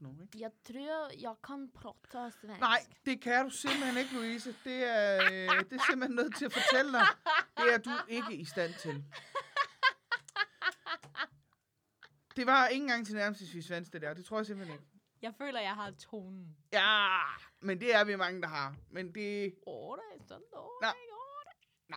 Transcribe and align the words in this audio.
nu, 0.00 0.22
ikke? 0.22 0.38
Jeg 0.40 0.50
tror, 0.64 1.20
jeg 1.20 1.34
kan 1.46 1.70
prata 1.74 2.30
svensk. 2.30 2.60
Nej, 2.60 2.86
det 3.06 3.20
kan 3.20 3.44
du 3.44 3.50
simpelthen 3.50 3.96
ikke, 3.96 4.14
Louise. 4.14 4.54
Det 4.64 4.84
er, 4.84 5.24
øh, 5.24 5.64
det 5.70 5.72
er 5.72 5.84
simpelthen 5.90 6.16
nødt 6.16 6.36
til 6.36 6.44
at 6.44 6.52
fortælle 6.52 6.92
dig. 6.92 7.06
Det 7.56 7.74
er 7.74 7.78
du 7.78 7.90
ikke 8.08 8.34
i 8.34 8.44
stand 8.44 8.74
til. 8.74 9.04
Det 12.36 12.46
var 12.46 12.66
ikke 12.66 12.82
engang 12.82 13.06
til 13.06 13.14
nærmest 13.14 13.66
svensk, 13.66 13.92
det 13.92 14.02
der. 14.02 14.14
Det 14.14 14.24
tror 14.24 14.38
jeg 14.38 14.46
simpelthen 14.46 14.74
ikke. 14.74 14.86
Jeg 15.22 15.34
føler, 15.34 15.60
jeg 15.60 15.74
har 15.74 15.90
tonen. 15.90 16.56
Ja, 16.72 17.18
men 17.60 17.80
det 17.80 17.94
er 17.94 18.04
vi 18.04 18.16
mange, 18.16 18.42
der 18.42 18.48
har. 18.48 18.76
Men 18.90 19.14
det... 19.14 19.54
Åh, 19.66 19.96
det 19.96 20.20
er 20.20 20.26
sådan 20.26 20.44
dårligt. 20.52 20.96
Nå. 21.88 21.96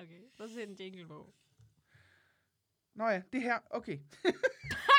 okay, 0.02 0.22
så 0.36 0.54
sæt 0.54 0.68
en 0.68 0.76
jingle 0.80 1.06
på. 1.06 1.34
Nå 2.94 3.08
ja, 3.08 3.22
det 3.32 3.42
her. 3.42 3.58
Okay. 3.70 3.98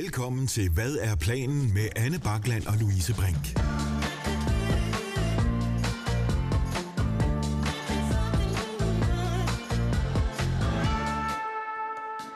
Velkommen 0.00 0.46
til 0.46 0.70
Hvad 0.70 0.96
er 1.00 1.16
planen 1.16 1.74
med 1.74 1.88
Anne 1.96 2.18
Bakland 2.18 2.66
og 2.66 2.74
Louise 2.80 3.14
Brink. 3.14 3.44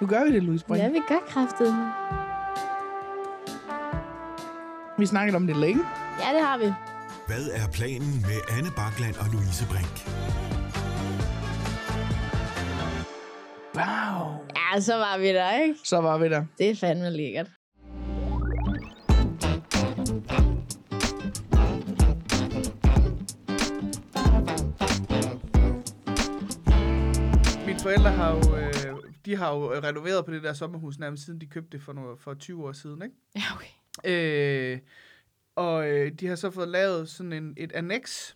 Nu 0.01 0.07
gør 0.07 0.25
vi 0.25 0.35
det, 0.35 0.43
Louise 0.43 0.67
Brink. 0.67 0.83
Ja, 0.83 0.89
vi 0.89 1.01
gør 1.09 1.21
kraftet. 1.29 1.71
Vi 4.99 5.07
snakkede 5.07 5.37
om 5.37 5.47
det 5.47 5.57
længe. 5.57 5.85
Ja, 6.21 6.37
det 6.37 6.47
har 6.47 6.59
vi. 6.59 6.73
Hvad 7.27 7.47
er 7.53 7.69
planen 7.73 8.15
med 8.21 8.41
Anne 8.59 8.71
Bakland 8.77 9.17
og 9.17 9.27
Louise 9.33 9.67
Brink? 9.67 9.97
Wow. 13.75 14.56
Ja, 14.75 14.81
så 14.81 14.95
var 14.95 15.19
vi 15.19 15.27
der, 15.27 15.61
ikke? 15.61 15.75
Så 15.85 16.01
var 16.01 16.19
vi 16.19 16.29
der. 16.29 16.45
Det 16.59 16.71
er 16.71 16.75
fandme 16.75 17.11
lækkert. 17.11 17.51
Mine 27.67 27.79
forældre 27.81 28.11
har 28.11 28.35
jo, 28.35 28.57
øh, 28.57 29.03
de 29.25 29.37
har 29.37 29.55
jo 29.55 29.73
renoveret 29.73 30.25
på 30.25 30.31
det 30.33 30.43
der 30.43 30.53
sommerhus 30.53 30.99
nærmest 30.99 31.25
siden 31.25 31.41
de 31.41 31.47
købte 31.47 31.77
det 31.77 31.83
for, 31.83 31.93
noget, 31.93 32.21
for 32.21 32.35
20 32.35 32.65
år 32.67 32.73
siden, 32.73 33.03
ikke? 33.03 33.15
Ja, 33.37 33.43
okay. 33.55 33.67
Øh, 34.05 34.79
og 35.57 35.89
øh, 35.89 36.13
de 36.13 36.27
har 36.27 36.37
så 36.37 36.51
fået 36.51 36.69
lavet 36.69 37.09
sådan 37.09 37.33
en, 37.33 37.55
et 37.57 37.73
annex, 37.73 38.35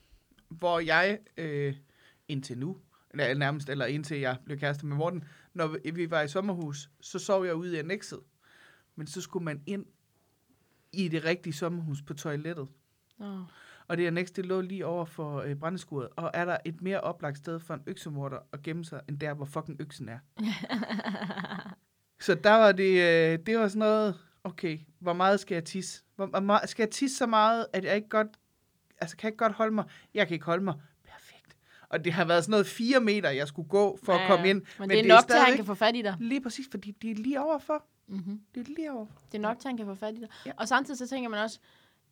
hvor 0.49 0.81
jeg 0.81 1.19
øh, 1.37 1.75
indtil 2.29 2.59
nu, 2.59 2.77
eller 3.11 3.35
nærmest, 3.35 3.69
eller 3.69 3.87
indtil 3.87 4.21
jeg 4.21 4.37
blev 4.45 4.59
kæreste 4.59 4.87
med 4.87 4.97
Morten, 4.97 5.25
når 5.55 5.67
vi- 5.93 6.11
var 6.11 6.21
i 6.23 6.29
sommerhus, 6.29 6.91
så 7.01 7.19
sov 7.19 7.45
jeg 7.47 7.55
ude 7.55 7.75
i 7.77 7.79
annexet. 7.79 8.21
Men 8.97 9.07
så 9.07 9.21
skulle 9.21 9.45
man 9.45 9.63
ind 9.67 9.87
i 10.93 11.09
det 11.09 11.25
rigtige 11.25 11.53
sommerhus 11.53 12.03
på 12.03 12.15
toilettet. 12.15 12.69
Nå. 13.19 13.45
Og 13.89 13.97
det 13.97 14.07
annex, 14.07 14.29
det 14.31 14.47
lå 14.47 14.61
lige 14.61 14.87
over 14.87 15.05
for 15.05 15.39
øh, 15.41 15.57
brændeskuret. 15.57 16.09
Og 16.17 16.31
er 16.35 16.45
der 16.45 16.57
et 16.65 16.83
mere 16.83 17.01
oplagt 17.01 17.39
sted 17.39 17.61
for 17.61 17.75
en 17.75 17.83
øksemorder 17.87 18.39
at 18.53 18.63
gemme 18.63 18.85
sig, 18.85 19.01
end 19.09 19.19
der, 19.19 19.35
hvor 19.35 19.45
fucking 19.45 19.81
øksen 19.81 20.09
er? 20.09 20.19
Så 22.21 22.35
der 22.35 22.51
var 22.55 22.73
det, 22.73 22.91
øh, 22.93 23.39
det 23.47 23.59
var 23.59 23.69
sådan 23.69 23.79
noget, 23.79 24.15
okay, 24.45 24.79
hvor 24.99 25.13
meget 25.13 25.41
skal 25.41 25.55
jeg 25.55 25.65
tisse? 25.65 26.03
Hvor, 26.17 26.27
hvor 26.27 26.41
meget, 26.41 26.69
skal 26.69 26.83
jeg 26.83 26.91
tisse 26.91 27.17
så 27.17 27.27
meget, 27.27 27.67
at 27.73 27.85
jeg 27.85 27.97
ikke 27.97 28.09
godt, 28.09 28.29
altså 28.99 29.17
kan 29.17 29.27
jeg 29.27 29.33
ikke 29.33 29.39
godt 29.45 29.53
holde 29.53 29.75
mig? 29.75 29.85
Jeg 30.15 30.27
kan 30.27 30.35
ikke 30.35 30.47
holde 30.47 30.65
mig. 30.65 30.75
Og 31.91 32.05
det 32.05 32.13
har 32.13 32.25
været 32.25 32.45
sådan 32.45 32.51
noget 32.51 32.67
fire 32.67 33.01
meter, 33.01 33.31
jeg 33.31 33.49
skulle 33.49 33.69
gå 33.69 33.99
for 34.03 34.13
ja, 34.13 34.23
at 34.23 34.31
komme 34.31 34.49
ind. 34.49 34.59
Men, 34.79 34.89
men 34.89 34.91
det 34.91 35.01
er 35.01 35.09
nok 35.15 35.27
til, 35.29 35.35
at 35.37 35.45
han 35.45 35.57
kan 35.57 35.65
få 35.65 35.75
fat 35.75 35.97
i 35.97 36.03
dig. 36.03 36.17
Lige 36.21 36.41
præcis, 36.41 36.67
fordi 36.71 36.91
de 36.91 37.11
er 37.11 37.15
lige 37.15 37.41
overfor. 37.43 37.85
Mm-hmm. 38.07 38.41
Det 38.55 38.61
er 38.61 38.75
lige 38.77 38.93
over. 38.93 39.07
Det 39.33 39.39
er 39.39 39.43
nok 39.43 39.59
til, 39.59 39.69
han 39.69 39.77
kan 39.77 39.87
få 39.87 39.95
fat 39.95 40.15
i 40.15 40.21
dig. 40.21 40.29
Ja. 40.47 40.53
Og 40.57 40.69
samtidig 40.69 40.99
så 40.99 41.07
tænker 41.09 41.29
man 41.31 41.41
også, 41.41 41.59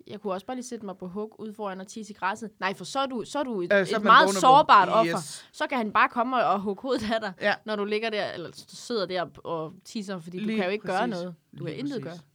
jeg 0.07 0.21
kunne 0.21 0.33
også 0.33 0.47
bare 0.47 0.57
lige 0.57 0.67
sætte 0.67 0.87
mig 0.87 0.97
på 0.99 1.09
hug 1.09 1.37
ud 1.39 1.53
foran 1.55 1.81
og 1.81 1.87
tisse 1.89 2.11
i 2.13 2.15
græsset. 2.17 2.51
Nej, 2.61 2.75
for 2.75 2.85
så 2.85 2.99
er 2.99 3.07
du, 3.07 3.25
så 3.27 3.39
er 3.39 3.43
du 3.45 3.61
et, 3.63 3.73
Øh, 3.73 3.87
så 3.87 3.95
er 3.95 3.99
et 3.99 4.05
meget 4.05 4.27
vulnerable. 4.27 4.41
sårbart 4.41 4.89
offer. 4.89 5.17
Yes. 5.19 5.49
Så 5.53 5.67
kan 5.67 5.79
han 5.79 5.93
bare 5.93 6.09
komme 6.09 6.45
og 6.47 6.61
hugge 6.61 6.83
hovedet 6.83 7.13
af 7.13 7.21
dig, 7.21 7.33
Ja. 7.41 7.55
når 7.65 7.77
du 7.77 7.85
ligger 7.85 8.11
der, 8.11 8.33
eller 8.33 8.51
sidder 8.69 9.07
der 9.07 9.27
og 9.45 9.75
tisser, 9.85 10.19
fordi 10.19 10.39
Lige 10.39 10.53
du 10.53 10.57
kan 10.57 10.65
jo 10.65 10.71
ikke 10.71 10.87
gøre 10.87 10.99
præcis. 11.09 11.11
noget. 11.23 11.35
Du 11.59 11.65
kan 11.65 11.67
Lige 11.67 11.77
intet 11.79 12.03
præcis. 12.03 12.21
gøre. 12.21 12.29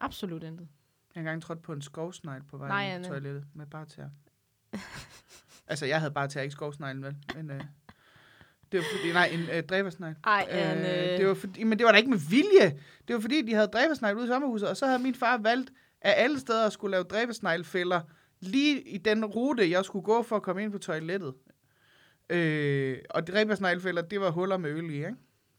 Absolut 0.00 0.42
intet. 0.42 0.68
Jeg 1.14 1.20
har 1.20 1.20
engang 1.20 1.42
trådt 1.42 1.62
på 1.62 1.72
en 1.72 1.82
skovsnegl 1.82 2.42
på 2.50 2.56
vej 2.56 2.68
Nej, 2.68 3.00
i 3.00 3.04
toilettet 3.04 3.44
med 3.54 3.66
bare 3.66 3.86
tær. 3.86 4.04
altså, 5.70 5.86
jeg 5.86 5.98
havde 6.00 6.12
bare 6.12 6.28
tær, 6.28 6.40
ikke 6.40 6.52
skovsneglen, 6.52 7.04
vel? 7.04 7.16
Men, 7.34 7.50
øh, 7.50 7.60
det 8.72 8.78
var 8.78 8.84
fordi, 8.96 9.12
nej, 9.12 9.26
en 9.32 9.40
øh, 9.40 9.62
dræbersnegl. 9.62 10.14
Ej, 10.24 10.46
Anne. 10.50 11.18
det 11.18 11.26
var 11.26 11.34
fordi, 11.34 11.64
men 11.64 11.78
det 11.78 11.86
var 11.86 11.92
da 11.92 11.98
ikke 11.98 12.10
med 12.10 12.18
vilje. 12.30 12.78
Det 13.08 13.14
var 13.14 13.20
fordi, 13.20 13.42
de 13.42 13.54
havde 13.54 13.66
dræbersnegl 13.66 14.16
ude 14.16 14.24
i 14.24 14.28
sommerhuset, 14.28 14.68
og 14.68 14.76
så 14.76 14.86
havde 14.86 14.98
min 14.98 15.14
far 15.14 15.38
valgt 15.38 15.70
af 16.00 16.14
alle 16.16 16.40
steder 16.40 16.66
at 16.66 16.72
skulle 16.72 16.90
lave 16.90 17.04
dræbersneglfælder 17.04 18.00
lige 18.40 18.80
i 18.80 18.98
den 18.98 19.24
rute, 19.24 19.70
jeg 19.70 19.84
skulle 19.84 20.04
gå 20.04 20.22
for 20.22 20.36
at 20.36 20.42
komme 20.42 20.62
ind 20.62 20.72
på 20.72 20.78
toilettet. 20.78 21.34
Øh, 22.30 22.98
og 23.10 23.26
dræbersneglfælder, 23.26 24.02
det 24.02 24.20
var 24.20 24.30
huller 24.30 24.56
med 24.56 24.70
øl 24.70 24.90
i, 24.90 24.94
ikke? 24.94 25.14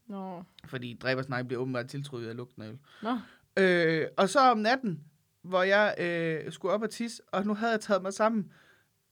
Nå. 0.06 0.42
Fordi 0.64 0.98
dræbersnegle 1.02 1.48
bliver 1.48 1.60
åbenbart 1.60 1.88
tiltrykket 1.88 2.28
af 2.28 2.36
lugten 2.36 2.62
af 2.62 2.68
øl. 2.68 2.78
Nå. 3.02 3.18
Øh, 3.56 4.06
og 4.16 4.28
så 4.28 4.40
om 4.40 4.58
natten, 4.58 5.00
hvor 5.42 5.62
jeg 5.62 5.94
øh, 5.98 6.52
skulle 6.52 6.74
op 6.74 6.82
og 6.82 6.90
tisse, 6.90 7.22
og 7.32 7.46
nu 7.46 7.54
havde 7.54 7.72
jeg 7.72 7.80
taget 7.80 8.02
mig 8.02 8.12
sammen, 8.12 8.52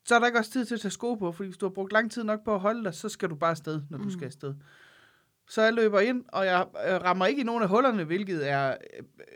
så 0.05 0.15
er 0.15 0.19
der 0.19 0.27
ikke 0.27 0.39
også 0.39 0.51
tid 0.51 0.65
til 0.65 0.75
at 0.75 0.81
tage 0.81 0.91
sko 0.91 1.15
på, 1.15 1.31
fordi 1.31 1.47
hvis 1.47 1.57
du 1.57 1.65
har 1.65 1.73
brugt 1.73 1.93
lang 1.93 2.11
tid 2.11 2.23
nok 2.23 2.43
på 2.43 2.53
at 2.53 2.59
holde 2.59 2.83
dig, 2.83 2.93
så 2.93 3.09
skal 3.09 3.29
du 3.29 3.35
bare 3.35 3.51
afsted, 3.51 3.81
når 3.89 3.97
mm. 3.97 4.03
du 4.03 4.09
skal 4.09 4.25
afsted. 4.25 4.55
Så 5.49 5.61
jeg 5.61 5.73
løber 5.73 5.99
ind, 5.99 6.23
og 6.27 6.45
jeg 6.45 6.65
øh, 6.87 6.93
rammer 7.01 7.25
ikke 7.25 7.41
i 7.41 7.43
nogen 7.43 7.63
af 7.63 7.69
hullerne, 7.69 8.03
hvilket 8.03 8.49
er 8.49 8.77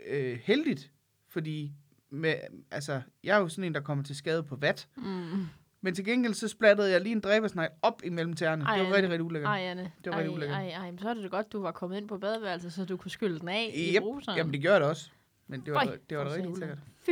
øh, 0.06 0.32
øh, 0.32 0.38
heldigt, 0.44 0.90
fordi 1.28 1.72
med, 2.10 2.34
altså, 2.70 3.00
jeg 3.24 3.36
er 3.36 3.40
jo 3.40 3.48
sådan 3.48 3.64
en, 3.64 3.74
der 3.74 3.80
kommer 3.80 4.04
til 4.04 4.16
skade 4.16 4.42
på 4.42 4.56
vat. 4.56 4.88
Mm. 4.96 5.46
Men 5.80 5.94
til 5.94 6.04
gengæld 6.04 6.34
så 6.34 6.48
splattede 6.48 6.90
jeg 6.90 7.00
lige 7.00 7.12
en 7.12 7.20
dræbersnegl 7.20 7.70
op 7.82 8.02
imellem 8.04 8.34
tæerne. 8.34 8.64
Ej, 8.64 8.76
det 8.78 8.86
var 8.86 8.94
rigtig, 8.94 9.10
rigtig 9.10 9.24
ulækkert. 9.24 9.50
Ej, 9.50 9.60
Anne. 9.60 9.82
Det 9.82 9.90
var 10.06 10.12
ej, 10.12 10.18
rigtig 10.18 10.34
ulækkert. 10.34 10.58
ej, 10.58 10.68
ej, 10.68 10.90
men 10.90 10.98
så 10.98 11.08
er 11.08 11.14
det 11.14 11.22
da 11.22 11.28
godt, 11.28 11.52
du 11.52 11.62
var 11.62 11.72
kommet 11.72 11.96
ind 11.96 12.08
på 12.08 12.18
badeværelset, 12.18 12.72
så 12.72 12.84
du 12.84 12.96
kunne 12.96 13.10
skylde 13.10 13.40
den 13.40 13.48
af 13.48 13.72
i 13.74 13.94
Yep. 13.94 14.02
bruseren. 14.02 14.38
Jamen, 14.38 14.52
det 14.52 14.60
gjorde 14.60 14.80
det 14.80 14.88
også. 14.88 15.10
Men 15.46 15.60
det 15.60 15.74
var, 15.74 15.84
Føj, 15.84 15.98
det 16.10 16.18
var 16.18 16.24
da 16.24 16.30
for 16.30 16.34
rigtig 16.34 16.50
ulækkert. 16.50 16.78
Fy 17.06 17.10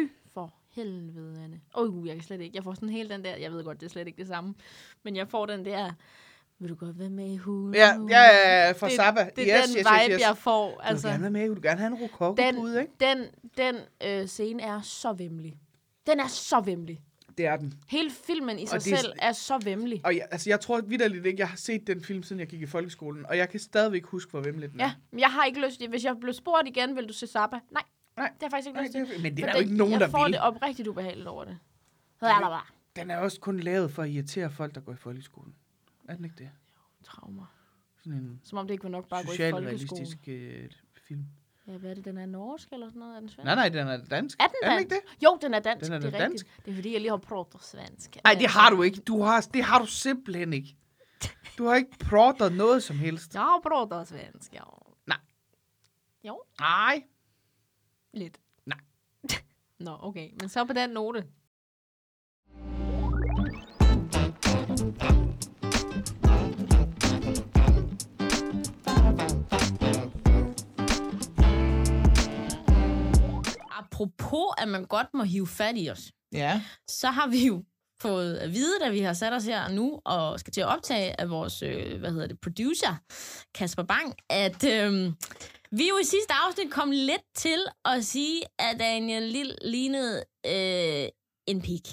helvede, 0.74 1.42
Anne. 1.44 1.60
Åh, 1.74 1.98
oh, 1.98 2.06
jeg 2.06 2.14
kan 2.14 2.24
slet 2.24 2.40
ikke. 2.40 2.56
Jeg 2.56 2.64
får 2.64 2.74
sådan 2.74 2.88
hele 2.88 3.08
den 3.08 3.24
der, 3.24 3.36
jeg 3.36 3.52
ved 3.52 3.64
godt, 3.64 3.80
det 3.80 3.86
er 3.86 3.90
slet 3.90 4.06
ikke 4.06 4.18
det 4.18 4.28
samme, 4.28 4.54
men 5.02 5.16
jeg 5.16 5.28
får 5.28 5.46
den 5.46 5.64
der, 5.64 5.90
vil 6.58 6.70
du 6.70 6.74
godt 6.74 6.98
være 6.98 7.10
med 7.10 7.32
i 7.32 7.36
hulen? 7.36 7.74
Ja, 7.74 7.88
ja, 8.08 8.22
ja, 8.22 8.66
ja, 8.66 8.72
fra 8.72 8.88
det, 8.88 8.96
Zappa. 8.96 9.30
Det 9.36 9.52
er 9.52 9.58
yes, 9.58 9.66
den 9.66 9.78
yes, 9.78 9.86
vibe, 9.86 10.12
yes, 10.12 10.20
yes. 10.20 10.20
jeg 10.20 10.36
får. 10.36 10.70
Du 10.70 10.76
vil 10.76 10.88
Altså, 10.88 11.08
gerne 11.08 11.22
være 11.22 11.30
med, 11.30 11.48
du 11.48 11.54
vil 11.54 11.62
gerne 11.62 11.78
have 11.80 11.86
en 11.86 11.94
rokokobude, 11.94 12.80
ikke? 12.80 12.92
den, 13.00 13.26
den 13.56 13.76
øh, 14.04 14.26
scene 14.26 14.62
er 14.62 14.80
så 14.80 15.12
vemmelig. 15.12 15.58
Den 16.06 16.20
er 16.20 16.28
så 16.28 16.60
vemmelig. 16.60 17.00
Det 17.38 17.46
er 17.46 17.56
den. 17.56 17.74
Hele 17.88 18.10
filmen 18.10 18.58
i 18.58 18.66
sig 18.66 18.84
det 18.84 18.92
er 18.92 18.96
selv 18.96 19.12
er 19.18 19.32
så 19.32 19.58
vemmelig. 19.64 20.00
Og 20.04 20.16
jeg, 20.16 20.26
altså, 20.30 20.50
jeg 20.50 20.60
tror 20.60 20.80
vidderligt 20.80 21.26
ikke, 21.26 21.40
jeg 21.40 21.48
har 21.48 21.56
set 21.56 21.86
den 21.86 22.02
film, 22.02 22.22
siden 22.22 22.40
jeg 22.40 22.48
gik 22.48 22.62
i 22.62 22.66
folkeskolen. 22.66 23.26
Og 23.26 23.36
jeg 23.36 23.48
kan 23.48 23.60
stadigvæk 23.60 24.04
huske, 24.04 24.30
hvor 24.30 24.40
vemmelig 24.40 24.72
den 24.72 24.80
er. 24.80 24.84
Ja, 24.84 24.92
men 25.10 25.20
jeg 25.20 25.28
har 25.28 25.44
ikke 25.44 25.60
lyst 25.66 25.80
til, 25.80 25.88
hvis 25.88 26.04
jeg 26.04 26.16
blev 26.20 26.32
spurgt 26.32 26.68
igen, 26.68 26.96
vil 26.96 27.08
du 27.08 27.12
se 27.12 27.26
Zappa? 27.26 27.58
Nej, 27.70 27.82
Nej. 28.16 28.28
det 28.34 28.42
har 28.42 28.46
jeg 28.46 28.50
faktisk 28.50 28.66
ikke 28.68 28.76
Nej, 28.76 28.84
lyst 28.84 29.12
til. 29.12 29.22
men 29.22 29.36
det 29.36 29.42
er 29.42 29.46
der 29.46 29.54
jo 29.54 29.60
ikke 29.60 29.76
nogen, 29.76 29.92
jeg 29.92 30.00
der 30.00 30.08
får 30.08 30.24
vil. 30.24 30.32
det 30.32 30.40
oprigtigt 30.40 30.88
ubehageligt 30.88 31.26
over 31.28 31.44
det. 31.44 31.58
Så 32.20 32.26
er 32.26 32.32
der 32.40 32.48
bare 32.48 32.66
Den 32.96 33.10
er 33.10 33.16
også 33.16 33.40
kun 33.40 33.60
lavet 33.60 33.90
for 33.92 34.02
at 34.02 34.10
irritere 34.10 34.50
folk, 34.50 34.74
der 34.74 34.80
går 34.80 34.92
i 34.92 34.96
folkeskolen. 34.96 35.54
Er 36.08 36.14
den 36.16 36.24
ikke 36.24 36.36
det? 36.38 36.50
traumer. 37.04 37.46
Sådan 37.98 38.12
en 38.18 38.40
Som 38.44 38.58
om 38.58 38.66
det 38.66 38.74
ikke 38.74 38.84
var 38.84 38.90
nok 38.90 39.08
bare 39.08 39.20
at 39.20 39.26
gå 39.26 39.32
i 39.32 39.36
folkeskole. 39.36 39.78
socialrealistisk 39.78 40.18
øh, 40.28 40.70
film. 41.08 41.24
Ja, 41.66 41.72
hvad 41.76 41.90
er 41.90 41.94
det? 41.94 42.04
Den 42.04 42.18
er 42.18 42.26
norsk 42.26 42.68
eller 42.72 42.88
sådan 42.88 42.98
noget? 43.00 43.16
Er 43.16 43.20
den 43.20 43.28
svensk? 43.28 43.44
Nej, 43.44 43.54
nej, 43.54 43.68
den 43.68 43.88
er 43.88 44.04
dansk. 44.04 44.38
Er 44.40 44.46
den 44.46 44.54
er 44.62 44.68
den 44.70 44.78
dansk? 44.78 44.94
ikke 44.94 44.94
det? 44.94 45.24
Jo, 45.24 45.38
den 45.42 45.54
er 45.54 45.58
dansk. 45.58 45.84
Den 45.84 45.92
er 45.92 45.98
det 45.98 46.14
er 46.14 46.24
rigtigt. 46.24 46.46
Det 46.64 46.70
er 46.70 46.74
fordi, 46.74 46.92
jeg 46.92 47.00
lige 47.00 47.10
har 47.10 47.16
pratet 47.16 47.62
svensk. 47.62 48.16
Nej, 48.24 48.34
det 48.34 48.46
har 48.50 48.70
du 48.70 48.82
ikke. 48.82 49.00
Du 49.00 49.22
har, 49.22 49.40
det 49.54 49.64
har 49.64 49.78
du 49.78 49.86
simpelthen 49.86 50.52
ikke. 50.52 50.76
Du 51.58 51.64
har 51.66 51.74
ikke 51.74 51.98
pratet 52.00 52.52
noget 52.52 52.82
som 52.82 52.98
helst. 52.98 53.34
Jeg 53.34 53.42
har 53.42 53.60
pratet 53.62 54.08
svensk, 54.08 54.54
ja. 54.54 54.60
Nej. 55.06 55.18
Jo, 56.24 56.42
Nej. 56.60 57.02
Lidt. 58.14 58.40
Nej. 58.66 58.78
Nå, 59.86 59.98
okay. 60.00 60.30
Men 60.40 60.48
så 60.48 60.64
på 60.64 60.72
den 60.72 60.90
note. 60.90 61.24
Apropos, 73.78 74.54
at 74.58 74.68
man 74.68 74.84
godt 74.84 75.06
må 75.14 75.22
hive 75.22 75.46
fat 75.46 75.74
i 75.78 75.90
os, 75.90 76.12
Ja. 76.32 76.62
så 76.88 77.08
har 77.10 77.26
vi 77.26 77.46
jo 77.46 77.64
fået 78.08 78.36
at 78.36 78.52
vide, 78.52 78.74
da 78.84 78.88
vi 78.90 79.00
har 79.00 79.12
sat 79.12 79.32
os 79.32 79.44
her 79.44 79.68
nu 79.68 80.00
og 80.04 80.40
skal 80.40 80.52
til 80.52 80.60
at 80.60 80.66
optage 80.66 81.20
af 81.20 81.30
vores, 81.30 81.62
øh, 81.62 81.98
hvad 82.00 82.10
hedder 82.12 82.26
det, 82.26 82.40
producer, 82.42 82.94
Kasper 83.54 83.82
Bang, 83.82 84.14
at 84.30 84.64
øh, 84.64 85.12
vi 85.70 85.88
jo 85.88 85.98
i 86.02 86.04
sidste 86.04 86.32
afsnit 86.46 86.70
kom 86.72 86.90
lidt 86.90 87.22
til 87.36 87.58
at 87.84 88.04
sige, 88.04 88.42
at 88.58 88.76
Daniel 88.80 89.22
Lille 89.22 89.54
lignede 89.64 90.24
øh, 90.46 91.08
en 91.46 91.62
pik 91.62 91.88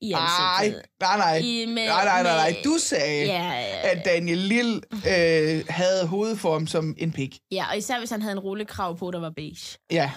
i 0.00 0.10
Nej, 0.10 0.20
ansigtet. 0.60 0.82
nej, 1.00 1.16
nej. 1.16 1.36
I- 1.44 1.66
med- 1.66 1.86
nej, 1.86 2.04
nej, 2.04 2.22
nej, 2.22 2.36
nej. 2.36 2.56
Du 2.64 2.74
sagde, 2.78 3.26
Ja, 3.26 3.64
at 3.82 4.04
Daniel 4.04 4.38
Lille 4.38 4.80
øh, 4.94 5.64
havde 5.68 6.06
hovedform 6.06 6.66
som 6.66 6.94
en 6.98 7.12
pik. 7.12 7.38
ja, 7.50 7.64
og 7.70 7.76
især 7.78 7.98
hvis 7.98 8.10
han 8.10 8.22
havde 8.22 8.32
en 8.32 8.38
rullekrav 8.38 8.98
på, 8.98 9.10
der 9.10 9.20
var 9.20 9.30
beige. 9.30 9.78
Ja. 9.90 10.12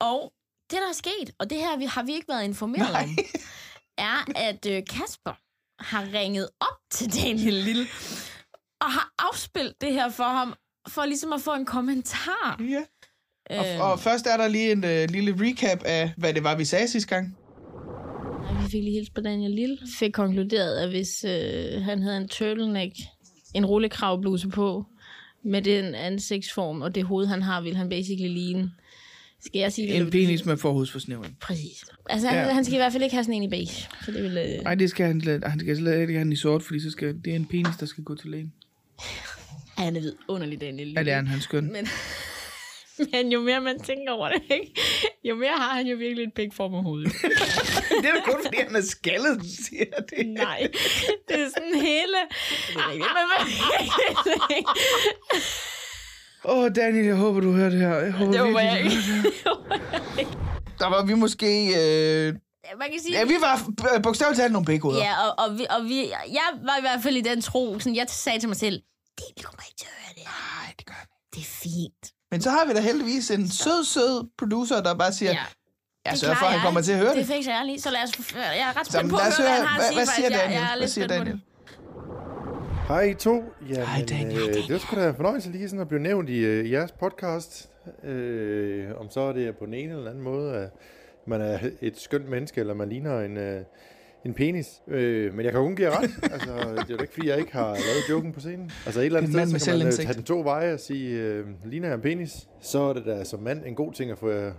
Og 0.00 0.32
det, 0.70 0.78
der 0.82 0.88
er 0.88 0.92
sket, 0.94 1.30
og 1.38 1.50
det 1.50 1.58
her 1.58 1.76
vi- 1.76 1.84
har 1.84 2.02
vi 2.02 2.12
ikke 2.12 2.28
været 2.28 2.44
informeret 2.44 2.92
Nej. 2.92 3.02
om, 3.02 3.08
er, 3.98 4.32
at 4.36 4.66
øh, 4.66 4.82
Kasper 4.90 5.34
har 5.82 6.08
ringet 6.14 6.48
op 6.60 6.78
til 6.90 7.22
Daniel 7.22 7.54
Lille 7.54 7.86
og 8.80 8.92
har 8.92 9.10
afspillet 9.18 9.74
det 9.80 9.92
her 9.92 10.10
for 10.10 10.24
ham, 10.24 10.54
for 10.88 11.04
ligesom 11.04 11.32
at 11.32 11.40
få 11.40 11.54
en 11.54 11.64
kommentar. 11.66 12.60
ja. 12.60 12.82
Øh, 13.50 13.80
Og, 13.80 13.92
og 13.92 14.00
først 14.00 14.26
er 14.26 14.36
der 14.36 14.48
lige 14.48 14.72
en 14.72 14.84
øh, 14.84 15.10
lille 15.10 15.36
recap 15.40 15.82
af, 15.84 16.12
hvad 16.16 16.34
det 16.34 16.44
var, 16.44 16.56
vi 16.56 16.64
sagde 16.64 16.88
sidste 16.88 17.08
gang. 17.14 17.36
Ja, 18.48 18.62
vi 18.62 18.70
fik 18.70 18.82
lige 18.84 18.92
hils 18.92 19.10
på 19.10 19.20
Daniel 19.20 19.50
Lille. 19.50 19.78
Fik 19.98 20.12
konkluderet, 20.12 20.78
at 20.78 20.88
hvis 20.88 21.24
øh, 21.24 21.82
han 21.82 22.02
havde 22.02 22.16
en 22.16 22.28
turtleneck, 22.28 22.92
en 23.54 23.66
rullekravbluse 23.66 24.48
på, 24.48 24.84
med 25.44 25.62
den 25.62 25.94
ansigtsform 25.94 26.82
og 26.82 26.94
det 26.94 27.04
hoved, 27.04 27.26
han 27.26 27.42
har, 27.42 27.60
vil 27.60 27.76
han 27.76 27.88
basically 27.88 28.34
ligne. 28.34 28.70
Skal 29.44 29.58
jeg 29.58 29.72
sige 29.72 29.88
det? 29.88 29.96
En 29.96 30.10
penis 30.10 30.44
med 30.44 30.56
forhudsforsnævring. 30.56 31.36
Præcis. 31.40 31.84
Altså, 32.10 32.28
han, 32.28 32.46
Ja. 32.46 32.52
han 32.52 32.64
skal 32.64 32.74
i 32.74 32.76
hvert 32.78 32.92
fald 32.92 33.02
ikke 33.02 33.14
have 33.16 33.24
sådan 33.24 33.34
en 33.34 33.42
i 33.42 33.48
beige. 33.48 33.88
Så 34.04 34.12
det 34.12 34.22
vil... 34.22 34.38
Øh... 34.38 34.62
Nej, 34.64 34.74
det 34.74 34.90
skal 34.90 35.06
han, 35.06 35.42
han 35.46 35.60
skal 35.60 35.76
slet 35.76 36.00
ikke 36.00 36.12
have 36.12 36.24
den 36.24 36.32
i 36.32 36.36
sort, 36.36 36.62
fordi 36.62 36.80
så 36.80 36.90
skal, 36.90 37.14
det 37.24 37.30
er 37.30 37.36
en 37.36 37.46
penis, 37.46 37.76
der 37.80 37.86
skal 37.86 38.04
gå 38.04 38.14
til 38.14 38.30
lægen. 38.30 38.52
Han 39.78 39.96
er 39.96 40.00
vidunderlig, 40.00 40.60
Daniel 40.60 40.86
Lille. 40.86 41.00
Ja, 41.00 41.04
det 41.04 41.12
er 41.12 41.16
han, 41.16 41.26
han 41.26 41.38
er 41.38 41.42
skøn. 41.42 41.72
Men, 41.72 41.88
men 43.12 43.32
jo 43.32 43.40
mere 43.40 43.60
man 43.60 43.80
tænker 43.80 44.12
over 44.12 44.28
det, 44.28 44.42
ikke? 44.50 44.74
jo 45.24 45.34
mere 45.34 45.56
har 45.56 45.74
han 45.76 45.86
jo 45.86 45.96
virkelig 45.96 46.24
et 46.24 46.34
pik 46.34 46.52
form 46.54 46.74
af 46.74 46.82
hovedet. 46.82 47.12
det 48.02 48.08
er 48.08 48.14
da 48.14 48.20
kun, 48.24 48.40
fordi 48.44 48.56
han 48.66 48.76
er 48.76 48.80
skaldet, 48.80 49.38
du 49.40 49.46
siger 49.66 49.84
det. 50.10 50.26
Nej, 50.26 50.68
det 51.28 51.40
er 51.40 51.48
sådan 51.56 51.74
hele... 51.74 52.16
Det 52.68 52.76
er 52.76 52.88
men... 54.48 54.64
Åh, 56.44 56.58
oh, 56.58 56.70
Daniel, 56.76 57.04
jeg 57.06 57.16
håber, 57.16 57.40
du 57.40 57.52
hører 57.52 57.70
det 57.70 57.78
her. 57.78 57.94
Jeg 57.94 58.12
håber 58.12 58.32
Det 58.32 58.40
håber 58.40 58.60
virkelig, 58.60 58.92
jeg 58.92 59.24
ikke. 60.20 60.32
Der 60.78 60.86
var 60.86 61.04
vi 61.04 61.14
måske... 61.14 61.46
Øh, 61.66 62.34
Man 62.78 62.90
kan 62.90 63.00
sige, 63.06 63.18
ja, 63.18 63.24
vi 63.24 63.34
var 63.40 63.54
øh, 63.96 64.02
bogstaveligt 64.02 64.40
talt 64.40 64.52
nogle 64.52 64.66
pækhoveder. 64.66 65.00
Ja, 65.04 65.14
og, 65.28 65.34
og, 65.38 65.58
vi, 65.58 65.66
og 65.70 65.84
vi, 65.84 65.98
jeg 66.10 66.48
var 66.64 66.76
i 66.78 66.80
hvert 66.80 67.02
fald 67.02 67.16
i 67.16 67.20
den 67.20 67.40
tro, 67.42 67.78
sådan, 67.78 67.96
jeg 67.96 68.06
sagde 68.08 68.38
til 68.40 68.48
mig 68.48 68.56
selv, 68.56 68.74
det 69.18 69.24
vi 69.36 69.42
kommer 69.42 69.62
ikke 69.68 69.78
til 69.78 69.86
at 69.86 69.96
høre 70.04 70.14
det. 70.14 70.22
her. 70.22 70.62
Nej, 70.62 70.74
det 70.78 70.86
gør 70.86 70.94
han 70.94 71.06
ikke. 71.06 71.30
Det 71.34 71.40
er 71.40 71.50
fint. 71.68 72.12
Men 72.30 72.40
så 72.42 72.50
har 72.50 72.64
vi 72.66 72.72
da 72.74 72.80
heldigvis 72.80 73.30
en 73.30 73.50
sød, 73.50 73.84
sød 73.84 74.28
producer, 74.38 74.80
der 74.82 74.94
bare 74.94 75.12
siger, 75.12 75.30
Ja, 75.32 75.44
jeg 76.10 76.18
sørger 76.18 76.36
for, 76.36 76.46
at 76.46 76.52
han 76.52 76.60
kommer 76.60 76.80
til 76.80 76.92
at 76.92 76.98
høre 76.98 77.08
Det 77.08 77.16
det. 77.16 77.30
er 77.30 77.34
fikser 77.34 77.52
jeg 77.56 77.66
lige, 77.66 77.80
så 77.80 77.90
lad 77.90 78.02
os, 78.02 78.34
jeg 78.34 78.58
er 78.70 78.80
ret 78.80 78.86
spændt 78.86 79.10
på 79.10 79.16
lad 79.16 79.26
at 79.26 79.32
os 79.32 79.38
høre, 79.38 79.48
hvad 79.48 79.56
han 79.56 79.66
har 79.66 79.76
hvad, 79.78 79.86
at 79.86 79.92
sige. 79.92 79.96
hvad 79.98 80.06
siger 80.06 80.28
Daniel? 80.38 80.60
Jeg 80.60 80.72
er 80.72 80.78
Hvad 80.78 80.88
siger 80.88 81.06
Daniel? 81.06 81.40
Hej 82.90 83.02
I 83.02 83.14
to. 83.14 83.44
Jamen, 83.68 83.86
Hej, 83.86 84.04
Daniel. 84.08 84.48
Øh, 84.48 84.54
det 84.54 84.72
var 84.72 84.78
sgu 84.78 84.96
da 84.96 85.08
en 85.08 85.14
fornøjelse 85.14 85.50
lige 85.50 85.68
sådan 85.68 85.80
at 85.80 85.88
blive 85.88 86.02
nævnt 86.02 86.28
i, 86.28 86.38
øh, 86.38 86.72
jeres 86.72 86.92
podcast. 86.92 87.70
Øh, 88.04 88.88
om 88.96 89.10
så 89.10 89.20
er 89.20 89.32
det 89.32 89.56
på 89.56 89.66
den 89.66 89.74
ene 89.74 89.92
eller 89.92 90.10
anden 90.10 90.24
måde, 90.24 90.54
at 90.54 90.70
man 91.26 91.40
er 91.40 91.58
et 91.80 91.98
skønt 91.98 92.28
menneske, 92.28 92.60
eller 92.60 92.74
man 92.74 92.88
ligner 92.88 93.20
en, 93.20 93.36
øh, 93.36 93.60
en 94.24 94.34
penis. 94.34 94.82
Øh, 94.88 95.34
men 95.34 95.44
jeg 95.44 95.52
kan 95.52 95.60
kun 95.60 95.76
give 95.76 95.90
jer 95.90 95.98
ret. 95.98 96.10
altså, 96.34 96.52
det 96.52 96.90
er 96.90 96.94
jo 96.94 97.00
ikke, 97.00 97.14
fordi 97.14 97.28
jeg 97.28 97.38
ikke 97.38 97.52
har 97.52 97.66
lavet 97.66 98.10
joken 98.10 98.32
på 98.32 98.40
scenen. 98.40 98.70
Altså 98.86 99.00
et 99.00 99.06
eller 99.06 99.18
andet 99.18 99.32
sted, 99.32 99.58
så 99.58 99.70
kan 99.70 99.78
man 99.78 99.86
øh, 99.86 99.92
tage 99.92 100.14
den 100.14 100.24
to 100.24 100.40
veje 100.40 100.72
og 100.72 100.80
sige, 100.80 101.20
øh, 101.20 101.46
ligner 101.64 101.88
jeg 101.88 101.94
en 101.94 102.00
penis? 102.00 102.48
Så 102.60 102.80
er 102.80 102.92
det 102.92 103.06
da 103.06 103.24
som 103.24 103.40
mand 103.40 103.64
en 103.66 103.74
god 103.74 103.92
ting 103.92 104.10
at 104.10 104.18
få, 104.18 104.30
øh, 104.30 104.52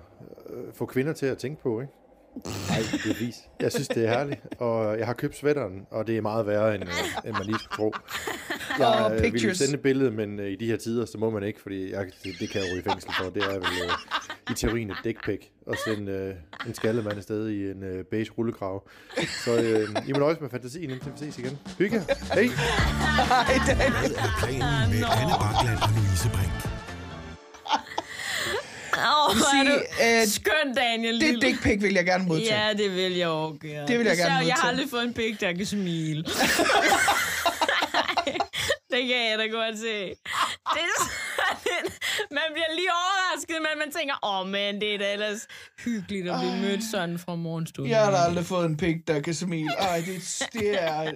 få 0.73 0.85
kvinder 0.85 1.13
til 1.13 1.25
at 1.25 1.37
tænke 1.37 1.61
på, 1.61 1.81
ikke? 1.81 1.93
Nej, 2.35 2.77
det 3.03 3.11
er 3.11 3.19
vis. 3.25 3.35
Jeg 3.59 3.71
synes, 3.71 3.87
det 3.87 4.05
er 4.05 4.09
herligt. 4.09 4.41
Og 4.59 4.97
jeg 4.99 5.05
har 5.05 5.13
købt 5.13 5.37
sweateren, 5.37 5.85
og 5.91 6.07
det 6.07 6.17
er 6.17 6.21
meget 6.21 6.47
værre, 6.47 6.75
end, 6.75 6.83
øh, 6.83 6.89
end 7.25 7.33
man 7.33 7.45
lige 7.45 7.59
skulle 7.59 7.75
tro. 7.77 7.93
Jeg 8.79 8.87
Og 8.87 9.11
øh, 9.11 9.21
ville 9.21 9.31
pictures. 9.31 9.57
sende 9.57 9.73
et 9.73 9.79
billede, 9.81 10.11
men 10.11 10.39
øh, 10.39 10.51
i 10.51 10.55
de 10.55 10.65
her 10.65 10.77
tider, 10.77 11.05
så 11.05 11.17
må 11.17 11.29
man 11.29 11.43
ikke, 11.43 11.61
fordi 11.61 11.91
jeg, 11.91 12.05
det, 12.23 12.33
det 12.39 12.49
kan 12.49 12.61
jeg 12.61 12.69
ryge 12.73 12.79
i 12.85 12.89
fængsel 12.89 13.11
for. 13.19 13.29
Det 13.29 13.43
er 13.43 13.53
vel 13.53 13.63
øh, 13.83 13.91
i 14.51 14.53
teorien 14.53 14.91
et 14.91 14.97
dick 15.03 15.25
pic 15.25 15.39
at 15.71 15.77
sende 15.87 16.11
øh, 16.11 16.67
en 16.67 16.73
skaldet 16.73 17.03
mand 17.03 17.17
afsted 17.17 17.49
i 17.49 17.71
en 17.71 17.83
øh, 17.83 18.03
beige 18.11 18.31
rullekrav. 18.37 18.87
Så 19.45 19.51
øh, 19.61 20.07
I 20.07 20.13
må 20.13 20.19
nøjes 20.19 20.41
med 20.41 20.49
fantasien, 20.49 20.89
indtil 20.91 21.11
vi 21.11 21.17
ses 21.17 21.37
igen. 21.39 21.57
Hygge. 21.77 21.99
Hej! 22.33 22.43
Hej, 22.43 23.53
Daniel. 23.67 24.13
Er 24.13 24.89
med 24.89 25.03
Anne 25.19 25.33
Bakland 25.41 25.79
og 25.83 25.89
Louise 25.95 26.29
Brink? 26.35 26.71
Åh, 29.01 29.35
er 29.35 29.39
sige, 29.51 29.65
du 29.65 29.71
øh, 30.21 30.27
skøn, 30.27 30.73
Daniel 30.75 31.13
Det 31.13 31.23
Lille. 31.23 31.41
dick 31.41 31.63
pic 31.63 31.81
vil 31.81 31.93
jeg 31.93 32.05
gerne 32.05 32.25
modtage. 32.25 32.65
Ja, 32.67 32.73
det 32.73 32.95
vil 32.95 33.15
jeg 33.17 33.27
også 33.27 33.59
gerne. 33.61 33.87
Det 33.87 33.97
vil 33.99 34.05
jeg 34.05 34.13
Især, 34.15 34.23
gerne 34.25 34.35
Jeg 34.35 34.39
har 34.39 34.43
modtage. 34.49 34.67
aldrig 34.69 34.89
fået 34.89 35.03
en 35.03 35.13
pik, 35.13 35.39
der 35.41 35.53
kan 35.53 35.65
smile. 35.65 36.23
det 38.91 39.01
kan 39.07 39.29
jeg 39.29 39.37
da 39.39 39.45
godt 39.47 39.79
se. 39.79 40.07
Det 40.73 40.81
er 40.87 40.93
sådan, 40.97 41.91
man 42.31 42.43
bliver 42.53 42.75
lige 42.75 42.89
overrasket, 42.91 43.55
men 43.59 43.79
man 43.79 43.91
tænker, 43.97 44.15
åh, 44.23 44.39
oh, 44.39 44.47
men 44.47 44.81
det 44.81 44.93
er 44.93 44.97
da 44.97 45.13
ellers 45.13 45.47
hyggeligt 45.85 46.29
at 46.29 46.39
blive 46.39 46.57
mødt 46.61 46.83
sådan 46.91 47.19
fra 47.19 47.35
morgenstunden. 47.35 47.91
Jeg 47.91 47.99
har 48.03 48.11
da 48.11 48.17
aldrig 48.17 48.45
fået 48.45 48.65
en 48.65 48.77
pik, 48.77 48.95
der 49.07 49.19
kan 49.21 49.33
smile. 49.33 49.71
Ej, 49.79 49.97
det, 49.97 50.43
det 50.53 50.83
er... 50.83 51.11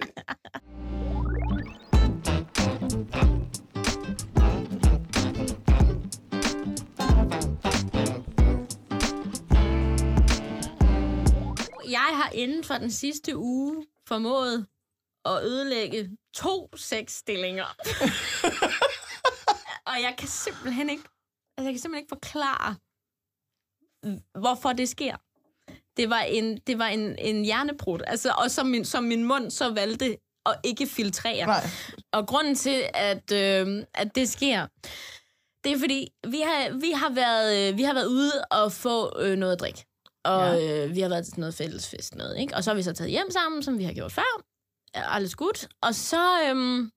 har 12.26 12.32
inden 12.32 12.64
for 12.64 12.74
den 12.74 12.90
sidste 12.90 13.36
uge 13.36 13.86
formået 14.08 14.66
at 15.24 15.44
ødelægge 15.44 16.16
to 16.34 16.76
sexstillinger. 16.76 17.76
og 19.90 20.02
jeg 20.02 20.14
kan 20.18 20.28
simpelthen 20.28 20.90
ikke, 20.90 21.04
altså 21.56 21.68
jeg 21.68 21.72
kan 21.72 21.80
simpelthen 21.80 22.02
ikke 22.02 22.08
forklare, 22.08 22.76
hvorfor 24.40 24.72
det 24.72 24.88
sker. 24.88 25.16
Det 25.96 26.10
var 26.10 26.20
en, 26.20 26.58
det 26.66 26.78
var 26.78 26.86
en, 26.86 27.18
en 27.18 27.44
hjernebrud, 27.44 28.00
altså, 28.06 28.34
og 28.38 28.50
som 28.50 28.66
min, 28.66 28.84
som 28.84 29.04
min 29.04 29.24
mund 29.24 29.50
så 29.50 29.70
valgte 29.74 30.16
at 30.46 30.60
ikke 30.64 30.86
filtrere. 30.86 31.46
Nej. 31.46 31.66
Og 32.12 32.26
grunden 32.26 32.54
til, 32.54 32.82
at, 32.94 33.32
øh, 33.32 33.84
at 33.94 34.14
det 34.14 34.28
sker, 34.28 34.66
det 35.64 35.72
er 35.72 35.78
fordi, 35.78 36.12
vi 36.28 36.40
har, 36.40 36.80
vi 36.80 36.90
har, 36.90 37.10
været, 37.10 37.68
øh, 37.72 37.78
vi 37.78 37.82
har 37.82 37.94
været 37.94 38.06
ude 38.06 38.32
og 38.50 38.72
få 38.72 39.20
øh, 39.20 39.36
noget 39.36 39.52
at 39.52 39.60
drikke. 39.60 39.84
Og 40.26 40.60
ja. 40.60 40.84
øh, 40.84 40.94
vi 40.94 41.00
har 41.00 41.08
været 41.08 41.24
til 41.24 41.30
sådan 41.30 41.40
noget 41.40 41.54
fællesfest 41.54 42.14
noget, 42.14 42.38
ikke? 42.38 42.56
Og 42.56 42.64
så 42.64 42.70
har 42.70 42.76
vi 42.76 42.82
så 42.82 42.92
taget 42.92 43.10
hjem 43.10 43.30
sammen, 43.30 43.62
som 43.62 43.78
vi 43.78 43.84
har 43.84 43.92
gjort 43.92 44.12
før. 44.12 44.42
Alles 44.94 45.34
godt. 45.34 45.68
Og 45.82 45.94
så, 45.94 46.42
øhm, 46.48 46.90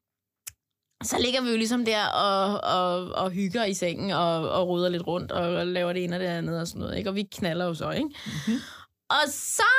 så 1.03 1.17
ligger 1.19 1.41
vi 1.41 1.49
jo 1.49 1.57
ligesom 1.57 1.85
der 1.85 2.05
og, 2.05 2.61
og, 2.63 3.11
og 3.23 3.31
hygger 3.31 3.63
i 3.65 3.73
sengen 3.73 4.11
og, 4.11 4.49
og 4.49 4.67
ruder 4.67 4.89
lidt 4.89 5.07
rundt 5.07 5.31
og 5.31 5.67
laver 5.67 5.93
det 5.93 6.03
ene 6.03 6.15
og 6.15 6.19
det 6.19 6.25
andet 6.25 6.61
og 6.61 6.67
sådan 6.67 6.79
noget, 6.79 6.97
ikke? 6.97 7.09
Og 7.09 7.15
vi 7.15 7.23
knaller 7.31 7.65
jo 7.65 7.73
så, 7.73 7.91
ikke? 7.91 8.09
Mm-hmm. 8.25 8.59
Og 9.09 9.23
så, 9.27 9.71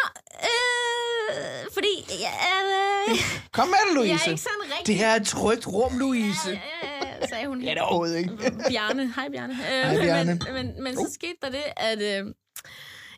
øh, 0.43 1.67
fordi, 1.73 1.95
øh, 2.11 3.17
Kom 3.57 3.69
med 3.69 3.77
det, 3.89 3.95
Louise. 3.95 4.13
jeg 4.13 4.21
er 4.27 4.31
ikke 4.31 4.43
sådan 4.43 4.63
rigtig... 4.79 4.87
Det 4.87 4.95
her 4.95 5.09
er 5.09 5.17
et 5.17 5.27
trygt 5.27 5.67
rum, 5.67 5.99
Louise. 5.99 6.51
Ja, 6.51 6.61
ja, 6.83 7.07
ja, 7.21 7.27
sagde 7.27 7.47
hun. 7.47 7.63
Ja, 7.63 7.71
det 7.71 7.79
er 7.79 7.83
overhovedet 7.83 8.17
ikke. 8.19 8.37
Bjarne. 8.69 9.13
Hej, 9.17 9.29
Bjarne. 9.29 9.53
Øh, 9.53 9.91
Hej, 9.91 10.05
Bjarne. 10.05 10.39
Men, 10.45 10.55
men, 10.55 10.83
men 10.83 10.97
så 10.97 11.11
skete 11.15 11.37
der 11.43 11.51
det, 11.51 11.65
at 11.77 11.99
øh, 12.03 12.35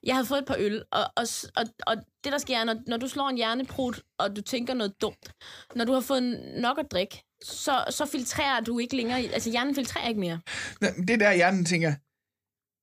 jeg 0.06 0.14
havde 0.14 0.26
fået 0.26 0.38
et 0.38 0.46
par 0.46 0.56
øl, 0.58 0.82
og, 0.92 1.00
og, 1.16 1.26
og, 1.56 1.64
og 1.86 1.96
det, 2.24 2.32
der 2.32 2.38
sker, 2.38 2.58
er, 2.58 2.64
når, 2.64 2.76
når 2.86 2.96
du 2.96 3.08
slår 3.08 3.28
en 3.28 3.36
hjerneprut, 3.36 4.00
og 4.18 4.36
du 4.36 4.40
tænker 4.42 4.74
noget 4.74 4.92
dumt, 5.02 5.32
når 5.74 5.84
du 5.84 5.92
har 5.92 6.00
fået 6.00 6.22
nok 6.56 6.78
at 6.78 6.86
drikke, 6.90 7.24
så, 7.44 7.84
så 7.90 8.06
filtrerer 8.06 8.60
du 8.60 8.78
ikke 8.78 8.96
længere, 8.96 9.18
altså 9.20 9.50
hjernen 9.50 9.74
filtrerer 9.74 10.08
ikke 10.08 10.20
mere. 10.20 10.40
Det 10.80 11.10
er 11.10 11.16
der, 11.16 11.32
hjernen 11.32 11.64
tænker, 11.64 11.94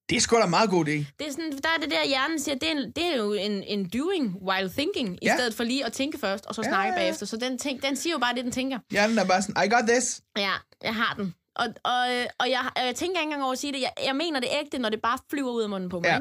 det 0.10 0.16
er 0.16 0.20
sgu 0.22 0.36
da 0.38 0.44
en 0.44 0.50
meget 0.50 0.70
god 0.70 0.86
idé. 0.88 0.92
Det 1.20 1.28
er 1.28 1.32
sådan, 1.32 1.52
der 1.52 1.70
er 1.78 1.82
det 1.82 1.92
der, 1.92 2.08
hjernen 2.08 2.40
siger, 2.40 2.56
det 2.56 2.68
er, 2.68 2.72
en, 2.72 2.92
det 2.92 3.06
er 3.06 3.16
jo 3.18 3.34
en, 3.34 3.64
en 3.64 3.90
doing 3.90 4.36
while 4.42 4.70
thinking, 4.70 5.16
i 5.22 5.26
Ja. 5.26 5.36
stedet 5.36 5.54
for 5.54 5.64
lige 5.64 5.86
at 5.86 5.94
tænke 5.94 6.18
først, 6.18 6.46
og 6.46 6.56
så 6.56 6.62
Ja, 6.62 6.68
snakke 6.70 6.88
ja, 6.94 6.94
ja. 6.94 7.00
bagefter. 7.00 7.26
Så 7.26 7.38
den, 7.38 7.58
tænk, 7.58 7.84
den 7.84 7.96
siger 7.96 8.14
jo 8.14 8.20
bare 8.20 8.36
det, 8.36 8.44
den 8.44 8.52
tænker. 8.52 8.80
Hjernen 8.92 9.18
er 9.20 9.26
bare 9.26 9.42
sådan, 9.42 9.64
I 9.66 9.70
got 9.70 9.88
this. 9.88 10.22
Ja, 10.38 10.52
jeg 10.84 10.96
har 10.96 11.14
den. 11.14 11.36
Og, 11.56 11.66
og, 11.84 12.16
øh, 12.16 12.26
og 12.40 12.50
jeg, 12.50 12.70
jeg 12.76 12.96
tænker 12.96 13.20
ikke 13.20 13.24
engang 13.28 13.44
over 13.44 13.52
at 13.54 13.60
sige 13.60 13.74
det. 13.74 13.82
Jeg, 13.82 13.92
jeg 14.06 14.16
mener 14.16 14.40
det 14.40 14.50
ægte, 14.64 14.78
når 14.78 14.90
det 14.90 15.02
bare 15.02 15.18
flyver 15.30 15.52
ud 15.52 15.62
af 15.64 15.70
munden 15.70 15.90
på 15.90 16.00
mig. 16.00 16.06
Ja. 16.08 16.14
Ja. 16.14 16.20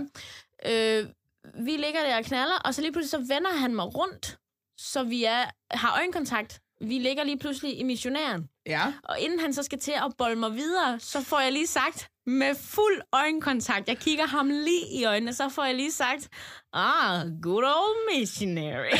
Øh, 0.66 1.06
vi 1.54 1.70
ligger 1.70 2.00
der 2.02 2.16
og 2.16 2.24
knaller, 2.24 2.56
og 2.64 2.74
så 2.74 2.80
lige 2.80 2.92
pludselig 2.92 3.10
så 3.28 3.34
vender 3.34 3.52
han 3.52 3.74
mig 3.74 3.94
rundt, 3.94 4.38
så 4.78 5.02
vi 5.02 5.24
er, 5.24 5.44
har 5.70 5.96
øjenkontakt. 5.96 6.60
Vi 6.80 6.98
ligger 6.98 7.24
lige 7.24 7.38
pludselig 7.38 7.78
i 7.78 7.82
missionæren. 7.82 8.48
Ja. 8.66 8.92
Og 9.04 9.20
inden 9.20 9.40
han 9.40 9.54
så 9.54 9.62
skal 9.62 9.78
til 9.78 9.92
at 9.92 10.12
bolde 10.18 10.36
mig 10.36 10.54
videre, 10.54 11.00
så 11.00 11.22
får 11.24 11.40
jeg 11.40 11.52
lige 11.52 11.66
sagt, 11.66 12.08
med 12.26 12.54
fuld 12.54 13.00
øjenkontakt, 13.12 13.88
jeg 13.88 13.98
kigger 13.98 14.26
ham 14.26 14.48
lige 14.48 15.00
i 15.00 15.04
øjnene, 15.04 15.34
så 15.34 15.48
får 15.48 15.64
jeg 15.64 15.74
lige 15.74 15.92
sagt, 15.92 16.28
ah, 16.72 17.26
good 17.42 17.64
old 17.64 18.18
missionary. 18.18 18.90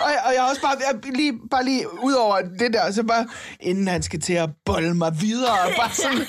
Og, 0.00 0.10
og 0.26 0.34
jeg 0.34 0.42
har 0.42 0.48
også 0.50 0.62
bare, 0.62 0.76
jeg, 0.86 1.12
lige, 1.14 1.32
bare 1.50 1.64
lige 1.64 1.86
ud 2.02 2.12
over 2.12 2.36
det 2.40 2.72
der, 2.72 2.90
så 2.92 3.02
bare, 3.02 3.28
inden 3.60 3.88
han 3.88 4.02
skal 4.02 4.20
til 4.20 4.32
at 4.32 4.50
bolle 4.64 4.94
mig 4.94 5.12
videre, 5.20 5.56
bare 5.80 5.90
sådan 5.92 6.26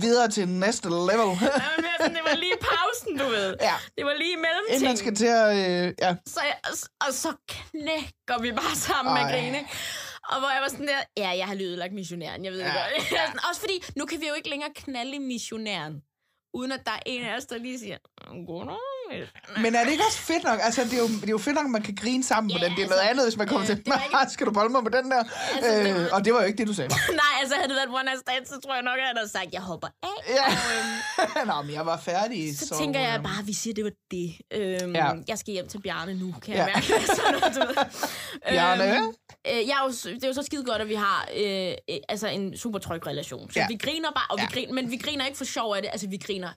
videre 0.00 0.28
til 0.28 0.48
næste 0.48 0.88
level. 0.88 1.26
Mere 1.26 1.96
sådan, 2.00 2.14
det 2.14 2.24
var 2.30 2.36
lige 2.36 2.56
pausen 2.60 3.18
du 3.18 3.24
ved. 3.24 3.56
Ja. 3.60 3.74
Det 3.98 4.04
var 4.06 4.14
lige 4.14 4.32
Inden 4.32 4.42
man 4.42 4.50
mellemting. 4.70 4.98
skal 4.98 5.14
til 5.14 5.26
at... 5.26 5.50
Øh, 5.86 5.94
ja. 6.02 6.14
Så, 6.26 6.40
jeg, 6.44 6.56
og 7.08 7.14
så 7.14 7.32
knækker 7.48 8.42
vi 8.42 8.52
bare 8.52 8.76
sammen 8.76 9.14
med 9.14 9.22
Ej. 9.22 9.30
grin, 9.32 9.54
ikke? 9.54 9.68
Og 10.28 10.38
hvor 10.40 10.48
jeg 10.50 10.62
var 10.62 10.68
sådan 10.68 10.86
der, 10.88 11.00
ja, 11.16 11.30
jeg 11.36 11.46
har 11.46 11.54
lydet 11.54 11.78
lagt 11.78 11.92
missionæren, 11.94 12.44
jeg 12.44 12.52
ved 12.52 12.60
ja, 12.60 12.66
Ja, 12.66 12.72
godt. 12.72 13.10
Ja. 13.18 13.48
Også 13.48 13.60
fordi, 13.60 13.84
nu 13.96 14.04
kan 14.06 14.20
vi 14.20 14.28
jo 14.28 14.34
ikke 14.34 14.48
længere 14.50 14.70
knalde 14.76 15.18
missionæren, 15.18 15.94
uden 16.54 16.72
at 16.72 16.80
der 16.86 16.92
er 16.92 17.02
en 17.06 17.24
af 17.24 17.36
os, 17.36 17.44
der 17.46 17.58
lige 17.58 17.78
siger, 17.78 17.98
goddag, 18.46 18.66
missionær." 18.66 18.93
Men 19.62 19.74
er 19.74 19.84
det 19.84 19.90
ikke 19.92 20.04
også 20.06 20.18
fedt 20.18 20.44
nok? 20.44 20.58
Altså, 20.62 20.84
det 20.84 20.92
er 20.92 20.98
jo, 20.98 21.08
det 21.08 21.24
er 21.24 21.30
jo 21.30 21.38
fedt 21.38 21.54
nok, 21.54 21.64
at 21.64 21.70
man 21.70 21.82
kan 21.82 21.94
grine 21.94 22.24
sammen 22.24 22.50
på 22.52 22.58
Ja, 22.58 22.64
den. 22.64 22.72
Det 22.72 22.78
er 22.78 22.82
altså, 22.82 22.96
noget 22.96 23.10
andet, 23.10 23.24
hvis 23.26 23.36
man 23.36 23.46
kommer 23.48 23.60
øh, 23.62 23.66
til, 23.66 23.78
ikke- 23.78 23.92
"Ah, 24.16 24.30
skal 24.30 24.46
du 24.46 24.52
bolle 24.52 24.70
mig 24.72 24.82
på 24.82 24.88
den 24.88 25.10
der? 25.10 25.22
Altså, 25.54 25.72
Øh, 25.90 25.94
var- 26.02 26.10
og 26.16 26.24
det 26.24 26.32
var 26.34 26.40
jo 26.40 26.46
ikke 26.46 26.58
det, 26.58 26.66
du 26.68 26.74
sagde. 26.74 26.88
Nej, 27.22 27.32
altså 27.40 27.54
havde 27.56 27.68
det 27.68 27.76
været 27.76 27.88
one 27.88 28.04
night 28.04 28.20
stand, 28.20 28.46
så 28.46 28.60
tror 28.64 28.74
jeg 28.74 28.82
nok, 28.82 28.96
at 28.98 29.00
jeg 29.00 29.12
havde 29.16 29.28
sagt, 29.28 29.48
jeg 29.52 29.60
hopper 29.60 29.88
af. 30.02 30.16
Ja. 30.38 30.46
Og, 30.46 31.40
øhm, 31.40 31.46
Nå, 31.48 31.62
men 31.62 31.74
jeg 31.74 31.86
var 31.86 31.98
færdig. 32.00 32.58
så 32.58 32.74
tænker 32.78 33.00
jeg 33.00 33.22
bare, 33.22 33.38
at 33.40 33.46
vi 33.46 33.52
siger, 33.52 33.72
at 33.72 33.76
det 33.76 33.84
var 33.84 33.94
det. 34.10 34.28
Øhm, 34.58 34.94
Ja. 34.94 35.06
ja. 35.06 35.12
Jeg 35.28 35.38
skal 35.38 35.52
hjem 35.52 35.68
til 35.68 35.80
Bjarne 35.80 36.14
nu, 36.14 36.34
kan 36.42 36.54
Ja. 36.54 36.64
jeg 36.64 36.72
mærke. 36.74 37.06
Sådan 37.16 37.32
noget, 37.40 37.54
du 37.56 37.60
ved. 37.60 37.76
Bjarne? 38.48 38.84
øh, 39.50 39.68
jeg 39.68 39.76
er 39.80 39.84
jo, 39.84 39.90
det 40.14 40.24
er 40.24 40.28
jo 40.28 40.34
så 40.34 40.42
skide 40.42 40.64
godt, 40.64 40.82
at 40.82 40.88
vi 40.88 40.94
har 40.94 41.28
øh, 41.36 41.72
øh, 41.90 41.96
altså 42.08 42.28
en 42.28 42.56
super 42.56 42.78
tryg 42.78 43.06
relation. 43.06 43.50
Så 43.50 43.58
Ja. 43.58 43.62
ja. 43.62 43.66
vi 43.68 43.76
griner 43.76 44.10
bare, 44.10 44.26
og 44.30 44.38
Ja. 44.38 44.46
vi 44.46 44.52
griner, 44.54 44.72
men 44.74 44.90
vi 44.90 44.96
griner 44.96 45.24
ikke 45.26 45.38
for 45.38 45.44
sjov 45.44 45.74
af 45.74 45.82
det. 45.82 45.88
Altså, 45.92 46.08
vi 46.08 46.16
griner 46.16 46.48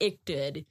ægte 0.00 0.36
af 0.36 0.52
det. 0.54 0.64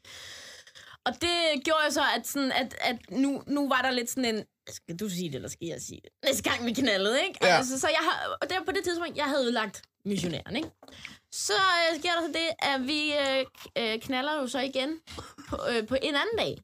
Og 1.05 1.13
det 1.21 1.63
gjorde 1.63 1.91
så, 1.91 2.01
at, 2.17 2.27
sådan, 2.27 2.51
at, 2.51 2.75
at 2.81 2.97
nu, 3.11 3.43
nu 3.47 3.69
var 3.69 3.81
der 3.81 3.91
lidt 3.91 4.09
sådan 4.09 4.35
en... 4.35 4.43
Skal 4.69 4.95
du 4.95 5.09
sige 5.09 5.29
det, 5.29 5.35
eller 5.35 5.49
skal 5.49 5.67
jeg 5.67 5.81
sige 5.81 6.01
det? 6.03 6.09
Næste 6.25 6.49
gang 6.49 6.65
vi 6.65 6.73
knaldede, 6.73 7.23
ikke? 7.23 7.39
Ja. 7.41 7.57
Altså, 7.57 7.79
så 7.79 7.87
jeg 7.87 7.99
har, 8.01 8.37
og 8.41 8.49
der 8.49 8.63
på 8.65 8.71
det 8.71 8.83
tidspunkt, 8.83 9.17
jeg 9.17 9.25
havde 9.25 9.45
udlagt 9.45 9.81
missionæren, 10.05 10.55
ikke? 10.55 10.69
Så 11.31 11.53
øh, 11.53 11.99
sker 11.99 12.11
der 12.11 12.21
så 12.21 12.27
det, 12.27 12.49
at 12.59 12.87
vi 12.87 13.13
øh, 13.13 13.45
øh, 13.77 13.99
knaller 14.01 14.33
jo 14.41 14.47
så 14.47 14.59
igen 14.59 14.89
på, 15.49 15.57
øh, 15.69 15.87
på 15.87 15.95
en 16.01 16.15
anden 16.15 16.37
dag. 16.37 16.57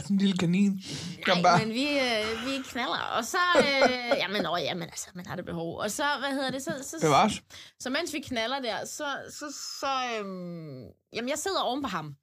Sådan 0.00 0.14
en 0.14 0.18
lille 0.18 0.38
kanin. 0.38 0.82
Nej, 1.26 1.42
bare. 1.42 1.58
men 1.58 1.74
vi, 1.74 1.88
øh, 1.88 2.46
vi 2.46 2.62
knaller. 2.64 2.98
Og 3.16 3.24
så, 3.24 3.38
øh, 3.58 4.16
jamen, 4.16 4.46
åh, 4.46 4.58
jamen, 4.62 4.82
altså, 4.82 5.08
man 5.14 5.26
har 5.26 5.36
det 5.36 5.44
behov. 5.44 5.78
Og 5.78 5.90
så, 5.90 6.04
hvad 6.18 6.30
hedder 6.30 6.50
det, 6.50 6.62
så, 6.62 6.72
så, 6.82 6.96
Bevares. 7.00 7.42
så 7.80 7.90
mens 7.90 8.12
vi 8.12 8.20
knaller 8.20 8.60
der, 8.60 8.84
så, 8.84 9.06
så, 9.30 9.54
så 9.80 10.18
øhm, 10.18 10.84
jamen, 11.12 11.28
jeg 11.28 11.38
sidder 11.38 11.60
oven 11.60 11.82
på 11.82 11.88
ham. 11.88 12.16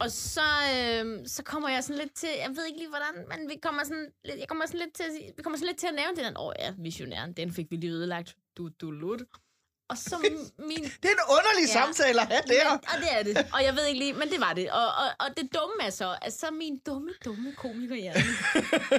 Og 0.00 0.10
så, 0.10 0.40
øhm, 0.74 1.26
så 1.26 1.42
kommer 1.42 1.68
jeg 1.68 1.84
sådan 1.84 1.98
lidt 2.02 2.14
til, 2.14 2.28
jeg 2.38 2.50
ved 2.56 2.66
ikke 2.66 2.78
lige 2.78 2.88
hvordan, 2.88 3.28
men 3.28 3.48
vi 3.48 3.56
kommer 3.62 3.84
sådan 3.84 4.06
lidt, 4.24 4.38
jeg 4.38 4.48
kommer 4.48 4.66
sådan 4.66 4.80
lidt 4.80 4.94
til, 4.94 5.02
at 5.02 5.10
vi 5.36 5.42
kommer 5.42 5.56
sådan 5.56 5.66
lidt 5.68 5.78
til 5.78 5.86
at 5.86 5.94
nævne 5.94 6.16
det 6.16 6.24
der, 6.24 6.40
åh 6.42 6.52
ja, 6.58 6.72
missionæren, 6.78 7.32
den 7.32 7.52
fik 7.54 7.66
vi 7.70 7.76
lige 7.76 7.92
ødelagt. 7.92 8.36
Du, 8.56 8.68
du, 8.80 8.90
lut. 8.90 9.20
Og 9.88 9.98
så 9.98 10.16
min... 10.58 10.84
Det 10.84 11.04
er 11.04 11.08
en 11.08 11.26
underlig 11.36 11.66
Ja. 11.68 11.72
samtale 11.72 12.20
at 12.20 12.26
have 12.26 12.42
der. 12.46 12.70
Men, 12.72 12.80
og 12.92 12.96
det 13.02 13.08
er 13.18 13.22
det. 13.42 13.52
Og 13.54 13.64
jeg 13.64 13.76
ved 13.76 13.86
ikke 13.86 13.98
lige, 13.98 14.12
men 14.12 14.28
det 14.30 14.40
var 14.40 14.52
det. 14.52 14.70
Og, 14.70 14.86
og, 14.86 15.08
og 15.20 15.36
det 15.36 15.54
dumme 15.54 15.74
er 15.86 15.90
så, 15.90 16.16
at 16.22 16.32
så 16.32 16.50
min 16.50 16.78
dumme, 16.86 17.10
dumme 17.24 17.52
komikerhjerne. 17.56 18.20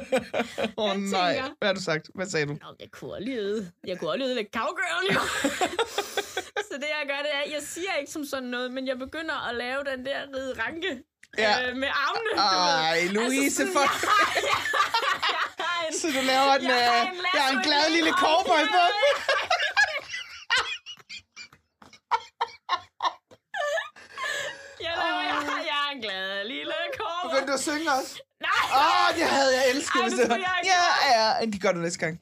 Åh 0.78 0.84
oh, 0.84 0.90
Jeg 0.90 0.98
nej. 0.98 1.34
tænker- 1.34 1.50
Hvad 1.60 1.68
har 1.70 1.74
du 1.76 1.82
sagt? 1.82 2.10
Hvad 2.16 2.26
sagde 2.26 2.46
du? 2.46 2.52
Nå, 2.52 2.76
jeg 2.80 2.92
kunne 2.92 3.20
lige 3.26 3.38
øde. 3.38 3.72
Jeg 3.88 4.00
kunne 4.00 4.10
også 4.10 4.18
lige 4.18 4.28
øde 4.28 4.36
lidt 4.36 4.48
cowgirl, 4.54 5.18
så 6.74 6.78
det, 6.84 6.90
jeg 7.00 7.04
gør, 7.12 7.20
det 7.28 7.34
er, 7.40 7.44
jeg 7.56 7.62
siger 7.74 7.94
ikke 8.00 8.12
som 8.12 8.26
sådan 8.26 8.50
noget, 8.56 8.72
men 8.76 8.84
jeg 8.88 8.98
begynder 9.06 9.38
at 9.50 9.56
lave 9.64 9.82
den 9.92 10.00
der 10.06 10.20
ride 10.36 10.54
ranke 10.64 10.92
Ja. 11.38 11.52
øh, 11.70 11.76
med 11.84 11.88
armene. 12.06 12.32
du 12.54 12.58
ved. 12.66 12.74
Ej, 12.90 13.00
Louise, 13.16 13.44
altså, 13.46 13.58
sådan, 13.58 13.74
for... 13.74 13.82
jeg 13.82 14.44
jeg 15.36 15.66
har 15.66 15.88
en- 15.88 15.94
Så 16.02 16.08
du 16.18 16.22
laver 16.34 16.54
en, 16.56 16.64
jeg 16.64 17.06
øh, 17.06 17.18
en 17.18 17.26
jeg 17.38 17.44
er 17.48 17.52
en 17.58 17.64
glad 17.68 17.86
lille 17.96 18.12
cowboy 18.24 18.64
på. 18.76 18.84
Jeg, 24.86 24.94
laver, 25.04 25.22
jeg, 25.22 25.66
jeg 25.72 25.78
er 25.88 25.92
en 25.96 26.02
glad 26.02 26.48
lille 26.48 26.74
cowboy. 26.98 27.30
Begyndte 27.30 27.48
du 27.52 27.54
at 27.54 27.60
synge 27.70 27.92
også? 28.00 28.14
Nej, 28.42 28.64
Åh, 28.80 29.10
oh, 29.10 29.16
det 29.18 29.24
havde 29.36 29.52
jeg 29.58 29.70
elsket, 29.70 30.00
Ej, 30.02 30.08
hvis 30.10 30.20
det 30.20 30.30
var. 30.30 30.36
jeg 30.36 30.60
Ja, 30.74 30.84
ja, 31.40 31.46
de 31.46 31.60
gør 31.60 31.72
det 31.72 31.82
næste 31.82 32.00
gang. 32.00 32.20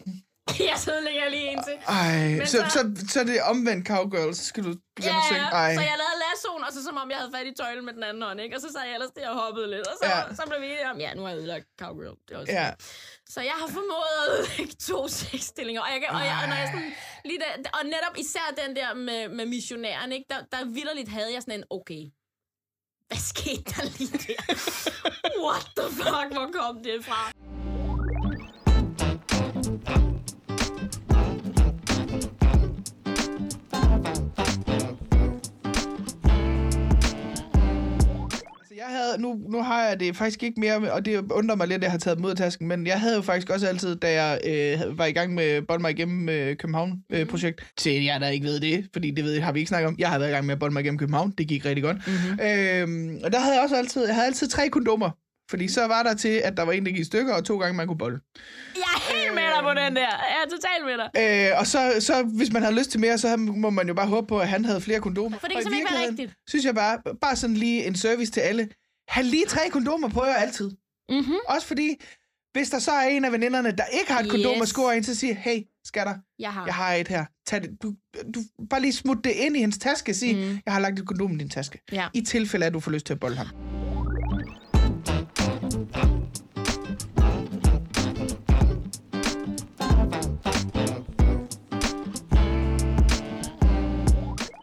jeg 0.72 0.78
sidder 0.84 1.02
lægger 1.08 1.30
lige 1.36 1.48
en 1.52 1.60
til. 1.68 1.76
Ej, 1.88 2.28
Men 2.40 2.48
så, 2.48 2.58
så, 2.58 2.80
så- 2.98 3.06
så, 3.14 3.20
er 3.20 3.24
det 3.24 3.38
omvendt 3.52 3.88
cowgirl, 3.88 4.34
så 4.40 4.46
skal 4.52 4.64
du 4.68 4.72
begynde 4.96 5.14
Ja, 5.14 5.18
at 5.20 5.26
synge. 5.32 5.42
Ej. 5.62 5.72
så 5.80 5.82
jeg 5.92 5.98
lavede 6.04 6.18
lassoen, 6.28 6.62
og 6.68 6.72
så 6.76 6.80
som 6.88 6.96
om 7.04 7.08
jeg 7.14 7.18
havde 7.22 7.32
fat 7.38 7.48
i 7.52 7.54
tøjlen 7.62 7.86
med 7.88 7.94
den 7.98 8.04
anden 8.10 8.24
hånd, 8.28 8.40
ikke? 8.46 8.56
Og 8.58 8.62
så 8.66 8.70
sad 8.74 8.82
jeg 8.88 8.94
ellers 8.98 9.12
der 9.18 9.30
og 9.34 9.36
hoppede 9.44 9.68
lidt, 9.74 9.86
og 9.92 9.96
så, 10.02 10.06
Ja. 10.10 10.36
så 10.40 10.44
blev 10.50 10.60
vi 10.62 10.68
enige 10.74 10.90
om, 10.94 10.98
ja, 11.06 11.10
nu 11.14 11.22
har 11.24 11.30
jeg 11.30 11.38
ødelagt 11.42 11.66
cowgirl. 11.82 12.16
Det 12.26 12.32
er 12.36 12.40
også 12.42 12.54
Ja. 12.60 12.68
Så 13.36 13.40
jeg 13.52 13.56
har 13.62 13.68
formået 13.78 14.12
at 14.20 14.26
ødelægge 14.34 14.74
to 14.90 14.98
sexstillinger. 15.22 15.82
Og, 15.86 15.90
jeg, 15.94 16.00
kan, 16.04 16.10
og, 16.18 16.22
jeg, 16.30 16.36
og, 16.44 16.48
når 16.52 16.58
jeg 16.64 16.68
sådan, 16.74 16.92
lige 17.30 17.40
der, 17.46 17.54
og 17.78 17.84
netop 17.96 18.16
især 18.24 18.46
den 18.66 18.72
der 18.80 18.90
med, 19.08 19.22
med 19.38 19.46
missionæren, 19.56 20.12
ikke? 20.12 20.26
Der, 20.34 20.40
der 20.54 20.62
vidderligt 20.78 21.10
havde 21.18 21.32
jeg 21.36 21.42
sådan 21.46 21.60
en, 21.60 21.66
okay, 21.78 22.04
hvad 23.08 23.22
skete 23.32 23.64
der 23.74 23.84
lige 23.98 24.18
der? 24.28 24.42
What 25.48 25.66
the 25.80 25.88
fuck, 26.00 26.28
hvor 26.38 26.50
kom 26.60 26.84
det 26.84 27.06
fra? 27.06 27.22
Nu, 39.32 39.52
nu 39.52 39.64
har 39.64 39.84
jeg 39.84 40.00
det 40.00 40.16
faktisk 40.16 40.44
ikke 40.44 40.60
mere, 40.60 40.92
og 40.92 41.06
det 41.06 41.32
undrer 41.32 41.56
mig 41.56 41.68
lidt, 41.68 41.78
at 41.78 41.84
jeg 41.84 41.92
har 41.92 41.98
taget 41.98 42.20
mod 42.20 42.36
tasken, 42.36 42.68
men 42.68 42.88
jeg 42.88 43.00
havde 43.00 43.16
jo 43.16 43.22
faktisk 43.22 43.50
også 43.50 43.68
altid, 43.68 43.96
da 43.96 44.24
jeg 44.24 44.40
øh, 44.48 44.98
var 44.98 45.06
i 45.06 45.12
gang 45.12 45.34
med 45.34 45.62
Bold 45.62 45.82
mig 45.82 45.92
igennem 45.92 46.30
øh, 46.30 46.56
København-projekt, 46.56 47.66
til 47.78 48.04
jer, 48.04 48.20
der 48.20 48.28
ikke 48.28 48.46
ved 48.46 48.60
det, 48.60 48.86
fordi 48.94 49.12
det 49.12 49.24
ved, 49.24 49.40
har 49.40 49.52
vi 49.52 49.60
ikke 49.60 49.70
snakket 49.70 49.88
om, 49.88 49.96
jeg 50.00 50.10
har 50.10 50.20
været 50.20 50.30
i 50.30 50.34
gang 50.34 50.46
med 50.46 50.58
Bold 50.58 50.72
mig 50.72 50.82
igennem 50.82 50.98
København, 50.98 51.32
det 51.38 51.48
gik 51.48 51.66
rigtig 51.66 51.84
godt. 51.84 51.98
Mm-hmm. 52.08 52.40
Øhm, 52.46 53.20
og 53.24 53.32
der 53.32 53.40
havde 53.40 53.56
jeg 53.56 53.64
også 53.64 53.76
altid, 53.76 54.06
jeg 54.06 54.16
havde 54.16 54.28
altid 54.28 54.48
tre 54.48 54.70
kondomer, 54.70 55.10
fordi 55.50 55.68
så 55.68 55.88
var 55.88 56.04
der 56.04 56.14
til, 56.14 56.42
at 56.44 56.58
der 56.58 56.64
var 56.64 56.72
en, 56.72 56.86
der 56.86 56.92
gik 56.92 57.00
i 57.00 57.04
stykker, 57.04 57.34
og 57.34 57.46
to 57.46 57.58
gange, 57.58 57.78
man 57.78 57.88
kunne 57.88 57.98
bolle. 57.98 58.20
Jeg 58.76 58.82
er 58.96 59.14
helt 59.14 59.36
med 59.36 59.44
dig 59.56 59.64
på 59.64 59.70
den 59.70 59.96
der. 59.96 60.12
Jeg 60.34 60.40
er 60.46 60.50
totalt 60.50 60.84
med 60.86 60.98
dig. 61.02 61.52
Øh, 61.52 61.60
og 61.60 61.68
så, 61.68 61.80
så, 62.00 62.24
hvis 62.24 62.54
man 62.54 62.62
havde 62.62 62.76
lyst 62.76 62.92
til 62.92 63.00
mere, 63.00 63.18
så 63.18 63.38
må 63.38 63.70
man 63.70 63.88
jo 63.88 63.94
bare 63.94 64.08
håbe 64.08 64.28
på, 64.28 64.40
at 64.40 64.48
han 64.48 64.66
havde 64.66 64.82
flere 64.82 65.00
kondomer. 65.00 65.38
For 65.40 65.48
det 65.48 65.58
kan 65.58 65.74
ikke 65.74 65.88
være 65.92 66.08
rigtigt. 66.08 66.34
Synes 66.50 66.66
jeg 66.66 66.76
bare, 66.76 66.98
bare 67.22 67.36
sådan 67.36 67.56
lige 67.56 67.86
en 67.88 67.96
service 67.96 68.32
til 68.32 68.40
alle. 68.40 68.70
Ha' 69.12 69.22
lige 69.22 69.46
tre 69.46 69.70
kondomer 69.72 70.10
på 70.10 70.26
jer 70.26 70.34
altid. 70.34 70.72
Mm-hmm. 71.10 71.36
Også 71.48 71.68
fordi, 71.68 71.96
hvis 72.54 72.70
der 72.70 72.80
så 72.80 72.92
er 72.92 73.08
en 73.08 73.26
af 73.26 73.32
veninderne, 73.32 73.72
der 73.72 73.84
ikke 74.00 74.12
har 74.12 74.20
et 74.20 74.30
kondom 74.30 74.52
Yes. 74.54 74.62
og 74.62 74.68
scorer 74.68 74.92
ind, 74.94 75.04
så 75.04 75.16
siger, 75.16 75.34
hey, 75.34 75.62
skatter, 75.86 76.16
Jeg 76.40 76.54
har. 76.54 76.66
jeg 76.66 76.74
har 76.76 76.94
et 76.94 77.08
her. 77.08 77.26
Tag 77.48 77.62
det. 77.62 77.70
Du, 77.84 77.94
du, 78.36 78.40
bare 78.70 78.82
lige 78.82 78.94
smut 78.94 79.24
det 79.24 79.32
ind 79.32 79.56
i 79.58 79.60
hendes 79.60 79.78
taske 79.78 80.12
og 80.12 80.16
sig, 80.16 80.36
Mm. 80.36 80.60
jeg 80.66 80.74
har 80.74 80.80
lagt 80.80 81.00
et 81.00 81.08
kondom 81.08 81.32
i 81.32 81.38
din 81.38 81.50
taske. 81.50 81.80
Ja. 81.92 82.08
I 82.14 82.22
tilfælde 82.22 82.66
af, 82.66 82.68
at 82.68 82.74
du 82.74 82.80
får 82.80 82.92
lyst 82.92 83.06
til 83.06 83.14
at 83.14 83.20
bolde 83.20 83.36
ham. 83.36 83.48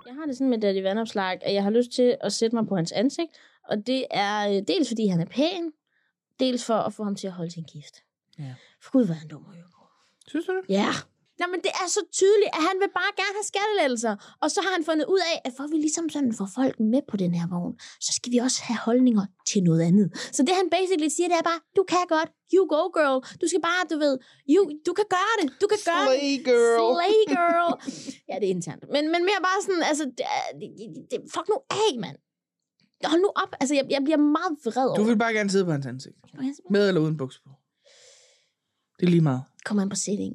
Jeg 0.07 0.15
har 0.19 0.27
det 0.27 0.37
sådan 0.37 0.51
med 0.51 0.59
Daddy 0.59 0.83
Vandopslag, 0.83 1.39
at 1.43 1.55
jeg 1.55 1.63
har 1.63 1.71
lyst 1.71 1.91
til 1.93 2.17
at 2.21 2.33
sætte 2.33 2.57
mig 2.57 2.67
på 2.67 2.77
hans 2.77 2.93
ansigt, 2.93 3.31
og 3.69 3.87
det 3.87 4.05
er 4.11 4.49
øh, 4.49 4.63
dels 4.69 4.89
fordi 4.89 5.07
han 5.07 5.21
er 5.21 5.25
pæn, 5.25 5.73
dels 6.41 6.65
for 6.65 6.75
at 6.75 6.93
få 6.93 7.05
ham 7.05 7.17
til 7.17 7.27
at 7.27 7.33
holde 7.33 7.51
sin 7.51 7.65
kæft. 7.65 7.97
Ja. 8.39 8.55
For 8.83 8.91
gud, 8.91 9.05
hvad 9.05 9.15
er 9.15 9.19
han 9.19 9.29
dum 9.29 9.45
og 9.45 9.55
Synes 10.27 10.47
du 10.47 10.53
det? 10.57 10.65
Ja. 10.69 10.93
Nå, 11.41 11.45
men 11.53 11.61
det 11.67 11.73
er 11.83 11.89
så 11.97 12.03
tydeligt, 12.21 12.53
at 12.59 12.63
han 12.69 12.77
vil 12.83 12.91
bare 13.01 13.13
gerne 13.21 13.35
have 13.39 13.49
skattelettelser. 13.53 14.15
Og 14.43 14.49
så 14.55 14.59
har 14.65 14.73
han 14.77 14.85
fundet 14.91 15.07
ud 15.15 15.23
af, 15.33 15.37
at 15.47 15.53
for 15.57 15.63
at 15.67 15.71
vi 15.75 15.79
ligesom 15.87 16.07
sådan 16.15 16.33
får 16.41 16.49
folk 16.61 16.77
med 16.93 17.03
på 17.11 17.17
den 17.23 17.33
her 17.39 17.47
vogn, 17.53 17.75
så 18.07 18.11
skal 18.19 18.31
vi 18.35 18.39
også 18.47 18.61
have 18.69 18.81
holdninger 18.89 19.27
til 19.51 19.61
noget 19.69 19.83
andet. 19.89 20.09
Så 20.37 20.41
det 20.47 20.55
han 20.61 20.69
basically 20.77 21.11
siger, 21.17 21.29
det 21.33 21.39
er 21.43 21.47
bare, 21.53 21.61
du 21.79 21.83
kan 21.93 22.05
godt, 22.17 22.31
you 22.55 22.63
go 22.75 22.83
girl. 22.99 23.19
Du 23.41 23.47
skal 23.51 23.63
bare, 23.71 23.83
du 23.93 23.97
ved, 24.05 24.15
you, 24.55 24.63
du 24.89 24.93
kan 24.99 25.07
gøre 25.17 25.35
det, 25.41 25.47
du 25.63 25.67
kan 25.73 25.81
gøre 25.91 26.05
det. 26.11 26.19
Slay 26.21 26.35
girl. 26.49 26.91
Slay 26.95 27.19
girl. 27.35 27.73
ja, 28.31 28.35
det 28.41 28.47
er 28.51 28.55
internt. 28.59 28.83
Men, 28.95 29.03
men 29.13 29.21
mere 29.29 29.41
bare 29.49 29.59
sådan, 29.67 29.85
altså, 29.91 30.05
det, 30.19 30.25
det, 30.61 30.69
det, 31.11 31.19
fuck 31.35 31.47
nu 31.53 31.57
af, 31.83 31.93
mand. 32.05 32.19
Hold 33.05 33.21
nu 33.21 33.33
op. 33.37 33.57
Altså, 33.61 33.75
jeg, 33.75 33.87
jeg 33.91 34.01
bliver 34.05 34.17
meget 34.17 34.59
vred 34.65 34.87
over. 34.87 34.97
Du 34.97 35.03
vil 35.03 35.19
bare 35.19 35.33
gerne 35.33 35.51
sidde 35.51 35.65
på 35.65 35.71
hans 35.73 35.87
ansigt. 35.87 36.17
det. 36.33 36.57
Med 36.71 36.89
eller 36.89 37.01
uden 37.01 37.17
bukser 37.17 37.41
på. 37.45 37.51
Det 39.01 39.07
er 39.07 39.11
lige 39.11 39.21
meget. 39.21 39.43
Kommer 39.65 39.83
an 39.83 39.89
på 39.89 39.97
setting. 39.97 40.35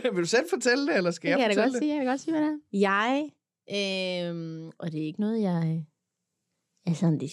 vil 0.14 0.22
du 0.22 0.28
selv 0.28 0.46
fortælle 0.50 0.86
det, 0.86 0.96
eller 0.96 1.10
skal 1.10 1.32
Det 1.32 1.38
jeg 1.38 1.48
jeg 1.48 1.56
fortælle 1.56 1.72
godt 1.72 1.82
sige, 1.82 1.94
jeg 1.94 2.00
kan 2.00 2.06
godt 2.06 2.20
sige, 2.20 2.32
hvad 2.32 2.42
det 2.42 2.50
er. 2.50 2.58
Jeg, 2.72 3.30
øhm, 4.30 4.70
og 4.78 4.92
det 4.92 5.02
er 5.02 5.06
ikke 5.06 5.20
noget, 5.20 5.42
jeg... 5.42 5.86
Altså, 6.86 7.06
det, 7.20 7.30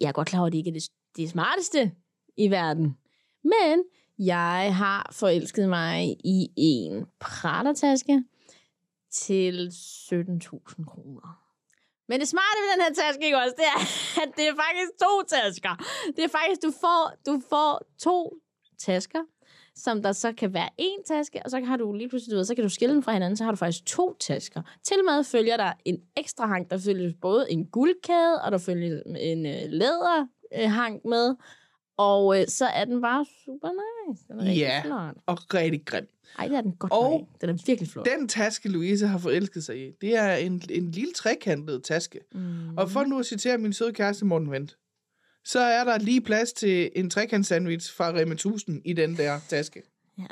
jeg 0.00 0.08
er 0.08 0.12
godt 0.12 0.28
klar 0.28 0.40
over, 0.40 0.46
at 0.46 0.52
det 0.52 0.58
ikke 0.58 0.70
er 0.70 0.74
det, 0.74 0.88
det 1.16 1.30
smarteste 1.30 1.92
i 2.36 2.50
verden. 2.50 2.96
Men 3.44 3.84
jeg 4.18 4.76
har 4.76 5.10
forelsket 5.12 5.68
mig 5.68 6.16
i 6.24 6.48
en 6.56 7.06
Prada-taske 7.20 8.24
til 9.10 9.68
17.000 9.68 10.84
kroner. 10.84 11.42
Men 12.08 12.20
det 12.20 12.28
smarte 12.28 12.58
ved 12.62 12.72
den 12.74 12.82
her 12.82 13.04
taske, 13.04 13.24
ikke 13.24 13.38
også, 13.38 13.54
det 13.56 13.64
er, 13.64 13.80
at 14.22 14.28
det 14.36 14.48
er 14.48 14.54
faktisk 14.64 14.90
to 15.00 15.22
tasker. 15.28 15.74
Det 16.16 16.24
er 16.24 16.28
faktisk, 16.28 16.62
du 16.62 16.72
får, 16.80 17.12
du 17.26 17.42
får 17.50 17.82
to 17.98 18.34
tasker, 18.78 19.22
som 19.74 20.02
der 20.02 20.12
så 20.12 20.32
kan 20.32 20.54
være 20.54 20.68
en 20.78 21.04
taske, 21.06 21.40
og 21.44 21.50
så 21.50 21.60
har 21.60 21.76
du 21.76 21.92
lige 21.92 22.08
pludselig, 22.08 22.32
du 22.32 22.36
ved, 22.36 22.44
så 22.44 22.54
kan 22.54 22.64
du 22.64 22.70
skille 22.70 22.94
dem 22.94 23.02
fra 23.02 23.12
hinanden, 23.12 23.36
så 23.36 23.44
har 23.44 23.50
du 23.50 23.56
faktisk 23.56 23.86
to 23.86 24.16
tasker. 24.20 24.62
Til 24.84 25.04
med 25.04 25.24
følger 25.24 25.56
der 25.56 25.72
en 25.84 25.98
ekstra 26.16 26.46
hang, 26.46 26.70
der 26.70 26.78
følger 26.78 27.12
både 27.20 27.52
en 27.52 27.66
guldkæde, 27.66 28.42
og 28.42 28.52
der 28.52 28.58
følger 28.58 29.02
en 29.18 29.46
øh, 29.46 29.62
læderhang 29.68 31.00
med, 31.04 31.36
og 31.96 32.40
øh, 32.40 32.48
så 32.48 32.66
er 32.66 32.84
den 32.84 33.02
bare 33.02 33.26
super 33.44 33.68
nice. 34.08 34.24
Den 34.28 34.40
er 34.40 34.44
rigtig 34.44 34.56
Ja. 34.58 34.82
flot. 34.84 35.14
Og 35.26 35.54
rigtig 35.54 35.82
grim. 35.86 36.08
Ej, 36.38 36.48
det 36.48 36.56
er 36.56 36.60
den 36.60 36.72
godt 36.72 36.92
Og 36.92 37.28
Den 37.40 37.48
er 37.48 37.54
virkelig 37.66 37.88
flot. 37.90 38.06
Den 38.18 38.28
taske, 38.28 38.68
Louise 38.68 39.06
har 39.06 39.18
forelsket 39.18 39.64
sig 39.64 39.86
i, 39.88 39.92
det 40.00 40.16
er 40.16 40.34
en, 40.34 40.62
en 40.70 40.90
lille 40.90 41.12
trekantet 41.12 41.82
taske. 41.84 42.20
Mm. 42.32 42.76
Og 42.78 42.90
for 42.90 43.04
nu 43.04 43.18
at 43.18 43.26
citere 43.26 43.58
min 43.58 43.72
søde 43.72 43.92
kæreste 43.92 44.24
Morten 44.24 44.50
Vendt, 44.50 44.76
så 45.44 45.60
er 45.60 45.84
der 45.84 45.98
lige 45.98 46.20
plads 46.20 46.52
til 46.52 46.90
en 46.96 47.10
trekant 47.10 47.46
sandwich 47.46 47.96
fra 47.96 48.08
Rema 48.10 48.32
1000 48.34 48.82
i 48.84 48.92
den 48.92 49.16
der 49.16 49.40
taske. 49.48 49.82
Ja. 50.18 50.24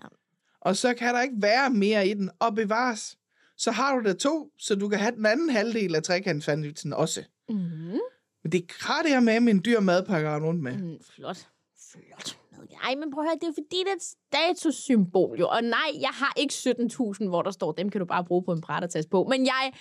Og 0.61 0.77
så 0.77 0.95
kan 0.95 1.15
der 1.15 1.23
ikke 1.23 1.35
være 1.39 1.71
mere 1.71 2.09
i 2.09 2.15
den, 2.15 2.31
og 2.39 2.55
bevares. 2.55 3.17
Så 3.57 3.71
har 3.71 3.97
du 3.99 4.05
der 4.09 4.13
to, 4.15 4.51
så 4.59 4.75
du 4.75 4.89
kan 4.89 4.99
have 4.99 5.15
den 5.17 5.27
anden 5.27 5.51
halvdel 5.51 5.95
af 5.95 6.03
trekant 6.03 6.45
sandwichen 6.45 6.93
også. 6.93 7.23
Mm. 7.49 7.99
Men 8.45 8.53
det 8.53 8.71
er 8.89 9.03
det 9.03 9.11
her 9.11 9.21
med, 9.21 9.41
med 9.41 9.53
en 9.53 9.63
dyr 9.65 9.81
madpakke 9.81 10.29
at 10.29 10.43
rundt 10.43 10.63
med. 10.63 10.73
Mm, 10.73 10.99
flot. 11.15 11.49
Flot. 11.93 12.39
Ej, 12.85 12.95
men 12.95 13.11
prøv 13.13 13.25
at 13.25 13.29
høre, 13.31 13.39
det 13.41 13.49
er 13.49 13.57
fordi, 13.61 13.79
det 13.85 13.91
er 13.95 13.99
et 14.03 14.09
statussymbol 14.13 15.39
jo. 15.39 15.47
Og 15.49 15.65
nej, 15.65 15.91
jeg 16.01 16.15
har 16.21 16.33
ikke 16.37 16.55
17.000, 16.55 17.29
hvor 17.29 17.43
der 17.43 17.51
står, 17.51 17.73
dem 17.73 17.91
kan 17.91 17.99
du 17.99 18.05
bare 18.05 18.25
bruge 18.25 18.45
på 18.45 18.53
en 18.53 18.61
brættertaske 18.61 19.11
på. 19.11 19.27
Men 19.31 19.47
jeg... 19.47 19.73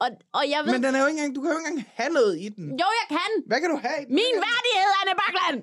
Og, 0.00 0.08
og 0.32 0.44
jeg 0.50 0.60
ved... 0.64 0.72
Men 0.72 0.82
den 0.82 0.94
er 0.94 1.00
jo 1.00 1.06
ikke 1.06 1.18
engang, 1.18 1.34
du 1.36 1.40
kan 1.42 1.50
jo 1.50 1.58
ikke 1.58 1.68
engang 1.68 1.88
have 1.94 2.12
noget 2.12 2.34
i 2.46 2.48
den. 2.48 2.66
Jo, 2.82 2.88
jeg 3.00 3.06
kan! 3.16 3.30
Hvad 3.46 3.60
kan 3.60 3.70
du 3.70 3.78
have 3.86 3.98
i 4.02 4.04
den? 4.04 4.14
Min 4.20 4.34
værdighed, 4.46 4.90
Anne 5.00 5.14
Bakland! 5.22 5.58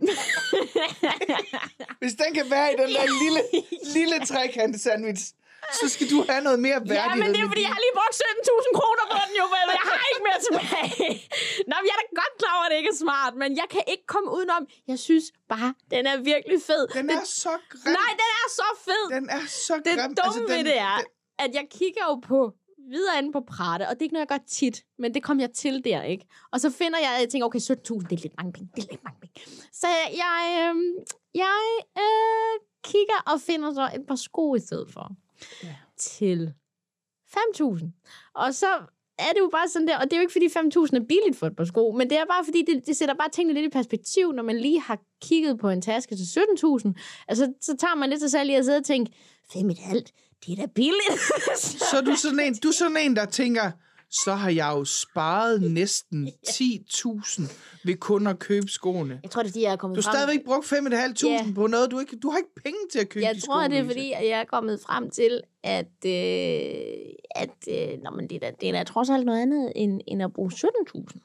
Hvis 2.01 2.13
den 2.21 2.33
kan 2.37 2.45
være 2.55 2.67
i 2.73 2.75
den 2.81 2.89
der 2.97 3.05
lille, 3.23 3.41
lille 3.97 4.25
trekant 4.25 4.81
sandwich, 4.81 5.23
så 5.81 5.85
skal 5.93 6.05
du 6.13 6.17
have 6.29 6.41
noget 6.47 6.59
mere 6.67 6.79
værdighed. 6.91 7.11
ja, 7.11 7.21
men 7.21 7.27
det 7.33 7.39
er 7.43 7.47
fordi, 7.53 7.63
jeg 7.67 7.73
har 7.77 7.81
lige 7.85 7.95
brugt 7.99 8.15
17.000 8.21 8.79
kroner 8.79 9.05
på 9.13 9.17
den 9.25 9.31
jo, 9.41 9.45
vel? 9.55 9.67
Jeg 9.79 9.85
har 9.91 9.99
ikke 10.11 10.23
mere 10.29 10.39
tilbage. 10.47 11.09
Nå, 11.69 11.75
men 11.81 11.85
jeg 11.89 11.95
er 11.97 12.01
da 12.03 12.07
godt 12.23 12.33
klar 12.41 12.53
over, 12.57 12.65
at 12.67 12.71
det 12.71 12.77
ikke 12.81 12.93
er 12.97 13.01
smart, 13.05 13.33
men 13.41 13.49
jeg 13.61 13.67
kan 13.73 13.83
ikke 13.93 14.05
komme 14.13 14.27
udenom. 14.37 14.61
Jeg 14.91 14.99
synes 15.07 15.25
bare, 15.53 15.69
den 15.93 16.03
er 16.11 16.17
virkelig 16.31 16.59
fed. 16.69 16.83
Den 16.99 17.05
er 17.17 17.23
så 17.43 17.53
grim. 17.71 17.93
Nej, 17.99 18.11
den 18.21 18.29
er 18.41 18.47
så 18.59 18.67
fed! 18.87 19.03
Den 19.17 19.25
er 19.37 19.43
så 19.65 19.75
Det 19.87 19.93
grim. 19.99 20.11
dumme 20.19 20.27
altså, 20.29 20.39
ved 20.49 20.57
den, 20.57 20.65
det 20.71 20.77
er, 20.91 20.97
Den, 21.01 21.07
at 21.43 21.51
jeg 21.59 21.65
kigger 21.79 22.03
jo 22.11 22.15
på 22.31 22.39
videre 22.95 23.15
inde 23.19 23.31
på 23.37 23.41
Prate, 23.53 23.83
og 23.89 23.93
det 23.93 24.01
er 24.01 24.05
ikke 24.07 24.17
noget, 24.17 24.27
jeg 24.29 24.33
gør 24.39 24.43
tit, 24.59 24.77
men 25.01 25.13
det 25.13 25.21
kom 25.27 25.37
jeg 25.39 25.51
til 25.61 25.75
der, 25.89 26.01
ikke? 26.13 26.25
Og 26.53 26.57
så 26.63 26.69
finder 26.79 26.99
jeg, 27.05 27.11
jeg 27.21 27.29
tænker, 27.29 27.45
okay, 27.45 27.59
17.000, 27.59 28.07
det 28.09 28.15
er 28.17 28.21
lidt 28.27 28.37
mange 28.39 28.51
penge, 28.53 28.69
det 28.75 28.83
er 28.83 28.87
lidt 28.91 29.03
mange 29.03 29.19
penge. 29.23 29.35
Så 29.81 29.87
jeg, 30.23 30.37
øh, 30.59 30.75
jeg 31.43 31.61
øh, 32.03 32.55
kigger 32.83 33.19
og 33.31 33.41
finder 33.41 33.73
så 33.73 33.89
et 33.95 34.03
par 34.07 34.15
sko 34.15 34.55
i 34.55 34.59
stedet 34.59 34.89
for. 34.93 35.05
Ja. 35.63 35.75
Til 35.97 36.53
5.000. 37.27 38.31
Og 38.33 38.53
så 38.53 38.67
er 39.17 39.31
det 39.33 39.39
jo 39.39 39.49
bare 39.51 39.69
sådan 39.69 39.87
der, 39.87 39.97
og 39.97 40.03
det 40.03 40.13
er 40.13 40.17
jo 40.17 40.21
ikke, 40.21 40.31
fordi 40.31 40.45
5.000 40.45 40.95
er 40.95 41.05
billigt 41.09 41.37
for 41.37 41.47
et 41.47 41.55
par 41.55 41.65
sko, 41.65 41.91
men 41.97 42.09
det 42.09 42.17
er 42.17 42.25
bare, 42.25 42.45
fordi 42.45 42.65
det, 42.67 42.87
det 42.87 42.97
sætter 42.97 43.15
bare 43.15 43.29
tingene 43.29 43.53
lidt 43.53 43.65
i 43.65 43.69
perspektiv, 43.69 44.31
når 44.31 44.43
man 44.43 44.57
lige 44.57 44.81
har 44.81 44.99
kigget 45.21 45.59
på 45.59 45.69
en 45.69 45.81
taske 45.81 46.15
til 46.15 46.23
17.000. 46.23 46.93
Altså, 47.27 47.53
så 47.61 47.77
tager 47.77 47.95
man 47.95 48.09
lidt 48.09 48.21
sig 48.21 48.31
selv 48.31 48.49
i 48.49 48.53
at 48.53 48.65
sidde 48.65 48.77
og 48.77 48.85
tænke, 48.85 49.11
5,5, 49.55 49.93
det 50.45 50.51
er 50.51 50.55
da 50.55 50.65
billigt. 50.65 51.19
så 51.89 51.97
er 51.97 52.01
du 52.01 52.15
sådan 52.15 52.39
en, 52.39 52.55
du 52.55 52.67
er 52.67 52.73
sådan 52.73 52.97
en, 52.97 53.15
der 53.15 53.25
tænker, 53.25 53.71
så 54.25 54.33
har 54.33 54.49
jeg 54.49 54.71
jo 54.77 54.85
sparet 54.85 55.61
næsten 55.79 56.27
10.000 56.47 57.41
ved 57.83 57.95
kun 57.95 58.27
at 58.27 58.39
købe 58.39 58.67
skoene. 58.67 59.19
Jeg 59.23 59.31
tror, 59.31 59.43
det 59.43 59.49
er, 59.49 59.51
fordi 59.51 59.63
jeg 59.63 59.71
er 59.71 59.75
kommet 59.75 59.95
Du 59.97 60.01
har 60.01 60.11
frem... 60.11 60.15
stadigvæk 60.17 60.45
brugt 60.45 60.73
5.500 60.73 61.27
Ja. 61.27 61.45
på 61.55 61.67
noget, 61.67 61.91
du 61.91 61.99
ikke... 61.99 62.15
Du 62.19 62.29
har 62.29 62.37
ikke 62.37 62.55
penge 62.63 62.79
til 62.91 62.99
at 62.99 63.09
købe 63.09 63.25
Jeg 63.25 63.35
de 63.35 63.41
tror, 63.41 63.63
sko, 63.63 63.71
det 63.71 63.77
er, 63.79 63.83
fordi 63.85 64.11
jeg 64.11 64.39
er 64.39 64.43
kommet 64.45 64.79
frem 64.81 65.09
til, 65.09 65.41
at, 65.63 66.05
øh, 66.05 67.13
at 67.35 67.49
øh, 67.69 68.01
nå, 68.03 68.09
men 68.15 68.29
det, 68.29 68.43
er 68.43 68.51
det 68.51 68.69
er 68.69 68.73
da 68.73 68.83
trods 68.83 69.09
alt 69.09 69.25
noget 69.25 69.41
andet, 69.41 69.71
end, 69.75 70.01
end 70.07 70.23
at 70.23 70.33
bruge 70.33 70.51
17.000. 70.51 71.19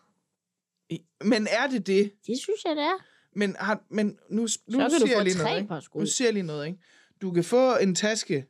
Men 1.24 1.46
er 1.50 1.66
det 1.70 1.86
det? 1.86 2.12
Det 2.26 2.38
synes 2.38 2.64
jeg, 2.64 2.76
det 2.76 2.84
er. 2.84 3.04
Men, 3.36 3.56
har, 3.58 3.82
men 3.90 4.18
nu, 4.30 4.46
nu 4.68 4.78
kan 4.78 4.90
siger 4.90 5.16
jeg 5.16 5.24
lige 5.24 5.38
noget, 5.38 5.60
ikke? 5.60 5.74
Nu 5.94 6.06
siger 6.06 6.28
jeg 6.28 6.34
lige 6.34 6.46
noget, 6.46 6.66
ikke? 6.66 6.78
Du 7.22 7.30
kan 7.30 7.44
få 7.44 7.76
en 7.76 7.94
taske 7.94 8.46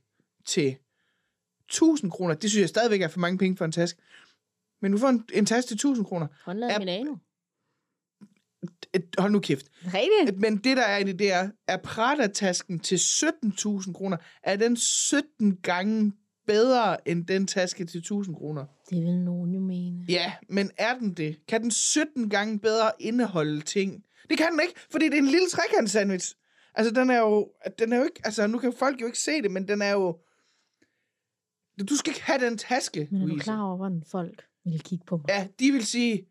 til 0.46 0.76
1000 1.68 2.10
kroner. 2.10 2.34
Det 2.34 2.50
synes 2.50 2.60
jeg 2.60 2.68
stadigvæk 2.68 3.02
er 3.02 3.08
for 3.08 3.20
mange 3.20 3.38
penge 3.38 3.56
for 3.56 3.64
en 3.64 3.72
taske. 3.72 4.02
Men 4.82 4.92
du 4.92 4.98
får 4.98 5.08
en, 5.08 5.24
en 5.34 5.46
taske 5.46 5.68
til 5.68 5.74
1000 5.74 6.06
kroner. 6.06 6.26
Håndlaget 6.44 6.72
Ja. 6.72 6.78
Milano. 6.78 7.16
Et, 8.94 9.04
hold 9.18 9.32
nu 9.32 9.40
kæft. 9.40 9.66
Rigtigt? 9.84 10.40
Men 10.40 10.56
det, 10.56 10.76
der 10.76 10.82
er 10.82 10.98
i 10.98 11.04
det, 11.04 11.18
det 11.18 11.32
er, 11.32 11.48
er 11.68 11.76
Prada-tasken 11.76 12.78
til 12.80 12.96
17.000 12.96 13.92
kroner, 13.92 14.16
er 14.42 14.56
den 14.56 14.76
17 14.76 15.56
gange 15.62 16.12
bedre 16.46 17.08
end 17.08 17.26
den 17.26 17.46
taske 17.46 17.84
til 17.84 17.98
1000 17.98 18.36
kroner. 18.36 18.64
Det 18.90 19.02
vil 19.04 19.18
nogen 19.18 19.54
jo 19.54 19.60
mene. 19.60 20.04
Ja, 20.08 20.32
men 20.48 20.70
er 20.78 20.98
den 20.98 21.14
det? 21.14 21.46
Kan 21.48 21.62
den 21.62 21.70
17 21.70 22.30
gange 22.30 22.58
bedre 22.58 22.90
indeholde 23.00 23.60
ting? 23.60 24.04
Det 24.30 24.38
kan 24.38 24.52
den 24.52 24.60
ikke, 24.60 24.74
fordi 24.90 25.04
det 25.04 25.14
er 25.14 25.18
en 25.18 25.24
lille 25.26 25.48
trekant 25.48 25.90
sandwich. 25.90 26.34
Altså, 26.74 26.94
den 26.94 27.10
er 27.10 27.18
jo, 27.18 27.52
den 27.78 27.92
er 27.92 27.96
jo 27.96 28.04
ikke, 28.04 28.20
altså, 28.24 28.46
nu 28.46 28.58
kan 28.58 28.72
folk 28.78 29.00
jo 29.00 29.06
ikke 29.06 29.18
se 29.18 29.42
det, 29.42 29.50
men 29.50 29.68
den 29.68 29.82
er 29.82 29.90
jo, 29.92 30.18
du 31.88 31.96
skal 31.96 32.10
ikke 32.10 32.22
have 32.24 32.44
den 32.44 32.58
taske, 32.58 33.08
Men 33.10 33.20
er 33.20 33.24
du 33.24 33.26
Louise. 33.28 33.44
klar 33.44 33.62
over, 33.62 33.76
hvordan 33.76 34.02
folk 34.10 34.42
vil 34.70 34.80
kigge 34.82 35.04
på 35.06 35.16
mig? 35.16 35.24
Ja, 35.28 35.46
de 35.60 35.72
vil 35.72 35.86
sige, 35.86 36.26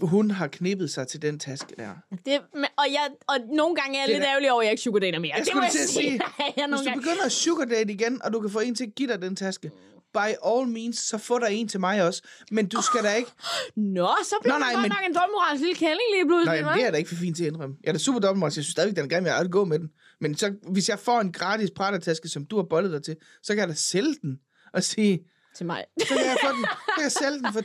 hun 0.00 0.30
har 0.30 0.46
knippet 0.46 0.90
sig 0.90 1.08
til 1.08 1.22
den 1.22 1.38
taske 1.38 1.74
der. 1.78 1.90
Det, 2.26 2.40
og, 2.54 2.84
jeg, 2.92 3.08
og 3.28 3.36
nogle 3.56 3.76
gange 3.76 3.96
er 3.98 4.00
jeg 4.02 4.08
Det 4.08 4.14
er 4.14 4.18
lidt 4.18 4.24
da- 4.24 4.28
ærgerlig 4.30 4.52
over, 4.52 4.60
at 4.60 4.64
jeg 4.66 4.72
ikke 4.72 4.82
sugar 4.82 4.98
dater 5.00 5.18
mere. 5.18 5.32
Jeg 5.36 5.44
det 5.44 5.54
må 5.54 5.60
skulle 5.60 5.64
jeg 5.64 5.72
til 5.72 5.78
at 5.82 5.88
sige. 5.88 6.02
sige, 6.02 6.20
jeg 6.56 6.66
Hvis 6.68 6.78
du 6.80 6.84
gange. 6.84 7.00
begynder 7.00 7.24
at 7.24 7.32
sugar 7.32 7.64
date 7.64 7.92
igen, 7.92 8.22
og 8.24 8.32
du 8.32 8.40
kan 8.40 8.50
få 8.50 8.58
en 8.60 8.74
til 8.74 8.84
at 8.84 8.94
give 8.96 9.08
dig 9.12 9.22
den 9.22 9.36
taske, 9.36 9.70
by 10.14 10.28
all 10.46 10.68
means, 10.68 10.98
så 10.98 11.18
få 11.18 11.38
der 11.38 11.46
en 11.46 11.68
til 11.68 11.80
mig 11.80 12.02
også. 12.06 12.22
Men 12.50 12.68
du 12.68 12.82
skal 12.82 13.02
da 13.04 13.14
ikke... 13.14 13.30
Nå, 13.98 14.10
så 14.24 14.34
bliver 14.42 14.54
Nå, 14.54 14.58
nej, 14.58 14.72
godt 14.72 14.82
men- 14.82 14.88
nok 14.90 15.04
en 15.08 15.14
dobbeltmoralsk 15.14 15.60
lille 15.62 15.74
kælling 15.76 16.08
lige 16.14 16.26
pludselig. 16.26 16.62
Nej, 16.62 16.74
det 16.76 16.86
er 16.86 16.90
da 16.90 16.96
ikke 16.96 17.08
for 17.08 17.16
fint 17.16 17.36
til 17.36 17.44
at 17.44 17.48
indrømme. 17.52 17.76
Jeg 17.82 17.88
er 17.88 17.92
da 17.92 17.98
super 17.98 18.18
dobbelt, 18.20 18.44
jeg 18.44 18.52
synes 18.52 18.66
stadigvæk, 18.66 18.96
den 18.96 19.04
er 19.04 19.08
grim. 19.08 19.24
Jeg 19.24 19.32
har 19.32 19.38
aldrig 19.38 19.52
gå 19.52 19.64
med 19.64 19.78
den. 19.78 19.88
Men 20.20 20.34
så, 20.36 20.54
hvis 20.72 20.88
jeg 20.88 20.98
får 20.98 21.20
en 21.20 21.32
gratis 21.32 21.70
Prada-taske, 21.76 22.28
som 22.28 22.44
du 22.46 22.56
har 22.56 22.62
bollet 22.70 22.92
dig 22.92 23.02
til, 23.02 23.16
så 23.42 23.52
kan 23.54 23.60
jeg 23.60 23.68
da 23.68 23.74
sælge 23.74 24.14
den 24.22 24.38
og 24.72 24.82
sige, 24.82 25.20
Til 25.58 25.66
mig. 25.66 25.84
så 26.00 26.14
kan 26.14 26.26
jeg, 26.26 26.36
få 26.42 26.48
den, 26.56 26.64
så 26.64 26.92
kan 26.94 27.02
jeg 27.02 27.12
sælge 27.12 27.38
den 27.38 27.52
for 27.52 27.60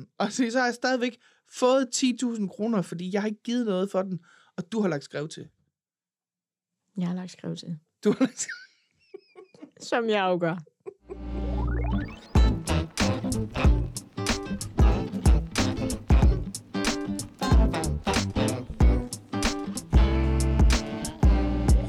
10.000. 0.00 0.14
Og 0.18 0.32
så 0.32 0.58
har 0.58 0.64
jeg 0.64 0.74
stadigvæk 0.74 1.18
fået 1.50 1.88
10.000 1.96 2.48
kroner, 2.48 2.82
fordi 2.82 3.12
jeg 3.12 3.22
har 3.22 3.28
ikke 3.28 3.42
givet 3.42 3.66
noget 3.66 3.90
for 3.90 4.02
den, 4.02 4.20
og 4.56 4.72
du 4.72 4.80
har 4.80 4.88
lagt 4.88 5.04
skrev 5.04 5.28
til. 5.28 5.48
Jeg 6.96 7.06
har 7.08 7.14
lagt 7.14 7.30
skrev 7.30 7.56
til. 7.56 7.78
Du 8.04 8.12
har 8.12 8.20
lagt 8.20 8.46
Som 9.80 10.08
jeg 10.08 10.20
jo 10.20 10.38
gør. 10.40 10.56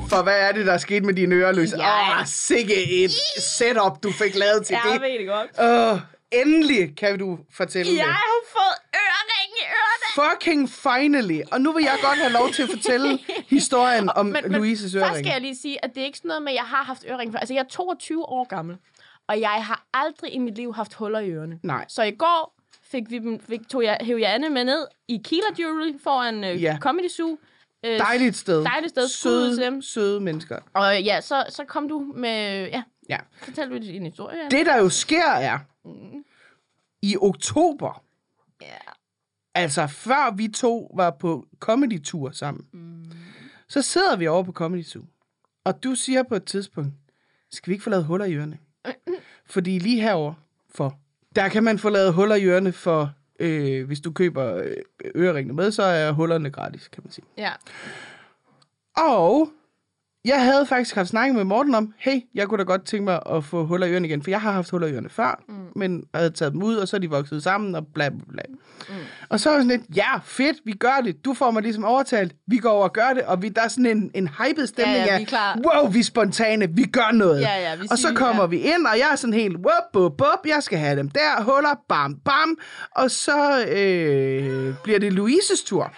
For 0.10 0.24
hvad 0.24 0.39
er 0.39 0.52
det, 0.52 0.65
der 0.65 0.74
er 0.74 0.78
sket 0.78 1.04
med 1.04 1.13
dine 1.13 1.36
ører, 1.36 1.52
Louise? 1.52 1.76
Åh, 1.76 1.80
Jeg- 1.82 2.15
oh, 2.19 2.26
sikke 2.26 3.04
et 3.04 3.12
setup, 3.38 4.04
du 4.04 4.12
fik 4.12 4.36
lavet 4.36 4.65
til 4.65 4.74
Jeg 4.74 4.93
det. 4.93 5.02
ved 5.02 5.19
det 5.19 5.28
godt. 5.28 5.50
Oh, 5.93 6.00
endelig 6.32 6.95
kan 6.98 7.19
du 7.19 7.39
fortælle 7.54 7.91
Jeg 7.91 8.06
det. 8.06 8.13
har 8.13 8.39
fået 8.52 8.78
ørering 8.95 9.52
i 9.62 9.63
ørerne. 9.65 10.30
Fucking 10.32 10.69
finally. 10.69 11.41
Og 11.52 11.62
nu 11.62 11.72
vil 11.72 11.84
jeg 11.84 11.98
godt 12.04 12.17
have 12.19 12.32
lov 12.34 12.50
til 12.50 12.63
at 12.63 12.69
fortælle 12.69 13.19
historien 13.58 14.10
om 14.15 14.26
men, 14.26 14.43
Louises 14.52 14.93
Først 14.93 15.04
øring. 15.06 15.17
skal 15.26 15.32
jeg 15.32 15.41
lige 15.41 15.56
sige, 15.56 15.86
at 15.86 15.95
det 15.95 16.02
er 16.02 16.06
ikke 16.06 16.17
sådan 16.17 16.28
noget 16.30 16.41
med, 16.43 16.52
at 16.52 16.56
jeg 16.56 16.63
har 16.63 16.84
haft 16.84 17.06
ørering 17.10 17.32
før. 17.32 17.39
Altså, 17.39 17.54
jeg 17.54 17.62
er 17.62 17.67
22 17.67 18.24
år 18.30 18.43
gammel, 18.48 18.78
og 19.28 19.39
jeg 19.39 19.50
har 19.65 19.84
aldrig 19.93 20.34
i 20.34 20.38
mit 20.38 20.56
liv 20.56 20.74
haft 20.76 20.93
huller 20.93 21.19
i 21.19 21.30
ørerne. 21.30 21.60
Nej. 21.63 21.86
Så 21.88 22.04
i 22.04 22.12
går 22.12 22.56
fik 22.91 23.04
vi 23.10 23.19
fik, 23.50 23.60
tog 23.72 23.84
jeg, 23.84 23.98
hæv 24.02 24.17
jeg 24.17 24.34
Anne 24.34 24.50
med 24.50 24.63
ned 24.63 24.86
i 25.08 25.22
Kila 25.26 25.48
Jewelry 25.60 25.93
foran 26.04 26.43
øh, 26.43 26.63
Ja. 26.63 26.78
Comedy 26.82 27.10
Zoo. 27.10 27.38
Øh, 27.86 27.98
Dejligt 28.00 28.36
sted. 28.36 28.63
Dejligt 28.63 28.89
sted. 28.89 29.04
Ud 29.04 29.08
til 29.10 29.18
Søde, 29.18 29.58
dem. 29.65 29.82
søde 29.82 30.20
mennesker. 30.20 30.60
Og 30.74 31.02
ja, 31.04 31.22
så, 31.22 31.46
så 31.50 31.63
kom 31.65 31.88
du 31.89 32.13
med... 32.15 32.68
Ja, 32.68 32.84
Ja. 33.10 33.18
fortæl 33.38 33.70
du 33.70 33.78
din 33.78 34.06
historie. 34.06 34.39
Anne. 34.39 34.58
Det, 34.58 34.65
der 34.65 34.78
jo 34.78 34.89
sker, 34.89 35.30
er, 35.30 35.60
Mm. 35.86 36.24
i 37.02 37.18
oktober, 37.22 38.04
Ja. 38.62 38.68
altså 39.56 39.88
før 39.88 40.36
vi 40.36 40.48
to 40.48 40.92
var 40.96 41.10
på 41.20 41.46
comedy-tur 41.60 42.32
sammen, 42.32 42.65
Mm. 42.74 43.12
så 43.68 43.82
sidder 43.82 44.15
vi 44.18 44.28
over 44.28 44.44
på 44.44 44.52
comedy 44.52 44.84
Zoo, 44.84 45.04
og 45.63 45.84
du 45.84 45.96
siger 45.96 46.24
på 46.24 46.36
et 46.36 46.44
tidspunkt, 46.46 46.94
skal 47.52 47.70
vi 47.72 47.74
ikke 47.74 47.84
få 47.84 47.89
lavet 47.89 48.06
huller 48.06 48.26
i 48.26 48.34
ørerne? 48.36 48.58
Fordi 49.54 49.80
lige 49.80 50.02
herover 50.02 50.34
for, 50.70 50.98
der 51.36 51.50
kan 51.50 51.63
man 51.63 51.80
få 51.80 51.89
lavet 51.89 52.13
huller 52.13 52.36
i 52.36 52.46
ørerne 52.46 52.72
for, 52.72 53.12
øh, 53.39 53.88
hvis 53.88 53.99
du 53.99 54.12
køber 54.12 54.56
øh, 54.56 55.12
øreringene 55.15 55.54
med, 55.54 55.71
så 55.71 55.84
er 55.84 56.12
hullerne 56.12 56.49
gratis, 56.49 56.88
kan 56.88 57.04
man 57.06 57.12
sige. 57.12 57.25
Ja. 57.38 57.52
Og 58.97 59.49
jeg 60.25 60.43
havde 60.43 60.65
faktisk 60.65 60.95
haft 60.95 61.10
snakket 61.10 61.36
med 61.36 61.43
Morten 61.43 61.75
om, 61.75 61.93
hey, 61.97 62.19
jeg 62.36 62.47
kunne 62.47 62.58
da 62.58 62.63
godt 62.63 62.86
tænke 62.86 63.03
mig 63.03 63.19
at 63.32 63.43
få 63.43 63.65
huller 63.65 63.88
i 63.88 63.91
ørerne 63.91 64.08
igen, 64.08 64.23
for 64.23 64.32
jeg 64.32 64.41
har 64.41 64.51
haft 64.51 64.69
huller 64.69 64.88
i 64.88 64.91
ørerne 64.91 65.10
før, 65.10 65.43
mm. 65.47 65.55
men 65.75 66.03
jeg 66.13 66.19
havde 66.19 66.32
taget 66.32 66.53
dem 66.53 66.63
ud, 66.63 66.75
og 66.75 66.88
så 66.88 66.95
er 66.95 66.99
de 66.99 67.10
vokset 67.10 67.43
sammen, 67.43 67.75
og 67.75 67.88
bla 67.93 68.10
bla 68.10 68.19
bla. 68.29 68.41
Mm. 68.89 68.95
Og 69.29 69.39
så 69.39 69.49
var 69.49 69.58
sådan 69.58 69.67
lidt, 69.67 69.82
ja, 69.95 70.17
fedt, 70.23 70.58
vi 70.65 70.71
gør 70.71 71.01
det. 71.03 71.25
Du 71.25 71.34
får 71.34 71.51
mig 71.51 71.63
ligesom 71.63 71.86
overtalt, 71.86 72.36
vi 72.47 72.58
går 72.58 72.69
over 72.69 72.84
og 72.84 72.93
gør 72.93 73.13
det, 73.13 73.23
og 73.23 73.41
vi, 73.41 73.49
der 73.49 73.62
er 73.62 73.67
sådan 73.67 73.86
en, 73.86 74.12
en 74.13 74.27
hyped 74.27 74.67
stemning 74.67 74.97
Ja, 74.97 75.17
ja, 75.32 75.38
af, 75.38 75.55
wow, 75.65 75.91
vi 75.91 75.99
er 75.99 76.03
spontane, 76.03 76.67
vi 76.75 76.84
gør 76.84 77.12
noget. 77.12 77.41
Ja, 77.41 77.69
ja, 77.69 77.75
vi 77.75 77.88
og 77.91 77.97
så 77.97 78.13
kommer 78.15 78.43
ja. 78.43 78.47
vi 78.47 78.58
ind, 78.58 78.88
og 78.91 78.97
jeg 78.97 79.08
er 79.12 79.15
sådan 79.15 79.34
helt, 79.34 79.55
whoop, 79.58 79.84
bup, 79.93 80.17
bup, 80.17 80.45
jeg 80.45 80.63
skal 80.63 80.79
have 80.79 80.97
dem 80.97 81.10
der, 81.10 81.43
huller, 81.43 81.75
bam, 81.89 82.15
bam, 82.25 82.58
og 82.95 83.12
så 83.12 83.65
øh, 83.65 84.73
bliver 84.84 84.99
det 84.99 85.13
Louises 85.13 85.62
tur. 85.65 85.93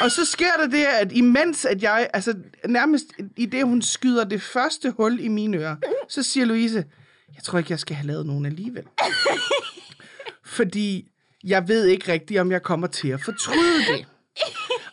Og 0.00 0.10
så 0.10 0.24
sker 0.24 0.52
der 0.60 0.66
det, 0.66 0.84
at 0.84 1.12
imens 1.12 1.64
at 1.64 1.82
jeg, 1.82 2.10
altså 2.14 2.34
nærmest 2.66 3.04
i 3.36 3.46
det, 3.46 3.64
hun 3.64 3.82
skyder 3.82 4.24
det 4.24 4.42
første 4.42 4.90
hul 4.90 5.20
i 5.20 5.28
mine 5.28 5.56
ører, 5.56 5.76
så 6.08 6.22
siger 6.22 6.46
Louise, 6.46 6.84
jeg 7.34 7.42
tror 7.42 7.58
ikke, 7.58 7.72
jeg 7.72 7.80
skal 7.80 7.96
have 7.96 8.06
lavet 8.06 8.26
nogen 8.26 8.46
alligevel. 8.46 8.84
Fordi 10.44 11.08
jeg 11.44 11.68
ved 11.68 11.86
ikke 11.86 12.12
rigtigt, 12.12 12.40
om 12.40 12.52
jeg 12.52 12.62
kommer 12.62 12.86
til 12.86 13.08
at 13.08 13.20
fortryde 13.24 13.78
det. 13.78 14.06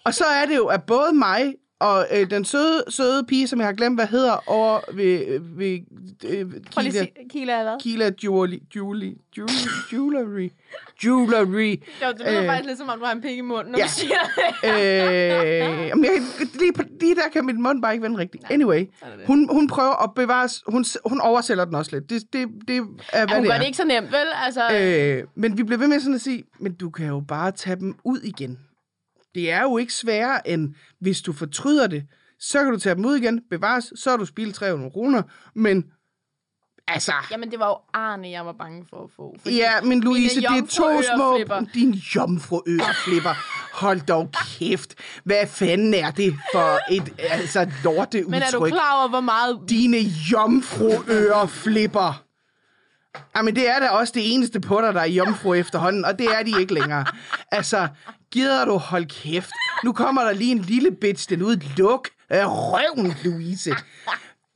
Og 0.03 0.13
så 0.13 0.25
er 0.25 0.45
det 0.45 0.55
jo, 0.55 0.65
at 0.65 0.83
både 0.83 1.13
mig 1.13 1.55
og 1.79 2.07
øh, 2.11 2.29
den 2.29 2.45
søde, 2.45 2.83
søde 2.89 3.23
pige, 3.23 3.47
som 3.47 3.59
jeg 3.59 3.67
har 3.67 3.73
glemt, 3.73 3.97
hvad 3.97 4.07
hedder, 4.07 4.49
over 4.49 4.79
ved, 4.93 5.39
ved 5.41 5.79
øh, 6.25 6.45
Kila, 6.77 7.05
Kila 7.29 7.63
hvad? 7.63 7.75
Kila 7.81 8.11
Jewelry, 8.23 8.59
Jewelry, 8.75 9.13
Jewelry, 9.37 9.89
Jewelry, 9.93 10.49
Jewelry, 11.05 11.75
Jo, 12.03 12.07
det 12.11 12.19
lyder 12.19 12.41
Øh. 12.41 12.45
faktisk 12.47 12.67
lidt 12.67 12.77
som 12.77 12.89
om, 12.89 12.99
du 12.99 13.05
har 13.05 13.11
en 13.13 13.21
penge 13.21 13.37
i 13.37 13.41
munden, 13.41 13.71
når 13.71 13.79
Ja. 13.79 13.85
du 13.85 13.89
siger 13.89 14.15
det. 14.63 14.69
øh, 14.69 15.87
jeg, 15.87 16.21
lige, 16.59 16.73
på- 16.73 16.83
lige 17.01 17.15
der 17.15 17.21
kan 17.33 17.45
min 17.45 17.61
mund 17.63 17.81
bare 17.81 17.93
ikke 17.93 18.03
vende 18.03 18.17
rigtigt. 18.17 18.43
Anyway, 18.51 18.79
er 19.01 19.05
det. 19.17 19.25
hun, 19.27 19.47
hun 19.51 19.67
prøver 19.67 20.03
at 20.03 20.09
bevare... 20.15 20.49
Hun, 20.67 20.85
hun 21.05 21.21
oversælger 21.21 21.65
den 21.65 21.75
også 21.75 21.91
lidt. 21.95 22.09
Det, 22.09 22.23
det, 22.33 22.47
det 22.67 22.77
er, 22.77 22.81
hvad 22.81 22.89
Ja, 23.13 23.35
hun 23.35 23.43
det 23.43 23.49
gør 23.49 23.53
er. 23.55 23.57
det 23.59 23.65
ikke 23.65 23.77
så 23.77 23.85
nemt, 23.85 24.07
vel? 24.11 24.27
Altså, 24.45 24.61
Øh, 24.73 25.23
men 25.35 25.57
vi 25.57 25.63
bliver 25.63 25.79
ved 25.79 25.87
med 25.87 25.99
sådan 25.99 26.15
at 26.15 26.21
sige, 26.21 26.43
men 26.59 26.73
du 26.73 26.89
kan 26.89 27.07
jo 27.07 27.23
bare 27.27 27.51
tage 27.51 27.75
dem 27.75 27.95
ud 28.03 28.19
igen. 28.19 28.59
Det 29.35 29.51
er 29.51 29.61
jo 29.61 29.77
ikke 29.77 29.93
sværere, 29.93 30.47
end 30.47 30.73
hvis 30.99 31.21
du 31.21 31.33
fortryder 31.33 31.87
det, 31.87 32.03
så 32.39 32.63
kan 32.63 32.73
du 32.73 32.79
tage 32.79 32.95
dem 32.95 33.05
ud 33.05 33.17
igen, 33.17 33.41
bevares, 33.49 33.93
så 33.95 34.09
har 34.09 34.17
du 34.17 34.25
spildt 34.25 34.55
300 34.55 34.91
kroner, 34.91 35.21
men 35.55 35.85
altså... 36.87 37.13
Jamen, 37.31 37.51
det 37.51 37.59
var 37.59 37.67
jo 37.67 37.77
Arne, 37.93 38.29
jeg 38.29 38.45
var 38.45 38.53
bange 38.53 38.85
for 38.89 39.03
at 39.03 39.09
få. 39.15 39.35
Ja, 39.45 39.81
men 39.81 40.01
Louise, 40.01 40.35
det 40.35 40.45
er 40.45 40.65
to 40.69 41.01
små... 41.15 41.39
Din 41.73 41.91
jomfruøreflipper. 41.91 43.33
Hold 43.73 44.01
dog 44.01 44.29
kæft. 44.31 44.95
Hvad 45.23 45.47
fanden 45.47 45.93
er 45.93 46.11
det 46.11 46.33
for 46.53 46.93
et 46.93 47.13
altså, 47.19 47.71
lorteudtryk? 47.83 48.31
Men 48.31 48.41
er 48.41 48.51
du 48.51 48.65
klar 48.65 48.99
over, 48.99 49.09
hvor 49.09 49.21
meget... 49.21 49.59
Dine 49.69 49.97
jomfruøreflipper. 50.31 52.23
Jamen, 53.35 53.55
det 53.55 53.69
er 53.69 53.79
da 53.79 53.89
også 53.89 54.13
det 54.15 54.33
eneste 54.33 54.59
på 54.59 54.81
dig, 54.81 54.93
der 54.93 55.01
er 55.01 55.07
jomfru 55.07 55.53
efterhånden, 55.53 56.05
og 56.05 56.19
det 56.19 56.27
er 56.27 56.43
de 56.43 56.59
ikke 56.59 56.73
længere. 56.73 57.05
Altså, 57.51 57.87
gider 58.31 58.65
du 58.65 58.77
hold 58.77 59.05
kæft? 59.05 59.51
Nu 59.83 59.93
kommer 59.93 60.23
der 60.23 60.31
lige 60.31 60.51
en 60.51 60.59
lille 60.59 60.91
bitch, 60.91 61.29
den 61.29 61.41
ud. 61.41 61.57
Luk 61.77 62.09
øh, 62.31 62.39
røven, 62.45 63.13
Louise. 63.23 63.71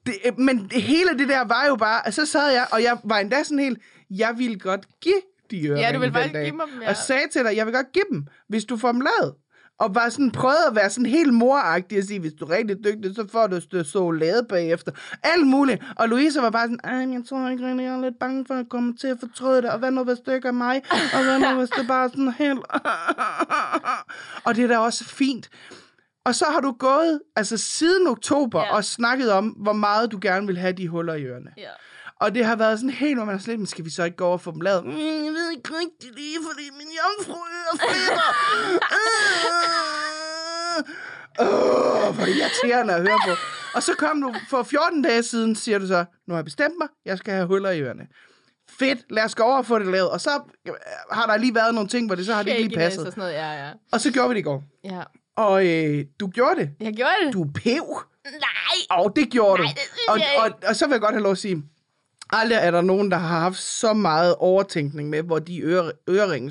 Det, 0.05 0.13
øh, 0.25 0.39
men 0.39 0.71
hele 0.71 1.17
det 1.17 1.29
der 1.29 1.43
var 1.43 1.65
jo 1.67 1.75
bare, 1.75 2.07
at 2.07 2.13
så 2.13 2.25
sad 2.25 2.51
jeg, 2.51 2.67
og 2.71 2.83
jeg 2.83 2.97
var 3.03 3.17
endda 3.17 3.43
sådan 3.43 3.59
helt, 3.59 3.79
jeg 4.09 4.33
ville 4.37 4.59
godt 4.59 4.87
give 5.01 5.21
de. 5.51 5.57
Ja, 5.57 5.91
du 5.93 5.99
ville 5.99 6.13
faktisk 6.13 6.33
give 6.33 6.45
dem, 6.45 6.81
ja. 6.81 6.89
Og 6.89 6.95
sagde 6.97 7.27
til 7.31 7.43
dig, 7.45 7.55
jeg 7.55 7.65
vil 7.65 7.73
godt 7.73 7.91
give 7.93 8.05
dem, 8.11 8.27
hvis 8.49 8.65
du 8.65 8.77
får 8.77 8.91
dem 8.91 9.01
lavet. 9.01 9.35
Og 9.79 9.95
var 9.95 10.09
sådan, 10.09 10.31
prøvede 10.31 10.67
at 10.69 10.75
være 10.75 10.89
sådan 10.89 11.05
helt 11.05 11.33
moragtig 11.33 11.97
og 11.97 12.03
sige, 12.03 12.19
hvis 12.19 12.33
du 12.33 12.45
er 12.45 12.49
rigtig 12.49 12.77
dygtig, 12.83 13.15
så 13.15 13.27
får 13.31 13.47
du 13.47 13.59
det 13.71 13.87
så 13.87 14.11
lavet 14.11 14.47
bagefter. 14.47 14.91
Alt 15.23 15.47
muligt. 15.47 15.83
Og 15.95 16.09
Louise 16.09 16.41
var 16.41 16.49
bare 16.49 16.67
sådan, 16.67 16.79
ej, 16.83 17.13
jeg 17.13 17.21
tror 17.29 17.49
ikke 17.49 17.67
rigtig, 17.67 17.85
jeg 17.85 17.93
er 17.93 18.01
lidt 18.01 18.19
bange 18.19 18.45
for 18.45 18.53
at 18.53 18.69
komme 18.69 18.97
til 18.97 19.07
at 19.07 19.17
fortryde 19.19 19.61
det. 19.61 19.69
Og 19.69 19.79
hvad 19.79 19.91
nu, 19.91 20.03
hvis 20.03 20.19
det 20.25 20.35
ikke 20.35 20.47
er 20.47 20.51
mig? 20.51 20.81
Og 21.13 21.23
hvad 21.23 21.39
nu, 21.39 21.57
hvis 21.57 21.69
det 21.69 21.87
bare 21.87 22.09
sådan 22.09 22.31
helt... 22.31 22.59
og 24.45 24.55
det 24.55 24.63
er 24.63 24.67
da 24.67 24.77
også 24.77 25.03
fint. 25.03 25.49
Og 26.25 26.35
så 26.35 26.45
har 26.45 26.59
du 26.59 26.71
gået, 26.71 27.21
altså 27.35 27.57
siden 27.57 28.07
oktober, 28.07 28.59
ja. 28.59 28.75
og 28.75 28.83
snakket 28.83 29.31
om, 29.31 29.47
hvor 29.47 29.73
meget 29.73 30.11
du 30.11 30.19
gerne 30.21 30.47
vil 30.47 30.57
have 30.57 30.73
de 30.73 30.87
huller 30.87 31.13
i 31.13 31.23
ørerne. 31.23 31.51
Ja. 31.57 31.69
Og 32.21 32.35
det 32.35 32.45
har 32.45 32.55
været 32.55 32.79
sådan 32.79 32.89
helt, 32.89 33.17
hvor 33.17 33.25
man 33.25 33.35
er 33.35 33.39
sådan 33.39 33.51
lidt, 33.51 33.59
"Men 33.59 33.67
skal 33.67 33.85
vi 33.85 33.89
så 33.89 34.03
ikke 34.03 34.17
gå 34.17 34.25
over 34.25 34.33
og 34.33 34.41
få 34.41 34.51
dem 34.51 34.61
lavet? 34.61 34.83
Mm, 34.85 34.91
jeg 34.91 35.33
ved 35.37 35.51
ikke 35.51 35.69
rigtigt 35.81 36.15
lige, 36.15 36.37
fordi 36.49 36.69
min 36.77 36.87
jomfruører 36.99 37.73
flipper. 37.79 38.29
Åh, 41.39 41.47
oh, 42.09 42.15
hvor 42.15 42.23
er 42.23 42.27
irriterende 42.27 42.93
at 42.93 43.01
høre 43.01 43.19
på. 43.27 43.31
Og 43.75 43.83
så 43.83 43.91
kom 43.97 44.21
du 44.21 44.33
for 44.49 44.63
14 44.63 45.01
dage 45.01 45.23
siden, 45.23 45.55
siger 45.55 45.79
du 45.79 45.87
så, 45.87 46.05
nu 46.27 46.33
har 46.33 46.37
jeg 46.39 46.45
bestemt 46.45 46.73
mig, 46.79 46.87
jeg 47.05 47.17
skal 47.17 47.33
have 47.33 47.47
huller 47.47 47.71
i 47.71 47.81
ørerne. 47.81 48.07
Fedt, 48.79 48.99
lad 49.09 49.23
os 49.23 49.35
gå 49.35 49.43
over 49.43 49.57
og 49.57 49.65
få 49.65 49.79
det 49.79 49.87
lavet. 49.87 50.09
Og 50.09 50.21
så 50.21 50.29
øh, 50.67 50.73
har 51.11 51.25
der 51.25 51.37
lige 51.37 51.55
været 51.55 51.73
nogle 51.73 51.89
ting, 51.89 52.05
hvor 52.07 52.15
det 52.15 52.25
så 52.25 52.33
har 52.33 52.43
det 52.43 52.49
ikke 52.51 52.61
lige 52.61 52.69
Shakiness 52.71 52.97
Og 52.97 53.03
passet. 53.05 53.13
sådan 53.13 53.21
noget, 53.21 53.33
ja, 53.33 53.65
ja. 53.67 53.71
Og 53.91 54.01
så 54.01 54.11
gjorde 54.11 54.29
vi 54.29 54.35
det 54.35 54.39
i 54.39 54.43
går. 54.43 54.63
Ja. 54.83 55.01
Og 55.37 55.67
øh, 55.67 56.05
du 56.19 56.27
gjorde 56.27 56.55
det. 56.59 56.69
Jeg 56.79 56.93
gjorde 56.93 57.11
det. 57.25 57.33
Du 57.33 57.43
er 57.43 57.47
pev. 57.63 57.85
Nej! 58.25 58.97
Og 59.03 59.15
det 59.15 59.29
gjorde 59.29 59.61
Nej, 59.63 59.71
du. 59.71 59.73
det 59.75 59.79
synes 59.81 60.07
og, 60.07 60.13
og, 60.41 60.47
ikke. 60.47 60.67
og, 60.67 60.75
så 60.75 60.85
vil 60.85 60.91
jeg 60.93 61.01
godt 61.01 61.13
have 61.13 61.23
lov 61.23 61.31
at 61.31 61.37
sige, 61.37 61.63
aldrig 62.33 62.57
er 62.61 62.71
der 62.71 62.81
nogen, 62.81 63.11
der 63.11 63.17
har 63.17 63.39
haft 63.39 63.59
så 63.59 63.93
meget 63.93 64.35
overtænkning 64.35 65.09
med, 65.09 65.23
hvor 65.23 65.39
de 65.39 65.61
øre, 65.61 65.91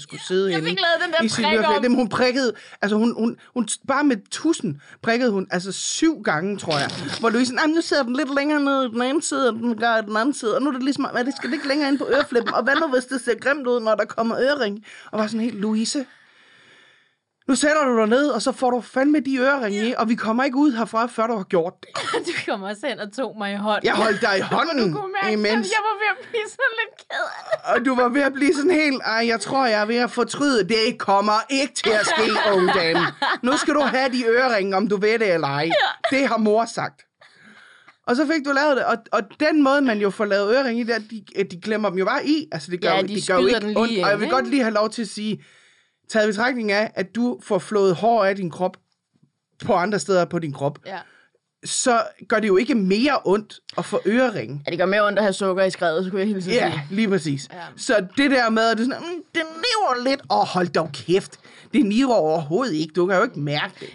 skulle 0.01 0.23
sidde 0.29 0.51
Jeg 0.51 0.57
henne 0.57 0.69
fik 0.69 0.79
lavet 0.81 1.05
den 1.05 1.13
der 1.13 1.35
prik 1.35 1.55
øreflæ. 1.55 1.77
om. 1.77 1.83
Dem 1.83 1.95
hun 1.95 2.09
prikkede, 2.09 2.53
altså 2.83 2.97
hun, 2.97 3.15
hun, 3.19 3.37
hun, 3.55 3.69
bare 3.89 4.05
med 4.05 4.17
tusind 4.31 4.77
prikkede 5.03 5.31
hun, 5.31 5.47
altså 5.51 5.73
syv 5.73 6.23
gange, 6.23 6.59
tror 6.59 6.79
jeg. 6.79 6.91
Hvor 7.21 7.31
Louise, 7.31 7.55
nej, 7.55 7.67
nu 7.67 7.81
sidder 7.81 8.03
den 8.03 8.17
lidt 8.17 8.35
længere 8.35 8.61
ned 8.61 8.85
i 8.85 8.89
den 8.89 9.03
ene 9.03 9.23
side, 9.23 9.49
og 9.49 9.55
den 9.55 9.77
gør 9.77 9.97
i 9.97 10.03
den 10.03 10.17
anden 10.17 10.35
side, 10.35 10.57
og 10.57 10.63
nu 10.63 10.69
er 10.69 10.73
det 10.73 10.83
ligesom, 10.83 11.09
at 11.15 11.27
det 11.27 11.35
skal 11.37 11.51
ligge 11.51 11.69
længere 11.69 11.89
ind 11.89 11.99
på 11.99 12.07
øreflippen, 12.11 12.55
og 12.55 12.63
hvad 12.63 12.75
nu, 12.75 12.87
hvis 12.89 13.05
det 13.05 13.21
ser 13.21 13.35
grimt 13.41 13.67
ud, 13.67 13.81
når 13.81 13.95
der 13.95 14.05
kommer 14.05 14.39
ørering? 14.41 14.85
Og 15.11 15.19
var 15.19 15.27
sådan 15.27 15.41
helt, 15.41 15.61
Louise, 15.61 16.07
nu 17.53 17.57
sætter 17.57 17.85
du 17.85 17.99
dig 17.99 18.07
ned, 18.07 18.29
og 18.29 18.43
så 18.43 18.53
får 18.53 18.71
du 18.71 18.81
fandme 18.81 19.21
de 19.21 19.37
øreringe 19.37 19.89
i, 19.89 19.95
og 19.99 20.09
vi 20.09 20.15
kommer 20.15 20.45
ikke 20.45 20.57
ud 20.57 20.73
herfra, 20.73 21.07
før 21.07 21.27
du 21.27 21.37
har 21.37 21.45
gjort 21.45 21.75
det. 21.83 21.89
Du 22.27 22.33
kom 22.53 22.63
også 22.63 22.87
hen 22.87 22.99
og 23.01 23.13
tog 23.13 23.39
mig 23.39 23.53
i 23.53 23.57
hånden. 23.57 23.87
Jeg 23.87 23.95
holdt 23.95 24.21
dig 24.21 24.39
i 24.39 24.41
hånden, 24.57 24.93
Du 24.93 24.99
kunne 24.99 25.13
mærke, 25.23 25.33
imens, 25.33 25.71
jeg 25.77 25.83
var 25.89 25.95
ved 26.03 26.09
at 26.15 26.29
blive 26.29 26.43
sådan 26.49 26.75
lidt 26.81 26.99
ked 26.99 27.27
af 27.65 27.75
og 27.75 27.85
du 27.87 27.95
var 27.95 28.09
ved 28.09 28.23
at 28.23 28.33
blive 28.33 28.55
sådan 28.55 28.71
helt, 28.71 29.03
ej, 29.05 29.27
jeg 29.27 29.41
tror, 29.41 29.67
jeg 29.67 29.81
er 29.81 29.85
ved 29.85 29.97
at 29.97 30.11
fortryde. 30.11 30.69
Det 30.69 30.99
kommer 30.99 31.33
ikke 31.51 31.75
til 31.75 31.91
at 31.91 32.07
ske, 32.07 32.31
unge 32.55 32.73
dame. 32.75 33.01
Nu 33.43 33.57
skal 33.57 33.75
du 33.75 33.81
have 33.81 34.13
de 34.13 34.27
øreringe, 34.27 34.77
om 34.77 34.89
du 34.89 34.97
ved 34.97 35.19
det 35.19 35.35
eller 35.35 35.49
ej. 35.49 35.71
Det 36.11 36.29
har 36.29 36.37
mor 36.37 36.65
sagt. 36.65 37.03
Og 38.07 38.17
så 38.17 38.27
fik 38.27 38.45
du 38.45 38.53
lavet 38.53 38.77
det, 38.77 38.85
og, 38.85 38.97
og 39.13 39.23
den 39.41 39.63
måde, 39.63 39.81
man 39.83 39.99
jo 39.99 40.11
får 40.11 40.25
lavet 40.25 40.55
øreringe 40.55 40.85
i, 40.85 40.91
er, 40.91 40.95
at 40.95 41.03
de, 41.11 41.45
de 41.51 41.61
glemmer 41.61 41.89
dem 41.89 41.99
jo 41.99 42.05
bare 42.05 42.27
i. 42.27 42.49
Altså, 42.53 42.71
det 42.71 42.81
gør, 42.83 42.91
Ja, 42.95 43.03
de 43.03 43.09
det 43.15 43.27
gør 43.29 43.35
jo 43.39 43.47
ikke 43.47 43.61
den 43.61 43.69
lige 43.69 43.79
ondt. 43.79 44.05
Og 44.05 44.11
jeg 44.11 44.21
vil 44.21 44.29
godt 44.29 44.49
lige 44.49 44.63
have 44.63 44.75
lov 44.75 44.91
til 44.91 45.03
at 45.03 45.09
sige, 45.09 45.45
taget 46.13 46.29
betragtning 46.29 46.73
af, 46.73 46.91
at 46.95 47.15
du 47.15 47.39
får 47.43 47.59
flået 47.59 47.95
hår 47.95 48.25
af 48.25 48.37
din 48.37 48.51
krop 48.51 48.77
på 49.65 49.75
andre 49.75 49.99
steder 49.99 50.25
på 50.25 50.39
din 50.39 50.53
krop, 50.53 50.79
Ja. 50.87 50.99
så 51.65 52.03
gør 52.29 52.41
det 52.41 52.49
jo 52.49 52.57
ikke 52.57 52.75
mere 52.75 53.19
ondt 53.25 53.61
at 53.79 53.85
få 53.85 54.01
øreringe. 54.07 54.63
ja, 54.67 54.71
det 54.71 54.79
gør 54.79 54.87
mere 54.87 55.07
ondt 55.07 55.19
at 55.19 55.25
have 55.25 55.33
sukker 55.33 55.65
i 55.65 55.71
skrevet, 55.71 56.05
så 56.05 56.11
kunne 56.11 56.21
jeg 56.21 56.29
hilse 56.29 56.51
at 56.51 56.57
Ja, 56.57 56.71
sige. 56.73 56.97
lige 56.97 57.09
præcis. 57.09 57.49
Ja. 57.53 57.59
Så 57.77 58.07
det 58.17 58.31
der 58.31 58.51
med, 58.51 58.63
at 58.71 58.79
det 58.79 58.87
sådan, 58.87 59.03
mm, 59.03 59.23
den 59.35 59.43
lever 59.43 60.05
lidt, 60.11 60.21
og 60.29 60.47
hold 60.47 60.69
dog 60.69 60.91
kæft. 60.93 61.41
Det 61.75 61.87
niver 61.87 62.15
overhovedet 62.15 62.75
ikke. 62.75 62.93
Du 62.97 63.07
kan 63.07 63.17
jo 63.17 63.23
ikke 63.23 63.41
mærke 63.41 63.75
det. 63.81 63.89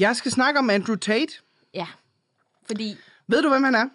Jeg 0.00 0.16
skal 0.16 0.32
snakke 0.32 0.58
om 0.58 0.70
Andrew 0.70 0.96
Tate. 0.96 1.32
Ja, 1.74 1.86
fordi... 2.66 2.96
Ved 3.28 3.42
du, 3.42 3.48
hvem 3.48 3.62
han 3.62 3.74
er? 3.74 3.88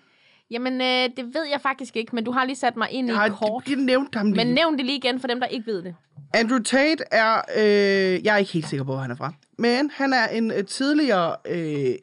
Jamen, 0.52 0.82
øh, 0.82 1.10
det 1.18 1.26
ved 1.34 1.46
jeg 1.52 1.62
faktisk 1.62 1.96
ikke, 1.96 2.16
men 2.16 2.24
du 2.24 2.32
har 2.32 2.46
lige 2.46 2.56
sat 2.56 2.76
mig 2.78 2.92
ind 2.92 3.08
i 3.08 3.12
Jeg 3.12 3.20
har 3.20 3.30
kort. 3.30 3.68
lige 3.68 3.86
nævnt 3.86 4.16
ham 4.16 4.32
lige. 4.32 4.46
Men 4.46 4.54
nævn 4.54 4.78
det 4.78 4.86
lige 4.86 4.98
igen 4.98 5.20
for 5.20 5.28
dem, 5.28 5.40
der 5.40 5.48
ikke 5.48 5.66
ved 5.66 5.84
det. 5.84 5.96
Andrew 6.34 6.60
Tate 6.60 7.04
er, 7.12 7.42
øh, 7.56 8.26
jeg 8.26 8.34
er 8.34 8.38
ikke 8.38 8.52
helt 8.52 8.68
sikker 8.68 8.84
på, 8.84 8.92
hvor 8.92 9.02
han 9.02 9.12
er 9.12 9.16
fra, 9.16 9.34
men 9.58 9.92
han 9.94 10.14
er 10.14 10.28
en 10.28 10.52
øh, 10.52 10.66
tidligere 10.66 11.36
øh, 11.48 11.96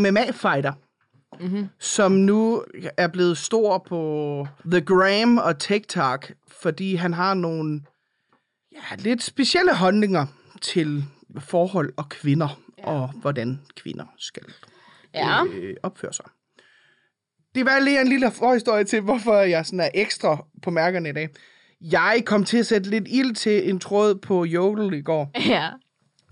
MMA-fighter, 0.00 0.72
mm-hmm. 1.40 1.68
som 1.78 2.12
nu 2.12 2.64
er 2.96 3.08
blevet 3.08 3.38
stor 3.38 3.78
på 3.78 4.46
The 4.70 4.80
Gram 4.80 5.38
og 5.38 5.58
TikTok, 5.58 6.32
fordi 6.48 6.94
han 6.94 7.14
har 7.14 7.34
nogle 7.34 7.82
ja, 8.72 8.96
lidt 8.98 9.22
specielle 9.22 9.74
holdninger 9.74 10.26
til 10.60 11.04
forhold 11.38 11.92
og 11.96 12.08
kvinder, 12.08 12.60
ja. 12.84 12.90
og 12.90 13.08
hvordan 13.08 13.60
kvinder 13.76 14.04
skal 14.18 14.42
Ja. 15.14 15.44
øh, 15.44 15.76
opføre 15.82 16.12
sig. 16.12 16.24
Det 17.54 17.64
var 17.64 17.80
lige 17.80 18.00
en 18.00 18.08
lille 18.08 18.30
forhistorie 18.30 18.84
til, 18.84 19.00
hvorfor 19.00 19.34
jeg 19.36 19.66
sådan 19.66 19.80
er 19.80 19.88
ekstra 19.94 20.44
på 20.62 20.70
mærkerne 20.70 21.08
i 21.08 21.12
dag. 21.12 21.28
Jeg 21.80 22.22
kom 22.26 22.44
til 22.44 22.58
at 22.58 22.66
sætte 22.66 22.90
lidt 22.90 23.08
ild 23.08 23.34
til 23.34 23.70
en 23.70 23.78
tråd 23.78 24.14
på 24.14 24.44
Jodel 24.44 24.94
i 24.98 25.02
går, 25.02 25.30
Ja. 25.54 25.68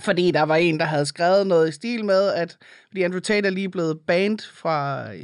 Fordi 0.00 0.30
der 0.30 0.42
var 0.42 0.56
en, 0.56 0.78
der 0.78 0.84
havde 0.84 1.06
skrevet 1.06 1.46
noget 1.46 1.68
i 1.68 1.72
stil 1.72 2.04
med, 2.04 2.28
at 2.32 2.56
fordi 2.88 3.02
Andrew 3.02 3.20
Tate 3.20 3.46
er 3.46 3.50
lige 3.50 3.68
blevet 3.68 3.98
banned 4.06 4.38
fra, 4.52 5.04
øh, 5.14 5.22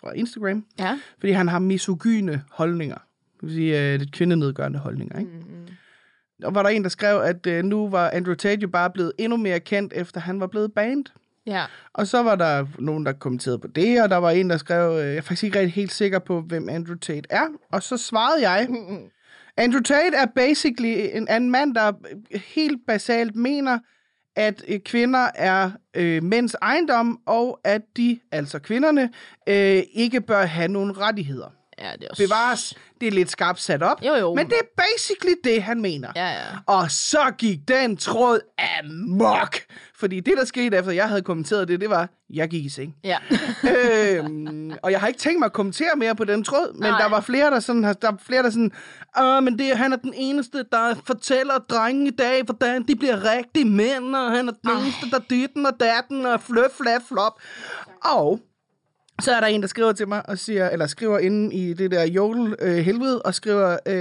fra 0.00 0.12
Instagram, 0.12 0.64
Ja. 0.78 0.98
fordi 1.18 1.32
han 1.32 1.48
har 1.48 1.58
misogyne 1.58 2.42
holdninger. 2.50 2.94
Det 3.34 3.42
vil 3.42 3.52
sige, 3.54 3.92
øh, 3.92 3.98
lidt 3.98 4.12
kvindenedgørende 4.12 4.78
holdninger, 4.78 5.18
ikke? 5.18 5.30
Mm-hmm. 5.30 5.67
Og 6.44 6.54
var 6.54 6.62
der 6.62 6.70
en, 6.70 6.82
der 6.82 6.88
skrev, 6.88 7.20
at 7.20 7.46
øh, 7.46 7.64
nu 7.64 7.88
var 7.88 8.10
Andrew 8.10 8.34
Tate 8.34 8.62
jo 8.62 8.68
bare 8.68 8.90
blevet 8.90 9.12
endnu 9.18 9.36
mere 9.36 9.60
kendt, 9.60 9.92
efter 9.96 10.20
han 10.20 10.40
var 10.40 10.46
blevet 10.46 10.72
banned. 10.72 11.04
Ja. 11.46 11.64
Og 11.92 12.06
så 12.06 12.22
var 12.22 12.34
der 12.34 12.66
nogen, 12.78 13.06
der 13.06 13.12
kommenterede 13.12 13.58
på 13.58 13.66
det, 13.66 14.02
og 14.02 14.10
der 14.10 14.16
var 14.16 14.30
en, 14.30 14.50
der 14.50 14.56
skrev, 14.56 14.98
øh, 14.98 15.06
jeg 15.06 15.16
er 15.16 15.20
faktisk 15.20 15.44
ikke 15.44 15.58
rigtig 15.58 15.74
helt 15.74 15.92
sikker 15.92 16.18
på, 16.18 16.40
hvem 16.40 16.68
Andrew 16.68 16.96
Tate 16.96 17.26
er. 17.30 17.46
Og 17.72 17.82
så 17.82 17.96
svarede 17.96 18.50
jeg, 18.50 18.68
Andrew 19.56 19.82
Tate 19.82 20.16
er 20.16 20.26
basically 20.36 21.10
en, 21.12 21.28
en 21.30 21.50
mand, 21.50 21.74
der 21.74 21.92
helt 22.54 22.80
basalt 22.86 23.36
mener, 23.36 23.78
at 24.36 24.64
øh, 24.68 24.80
kvinder 24.80 25.28
er 25.34 25.70
øh, 25.94 26.22
mænds 26.22 26.54
ejendom, 26.62 27.20
og 27.26 27.60
at 27.64 27.82
de, 27.96 28.18
altså 28.32 28.58
kvinderne, 28.58 29.10
øh, 29.48 29.82
ikke 29.92 30.20
bør 30.20 30.44
have 30.44 30.68
nogen 30.68 30.98
rettigheder. 30.98 31.57
Ja, 31.80 31.92
det 31.92 32.04
er 32.04 32.08
også... 32.10 32.22
Bevares, 32.22 32.74
det 33.00 33.06
er 33.08 33.12
lidt 33.12 33.30
skarpt 33.30 33.60
sat 33.60 33.82
op, 33.82 34.02
Jo, 34.02 34.14
jo. 34.14 34.34
men 34.34 34.46
det 34.46 34.54
er 34.54 34.82
basically 34.82 35.34
det, 35.44 35.62
han 35.62 35.80
mener. 35.80 36.08
Ja, 36.16 36.28
ja. 36.28 36.44
Og 36.66 36.90
så 36.90 37.32
gik 37.38 37.58
den 37.68 37.96
tråd 37.96 38.40
amok. 38.80 39.56
Fordi 39.94 40.20
det, 40.20 40.34
der 40.36 40.44
skete 40.44 40.76
efter, 40.76 40.92
jeg 40.92 41.08
havde 41.08 41.22
kommenteret 41.22 41.68
det, 41.68 41.80
det 41.80 41.90
var, 41.90 42.08
jeg 42.30 42.48
gik 42.48 42.64
i 42.64 42.68
seng. 42.68 42.94
Ja. 43.04 43.18
øhm, 44.18 44.72
og 44.82 44.92
jeg 44.92 45.00
har 45.00 45.06
ikke 45.06 45.20
tænkt 45.20 45.38
mig 45.38 45.46
at 45.46 45.52
kommentere 45.52 45.96
mere 45.96 46.14
på 46.14 46.24
den 46.24 46.44
tråd, 46.44 46.72
men 46.74 46.90
Nej. 46.90 47.00
der 47.00 47.08
var 47.08 47.20
flere, 47.20 47.50
der 47.50 47.60
sådan, 47.60 47.82
der 47.82 47.94
var 48.02 48.18
flere, 48.26 48.42
der 48.42 48.50
sådan, 48.50 48.72
Åh, 49.20 49.42
men 49.42 49.58
det, 49.58 49.76
han 49.78 49.92
er 49.92 49.96
den 49.96 50.12
eneste, 50.16 50.64
der 50.72 50.94
fortæller 51.06 51.58
drenge 51.58 52.06
i 52.06 52.10
dag, 52.10 52.42
hvordan 52.42 52.82
de 52.88 52.96
bliver 52.96 53.24
rigtige 53.36 53.64
mænd, 53.64 54.16
og 54.16 54.30
han 54.30 54.48
er 54.48 54.52
den 54.52 54.70
eneste, 54.70 55.10
der 55.10 55.18
dytten 55.18 55.66
og 55.66 55.72
datten 55.80 56.26
og 56.26 56.40
fløf, 56.40 56.70
flap, 56.82 57.02
flop. 57.08 57.32
Og 58.04 58.40
så 59.20 59.32
er 59.32 59.40
der 59.40 59.46
en, 59.46 59.60
der 59.60 59.68
skriver 59.68 59.92
til 59.92 60.08
mig, 60.08 60.28
og 60.28 60.38
siger, 60.38 60.70
eller 60.70 60.86
skriver 60.86 61.18
inde 61.18 61.54
i 61.54 61.72
det 61.72 61.90
der 61.90 62.04
jodel 62.04 62.56
øh, 62.60 63.20
og 63.24 63.34
skriver, 63.34 63.78
øh, 63.86 63.94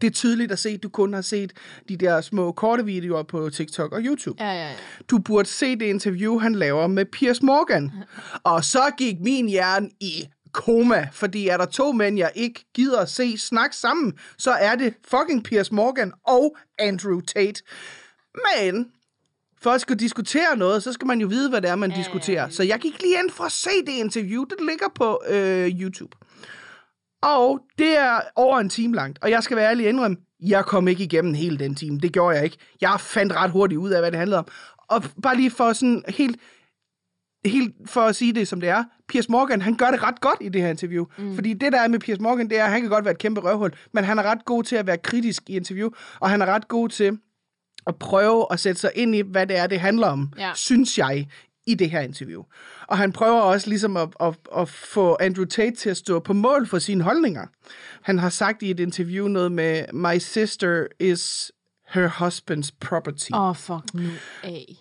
det 0.00 0.04
er 0.04 0.10
tydeligt 0.10 0.52
at 0.52 0.58
se, 0.58 0.68
at 0.68 0.82
du 0.82 0.88
kun 0.88 1.14
har 1.14 1.20
set 1.20 1.52
de 1.88 1.96
der 1.96 2.20
små 2.20 2.52
korte 2.52 2.84
videoer 2.84 3.22
på 3.22 3.50
TikTok 3.50 3.92
og 3.92 4.00
YouTube. 4.02 4.44
Ja, 4.44 4.52
ja, 4.52 4.68
ja. 4.68 4.74
Du 5.10 5.18
burde 5.18 5.48
se 5.48 5.76
det 5.76 5.86
interview, 5.86 6.38
han 6.38 6.54
laver 6.54 6.86
med 6.86 7.04
Piers 7.04 7.42
Morgan. 7.42 7.92
Og 8.44 8.64
så 8.64 8.90
gik 8.98 9.20
min 9.20 9.48
hjerne 9.48 9.90
i 10.00 10.28
koma, 10.52 11.08
fordi 11.12 11.48
er 11.48 11.56
der 11.56 11.66
to 11.66 11.92
mænd, 11.92 12.18
jeg 12.18 12.30
ikke 12.34 12.64
gider 12.74 13.00
at 13.00 13.10
se 13.10 13.38
snakke 13.38 13.76
sammen, 13.76 14.18
så 14.38 14.50
er 14.50 14.74
det 14.74 14.94
fucking 15.08 15.44
Piers 15.44 15.72
Morgan 15.72 16.12
og 16.26 16.56
Andrew 16.78 17.20
Tate. 17.20 17.62
Men 18.34 18.86
for 19.62 19.70
at 19.70 19.80
skulle 19.80 19.98
diskutere 19.98 20.56
noget, 20.56 20.82
så 20.82 20.92
skal 20.92 21.06
man 21.06 21.20
jo 21.20 21.26
vide, 21.26 21.50
hvad 21.50 21.60
det 21.60 21.70
er, 21.70 21.76
man 21.76 21.90
ja, 21.90 21.96
diskuterer. 21.96 22.48
Så 22.48 22.62
jeg 22.62 22.78
gik 22.78 23.02
lige 23.02 23.18
ind 23.18 23.30
for 23.30 23.44
at 23.44 23.52
se 23.52 23.70
det 23.86 23.92
interview. 23.92 24.44
Det 24.44 24.56
ligger 24.68 24.86
på 24.94 25.22
øh, 25.28 25.80
YouTube. 25.80 26.16
Og 27.22 27.60
det 27.78 27.98
er 27.98 28.20
over 28.36 28.58
en 28.58 28.68
time 28.68 28.94
langt. 28.94 29.18
Og 29.22 29.30
jeg 29.30 29.42
skal 29.42 29.56
være 29.56 29.70
ærlig 29.70 29.88
indrømme, 29.88 30.16
jeg 30.40 30.64
kom 30.64 30.88
ikke 30.88 31.04
igennem 31.04 31.34
hele 31.34 31.58
den 31.58 31.74
time. 31.74 31.98
Det 31.98 32.12
gjorde 32.12 32.36
jeg 32.36 32.44
ikke. 32.44 32.56
Jeg 32.80 33.00
fandt 33.00 33.32
ret 33.32 33.50
hurtigt 33.50 33.78
ud 33.78 33.90
af, 33.90 34.00
hvad 34.00 34.10
det 34.10 34.18
handlede 34.18 34.38
om. 34.38 34.46
Og 34.88 35.02
bare 35.22 35.36
lige 35.36 35.50
for 35.50 35.72
sådan 35.72 36.02
helt, 36.08 36.40
helt 37.44 37.74
for 37.86 38.00
at 38.00 38.16
sige 38.16 38.32
det, 38.32 38.48
som 38.48 38.60
det 38.60 38.68
er. 38.68 38.84
Piers 39.08 39.28
Morgan, 39.28 39.62
han 39.62 39.74
gør 39.74 39.90
det 39.90 40.02
ret 40.02 40.20
godt 40.20 40.38
i 40.40 40.48
det 40.48 40.62
her 40.62 40.68
interview. 40.68 41.04
Mm. 41.18 41.34
Fordi 41.34 41.52
det, 41.52 41.72
der 41.72 41.80
er 41.80 41.88
med 41.88 41.98
Piers 41.98 42.20
Morgan, 42.20 42.48
det 42.48 42.58
er, 42.58 42.64
at 42.64 42.70
han 42.70 42.80
kan 42.80 42.90
godt 42.90 43.04
være 43.04 43.12
et 43.12 43.18
kæmpe 43.18 43.40
røvhul, 43.40 43.72
men 43.92 44.04
han 44.04 44.18
er 44.18 44.22
ret 44.22 44.44
god 44.44 44.64
til 44.64 44.76
at 44.76 44.86
være 44.86 44.98
kritisk 44.98 45.42
i 45.50 45.56
interview, 45.56 45.90
og 46.20 46.30
han 46.30 46.42
er 46.42 46.46
ret 46.46 46.68
god 46.68 46.88
til 46.88 47.18
at 47.86 47.96
prøve 47.96 48.46
at 48.50 48.60
sætte 48.60 48.80
sig 48.80 48.90
ind 48.94 49.14
i, 49.14 49.20
hvad 49.20 49.46
det 49.46 49.56
er, 49.56 49.66
det 49.66 49.80
handler 49.80 50.06
om, 50.06 50.32
Ja. 50.38 50.50
synes 50.54 50.98
jeg, 50.98 51.26
i 51.66 51.74
det 51.74 51.90
her 51.90 52.00
interview. 52.00 52.42
Og 52.88 52.98
han 52.98 53.12
prøver 53.12 53.40
også 53.40 53.68
ligesom 53.68 53.96
at, 53.96 54.08
at, 54.20 54.34
at 54.56 54.68
få 54.68 55.16
Andrew 55.20 55.44
Tate 55.44 55.76
til 55.76 55.90
at 55.90 55.96
stå 55.96 56.18
på 56.20 56.32
mål 56.32 56.66
for 56.66 56.78
sine 56.78 57.04
holdninger. 57.04 57.46
Han 58.02 58.18
har 58.18 58.28
sagt 58.28 58.62
i 58.62 58.70
et 58.70 58.80
interview 58.80 59.28
noget 59.28 59.52
med, 59.52 59.84
My 59.92 60.18
sister 60.18 60.86
is 61.00 61.52
her 61.88 62.08
husband's 62.08 62.70
property. 62.80 63.30
Åh, 63.34 63.48
oh, 63.48 63.56
fuck 63.56 63.94
nu 63.94 64.08
af. 64.42 64.76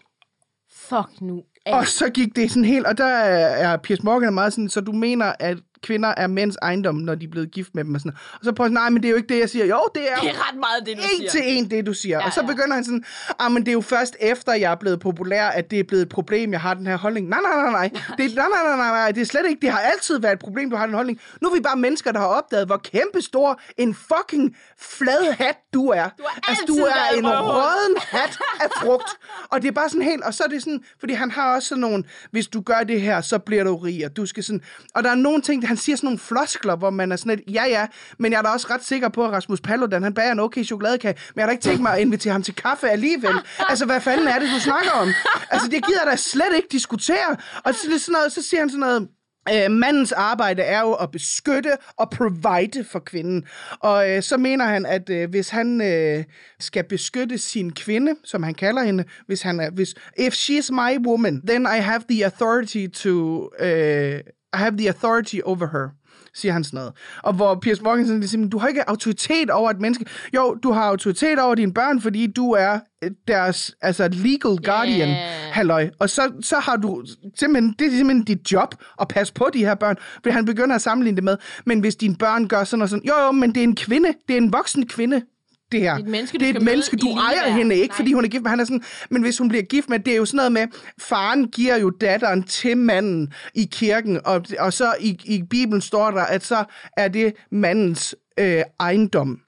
Fuck 0.71 1.21
nu 1.21 1.43
af. 1.65 1.75
Og 1.77 1.87
så 1.87 2.09
gik 2.09 2.35
det 2.35 2.51
sådan 2.51 2.65
helt, 2.65 2.85
og 2.85 2.97
der 2.97 3.05
er 3.05 3.71
er 3.71 3.77
Piers 3.77 4.03
Morgan 4.03 4.33
meget 4.33 4.53
sådan, 4.53 4.69
så 4.69 4.81
du 4.81 4.91
mener, 4.91 5.33
at 5.39 5.57
kvinder 5.83 6.13
er 6.17 6.27
mænds 6.27 6.57
ejendom, 6.61 6.95
når 6.95 7.15
de 7.15 7.25
er 7.25 7.29
blevet 7.29 7.51
gift 7.51 7.75
med 7.75 7.83
dem. 7.83 7.95
Og, 7.95 8.01
sådan. 8.01 8.17
og 8.33 8.39
så 8.43 8.51
prøver 8.51 8.67
han, 8.67 8.73
nej, 8.73 8.89
men 8.89 9.01
det 9.03 9.07
er 9.07 9.11
jo 9.11 9.15
ikke 9.17 9.33
det, 9.33 9.39
jeg 9.39 9.49
siger. 9.49 9.65
Jo, 9.65 9.79
det 9.95 10.11
er 10.11 10.15
Det 10.15 10.29
er 10.29 10.49
ret 10.49 10.59
meget 10.59 10.85
det, 10.85 10.97
du 10.97 11.01
en 11.01 11.17
siger. 11.17 11.29
til 11.29 11.41
en 11.45 11.69
det, 11.71 11.85
du 11.85 11.93
siger. 11.93 12.17
Ja, 12.17 12.25
og 12.25 12.33
så 12.33 12.41
ja. 12.41 12.47
begynder 12.47 12.73
han 12.75 12.83
sådan, 12.83 13.03
ah, 13.39 13.51
men 13.51 13.61
det 13.61 13.67
er 13.67 13.73
jo 13.73 13.81
først 13.81 14.15
efter, 14.19 14.53
jeg 14.53 14.71
er 14.71 14.75
blevet 14.75 14.99
populær, 14.99 15.47
at 15.47 15.71
det 15.71 15.79
er 15.79 15.83
blevet 15.83 16.01
et 16.01 16.09
problem, 16.09 16.51
jeg 16.51 16.61
har 16.61 16.73
den 16.73 16.87
her 16.87 16.97
holdning. 16.97 17.27
Nej, 17.29 17.39
nej, 17.43 17.61
nej, 17.61 17.71
nej. 17.71 17.89
Det, 18.17 18.35
nej, 18.35 18.45
nej, 18.47 18.63
nej, 18.67 18.77
nej, 18.77 18.89
nej. 18.89 19.11
Det 19.11 19.21
er 19.21 19.25
slet 19.25 19.45
ikke, 19.49 19.61
det 19.61 19.71
har 19.71 19.79
altid 19.79 20.19
været 20.19 20.33
et 20.33 20.39
problem, 20.39 20.69
du 20.69 20.75
har 20.75 20.85
den 20.85 20.95
holdning. 20.95 21.19
Nu 21.41 21.49
er 21.49 21.53
vi 21.55 21.61
bare 21.61 21.75
mennesker, 21.77 22.11
der 22.11 22.19
har 22.19 22.27
opdaget, 22.27 22.65
hvor 22.65 22.77
kæmpestor 22.77 23.61
en 23.77 23.95
fucking 23.95 24.55
flad 24.79 25.33
hat 25.33 25.57
du 25.73 25.87
er. 25.87 26.09
Du 26.17 26.23
har 26.27 26.41
altså, 26.47 26.63
du 26.67 26.75
er 26.75 27.17
en 27.17 27.27
røden 27.27 27.95
hat 28.11 28.39
af 28.61 28.67
frugt. 28.81 29.09
Og 29.49 29.61
det 29.61 29.67
er 29.67 29.71
bare 29.71 29.89
sådan 29.89 30.01
helt, 30.01 30.23
og 30.23 30.33
så 30.33 30.43
er 30.43 30.47
det 30.47 30.63
sådan, 30.63 30.83
fordi 30.99 31.13
han 31.13 31.31
har 31.31 31.55
også 31.55 31.67
sådan 31.67 31.81
nogle, 31.81 32.03
hvis 32.31 32.47
du 32.47 32.61
gør 32.61 32.79
det 32.87 33.01
her, 33.01 33.21
så 33.21 33.39
bliver 33.39 33.63
du 33.63 33.75
rig, 33.77 34.05
og 34.05 34.17
du 34.17 34.25
skal 34.25 34.43
sådan, 34.43 34.61
og 34.95 35.03
der 35.03 35.09
er 35.09 35.15
nogle 35.15 35.41
ting, 35.41 35.67
han 35.71 35.77
siger 35.77 35.95
sådan 35.95 36.07
nogle 36.07 36.19
floskler, 36.19 36.75
hvor 36.75 36.89
man 36.89 37.11
er 37.11 37.15
sådan 37.15 37.35
lidt, 37.35 37.55
ja 37.55 37.65
ja, 37.65 37.87
men 38.19 38.31
jeg 38.31 38.37
er 38.37 38.41
da 38.41 38.49
også 38.49 38.67
ret 38.69 38.83
sikker 38.83 39.09
på, 39.09 39.25
at 39.25 39.31
Rasmus 39.31 39.61
Paludan, 39.61 40.03
han 40.03 40.13
bager 40.13 40.31
en 40.31 40.39
okay 40.39 40.63
chokoladekage, 40.63 41.13
men 41.13 41.39
jeg 41.39 41.43
har 41.43 41.47
da 41.47 41.51
ikke 41.51 41.63
tænkt 41.63 41.81
mig 41.81 41.93
at 41.93 42.01
invitere 42.01 42.33
ham 42.33 42.43
til 42.43 42.55
kaffe 42.55 42.89
alligevel. 42.89 43.35
Altså, 43.69 43.85
hvad 43.85 44.01
fanden 44.01 44.27
er 44.27 44.39
det, 44.39 44.49
du 44.55 44.59
snakker 44.59 44.91
om? 44.91 45.07
Altså, 45.49 45.67
det 45.67 45.85
gider 45.85 46.05
da 46.05 46.15
slet 46.15 46.55
ikke 46.55 46.67
diskutere. 46.71 47.37
Og 47.65 47.73
så, 47.73 47.81
sådan 47.81 48.13
noget, 48.13 48.31
så 48.31 48.41
siger 48.41 48.59
han 48.59 48.69
sådan 48.69 48.79
noget, 48.79 49.07
Øh, 49.49 49.71
mandens 49.71 50.11
arbejde 50.11 50.61
er 50.61 50.79
jo 50.79 50.93
at 50.93 51.11
beskytte 51.11 51.77
og 51.97 52.09
provide 52.09 52.83
for 52.83 52.99
kvinden. 52.99 53.45
Og 53.79 54.09
øh, 54.09 54.23
så 54.23 54.37
mener 54.37 54.65
han, 54.65 54.85
at 54.85 55.09
øh, 55.09 55.29
hvis 55.29 55.49
han 55.49 55.81
øh, 55.81 56.23
skal 56.59 56.83
beskytte 56.83 57.37
sin 57.37 57.71
kvinde, 57.73 58.15
som 58.23 58.43
han 58.43 58.53
kalder 58.53 58.83
hende, 58.83 59.03
hvis 59.27 59.41
han 59.41 59.59
er, 59.59 59.69
hvis, 59.69 59.95
if 60.17 60.33
she's 60.33 60.71
my 60.71 61.07
woman, 61.07 61.41
then 61.47 61.61
I 61.61 61.79
have 61.79 62.01
the 62.09 62.25
authority 62.25 62.87
to, 62.87 63.49
øh, 63.59 64.19
I 64.55 64.57
have 64.57 64.77
the 64.77 64.87
authority 64.87 65.35
over 65.45 65.67
her 65.71 65.89
siger 66.33 66.53
han 66.53 66.63
sådan 66.63 66.77
noget. 66.77 66.93
Og 67.23 67.33
hvor 67.33 67.55
Piers 67.55 67.81
Morgan 67.81 68.19
ligesom, 68.19 68.49
du 68.49 68.57
har 68.57 68.67
ikke 68.67 68.89
autoritet 68.89 69.49
over 69.49 69.69
et 69.69 69.79
menneske. 69.79 70.05
Jo, 70.35 70.57
du 70.63 70.71
har 70.71 70.83
autoritet 70.83 71.39
over 71.39 71.55
dine 71.55 71.73
børn, 71.73 72.01
fordi 72.01 72.27
du 72.27 72.51
er 72.51 72.79
øh, 73.03 73.11
deres 73.27 73.75
altså 73.81 74.07
legal 74.07 74.57
guardian, 74.63 75.09
Yeah. 75.09 75.53
halløj. 75.53 75.89
Og 75.99 76.09
så, 76.09 76.31
så 76.41 76.59
har 76.59 76.75
du 76.75 77.03
simpelthen, 77.35 77.75
det 77.79 77.87
er 77.87 77.91
simpelthen 77.91 78.23
dit 78.23 78.51
job 78.51 78.75
at 79.01 79.07
passe 79.07 79.33
på 79.33 79.49
de 79.53 79.59
her 79.59 79.75
børn, 79.75 79.95
fordi 80.13 80.29
han 80.29 80.45
begynder 80.45 80.75
at 80.75 80.81
sammenligne 80.81 81.15
det 81.15 81.23
med, 81.23 81.37
men 81.65 81.79
hvis 81.79 81.95
dine 81.95 82.15
børn 82.15 82.47
gør 82.47 82.63
sådan 82.63 82.81
og 82.81 82.89
sådan, 82.89 83.05
jo 83.05 83.13
jo, 83.25 83.31
men 83.31 83.49
det 83.55 83.59
er 83.59 83.63
en 83.63 83.75
kvinde, 83.75 84.13
det 84.27 84.33
er 84.33 84.37
en 84.37 84.53
voksen 84.53 84.87
kvinde, 84.87 85.21
det 85.71 85.79
her. 85.79 85.97
Det 85.97 86.01
er 86.01 86.05
et 86.05 86.11
menneske, 86.11 86.37
du 86.37 86.45
det 86.45 86.51
er 86.51 86.59
et 86.59 86.65
menneske, 86.65 86.97
du 86.97 87.07
ejer 87.07 87.49
hende 87.49 87.75
ikke, 87.75 87.91
Nej. 87.91 87.95
fordi 87.95 88.13
hun 88.13 88.25
er 88.25 88.29
gift 88.29 88.43
med, 88.43 88.49
han 88.49 88.59
er 88.59 88.63
sådan, 88.63 88.83
men 89.09 89.21
hvis 89.21 89.37
hun 89.37 89.49
bliver 89.49 89.63
gift 89.63 89.89
med, 89.89 89.99
det 89.99 90.13
er 90.13 90.17
jo 90.17 90.25
sådan 90.25 90.35
noget 90.35 90.51
med, 90.51 90.67
faren 90.99 91.47
giver 91.47 91.77
jo 91.77 91.89
datteren 91.89 92.43
til 92.43 92.77
manden 92.77 93.33
i 93.53 93.69
kirken, 93.71 94.19
og, 94.25 94.45
og 94.59 94.73
så 94.73 94.95
i, 94.99 95.19
i 95.25 95.43
Bibelen 95.43 95.81
står 95.81 96.11
der, 96.11 96.21
at 96.21 96.45
så 96.45 96.63
er 96.97 97.07
det 97.07 97.33
mandens 97.51 98.15
øh, 98.39 98.63
ejendom. 98.79 99.39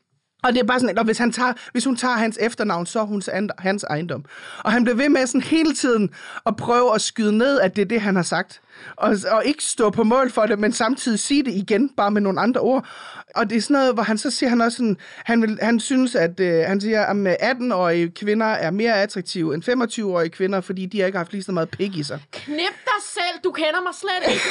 Og 0.43 0.53
det 0.53 0.59
er 0.59 0.63
bare 0.63 0.79
sådan, 0.79 0.97
at 0.97 1.05
hvis, 1.05 1.17
han 1.17 1.31
tager, 1.31 1.53
hvis 1.71 1.85
hun 1.85 1.95
tager 1.95 2.15
hans 2.15 2.37
efternavn, 2.41 2.85
så 2.85 2.99
er 2.99 3.03
hun 3.03 3.21
hans 3.59 3.83
ejendom. 3.83 4.25
Og 4.63 4.71
han 4.71 4.83
bliver 4.83 4.97
ved 4.97 5.09
med 5.09 5.27
sådan 5.27 5.41
hele 5.41 5.73
tiden 5.73 6.09
at 6.45 6.55
prøve 6.55 6.95
at 6.95 7.01
skyde 7.01 7.37
ned, 7.37 7.59
at 7.59 7.75
det 7.75 7.81
er 7.81 7.85
det, 7.85 8.01
han 8.01 8.15
har 8.15 8.23
sagt. 8.23 8.61
Og, 8.95 9.15
og 9.31 9.45
ikke 9.45 9.63
stå 9.63 9.89
på 9.89 10.03
mål 10.03 10.31
for 10.31 10.45
det, 10.45 10.59
men 10.59 10.73
samtidig 10.73 11.19
sige 11.19 11.43
det 11.43 11.53
igen, 11.53 11.89
bare 11.89 12.11
med 12.11 12.21
nogle 12.21 12.41
andre 12.41 12.61
ord. 12.61 12.87
Og 13.35 13.49
det 13.49 13.57
er 13.57 13.61
sådan 13.61 13.73
noget, 13.73 13.93
hvor 13.93 14.03
han 14.03 14.17
så 14.17 14.31
siger 14.31 14.49
han 14.49 14.61
også 14.61 14.75
sådan, 14.75 14.97
han, 15.25 15.41
vil, 15.41 15.59
han 15.61 15.79
synes, 15.79 16.15
at 16.15 16.39
øh, 16.39 16.63
han 16.67 16.81
siger, 16.81 17.05
at 17.05 17.37
18-årige 17.41 18.11
kvinder 18.11 18.45
er 18.45 18.71
mere 18.71 19.01
attraktive 19.01 19.53
end 19.53 19.63
25-årige 19.69 20.29
kvinder, 20.29 20.61
fordi 20.61 20.85
de 20.85 20.99
har 20.99 21.05
ikke 21.05 21.17
haft 21.17 21.31
lige 21.31 21.43
så 21.43 21.51
meget 21.51 21.69
pik 21.69 21.95
i 21.95 22.03
sig. 22.03 22.19
Knip 22.31 22.57
dig 22.57 23.01
selv, 23.13 23.39
du 23.43 23.51
kender 23.51 23.81
mig 23.81 23.93
slet 23.93 24.33
ikke. 24.33 24.45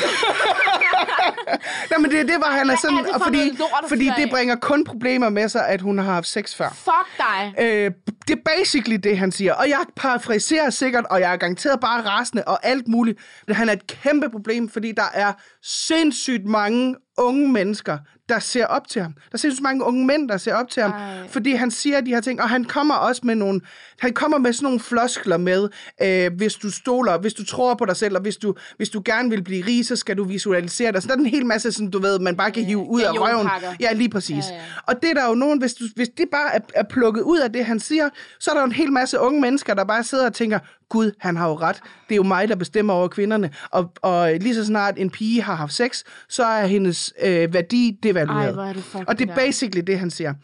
Nej, 1.91 1.99
men 1.99 2.11
det, 2.11 2.29
det 2.29 2.37
var 2.39 2.51
han 2.51 2.71
er 2.71 2.77
sådan, 2.77 2.99
er 2.99 3.03
det 3.03 3.13
og 3.13 3.21
for 3.21 3.25
fordi, 3.25 3.39
noget 3.39 3.59
lort 3.59 3.85
fordi 3.89 4.11
det 4.17 4.31
bringer 4.31 4.57
kun 4.57 4.85
problemer 4.85 5.29
med 5.29 5.49
sig, 5.49 5.69
at 5.69 5.81
hun 5.81 5.99
har 5.99 6.13
haft 6.13 6.27
sex 6.27 6.55
før. 6.55 6.69
Fuck 6.75 7.19
dig. 7.19 7.55
Øh, 7.59 7.91
det 8.29 8.39
er 8.39 8.43
basically 8.57 8.97
det, 8.97 9.19
han 9.19 9.33
siger. 9.33 9.55
Og 9.55 9.69
jeg 9.69 9.81
parafraserer 9.97 10.71
sikkert, 10.71 11.05
og 11.11 11.21
jeg 11.21 11.33
er 11.33 11.37
garanteret 11.37 11.81
bare 11.81 12.03
rasende 12.09 12.45
og 12.47 12.67
alt 12.67 12.89
muligt. 12.89 13.19
Men 13.47 13.57
han 13.57 13.69
er 13.69 13.73
et 13.73 13.87
kæmpe 13.87 14.12
problem, 14.21 14.69
fordi 14.69 14.93
der 14.93 15.11
er 15.15 15.33
sindssygt 15.63 16.47
mange 16.47 16.97
unge 17.19 17.53
mennesker, 17.53 17.99
der 18.29 18.39
ser 18.39 18.67
op 18.67 18.89
til 18.89 19.03
ham. 19.03 19.13
Der 19.13 19.21
er 19.33 19.39
sindssygt 19.39 19.63
mange 19.63 19.85
unge 19.85 20.07
mænd, 20.07 20.29
der 20.29 20.37
ser 20.37 20.55
op 20.55 20.71
til 20.71 20.83
ham. 20.83 20.93
Ej. 20.93 21.29
Fordi 21.29 21.53
han 21.53 21.71
siger 21.71 22.01
de 22.01 22.11
her 22.11 22.21
ting, 22.21 22.43
og 22.43 22.49
han 22.49 22.65
kommer 22.65 22.95
også 22.95 23.23
med 23.25 23.35
nogle, 23.35 23.61
han 23.99 24.13
kommer 24.13 24.39
med 24.39 24.53
sådan 24.53 24.65
nogle 24.65 24.81
floskler 24.81 25.37
med, 25.37 25.69
øh, 26.03 26.33
hvis 26.37 26.55
du 26.55 26.71
stoler, 26.71 27.19
hvis 27.19 27.35
du 27.35 27.45
tror 27.45 27.75
på 27.75 27.85
dig 27.85 27.97
selv, 27.97 28.17
og 28.17 28.23
hvis 28.23 28.37
du, 28.37 28.55
hvis 28.77 28.91
du 28.91 29.03
gerne 29.05 29.31
vil 29.31 29.45
blive 29.45 29.67
rig, 29.67 29.87
så 29.87 29.97
skal 29.97 30.17
du 30.17 30.25
visualisere 30.25 30.93
dig. 30.93 31.03
Så 31.03 31.09
der 31.09 31.15
er 31.15 31.19
en 31.19 31.27
hel 31.27 31.47
masse, 31.47 31.73
sådan, 31.73 31.91
du 31.91 31.99
ved, 31.99 32.19
man 32.19 32.37
bare 32.37 32.51
kan 32.51 32.65
hive 32.65 32.87
ud 32.89 33.01
af 33.03 33.13
røven. 33.13 33.49
Ja, 33.81 33.93
lige 33.93 34.09
præcis. 34.09 34.45
Ja, 34.51 34.55
ja. 34.55 34.61
Og 34.87 35.03
det 35.03 35.11
er 35.11 35.15
der 35.15 35.29
jo 35.29 35.35
nogen, 35.35 35.59
hvis, 35.59 35.75
du, 35.75 35.85
hvis 35.97 36.09
det 36.09 36.29
bare 36.33 36.55
er, 36.55 36.61
er 36.75 36.85
plukket 36.91 37.23
ud 37.23 37.39
af 37.39 37.53
det, 37.53 37.65
han 37.65 37.81
siger, 37.81 38.09
så 38.41 38.51
er 38.51 38.55
der 38.55 38.61
jo 38.61 38.67
en 38.67 38.73
hel 38.73 38.93
masse 38.93 39.19
unge 39.19 39.41
mennesker, 39.41 39.75
der 39.75 39.85
bare 39.85 40.05
sidder 40.05 40.27
og 40.27 40.35
tænker, 40.35 40.59
Gud, 40.93 41.13
han 41.21 41.37
har 41.37 41.49
jo 41.49 41.55
ret. 41.55 41.77
Det 42.09 42.15
er 42.15 42.17
jo 42.17 42.23
mig, 42.23 42.49
der 42.49 42.57
bestemmer 42.57 42.95
over 42.95 43.09
kvinderne. 43.09 43.51
Og, 43.71 43.93
og 44.03 44.33
lige 44.33 44.55
så 44.55 44.65
snart 44.65 44.95
en 44.97 45.11
pige 45.11 45.43
har 45.43 45.55
haft 45.55 45.73
sex, 45.73 46.03
så 46.29 46.45
er 46.45 46.67
hendes 46.67 47.13
øh, 47.23 47.55
værdi 47.55 47.99
devalueret. 48.03 48.59
Ej, 48.59 48.73
det 48.73 49.05
og 49.09 49.19
det 49.19 49.31
er 49.31 49.35
basically 49.35 49.83
det, 49.87 49.99
han 49.99 50.11
siger. 50.11 50.35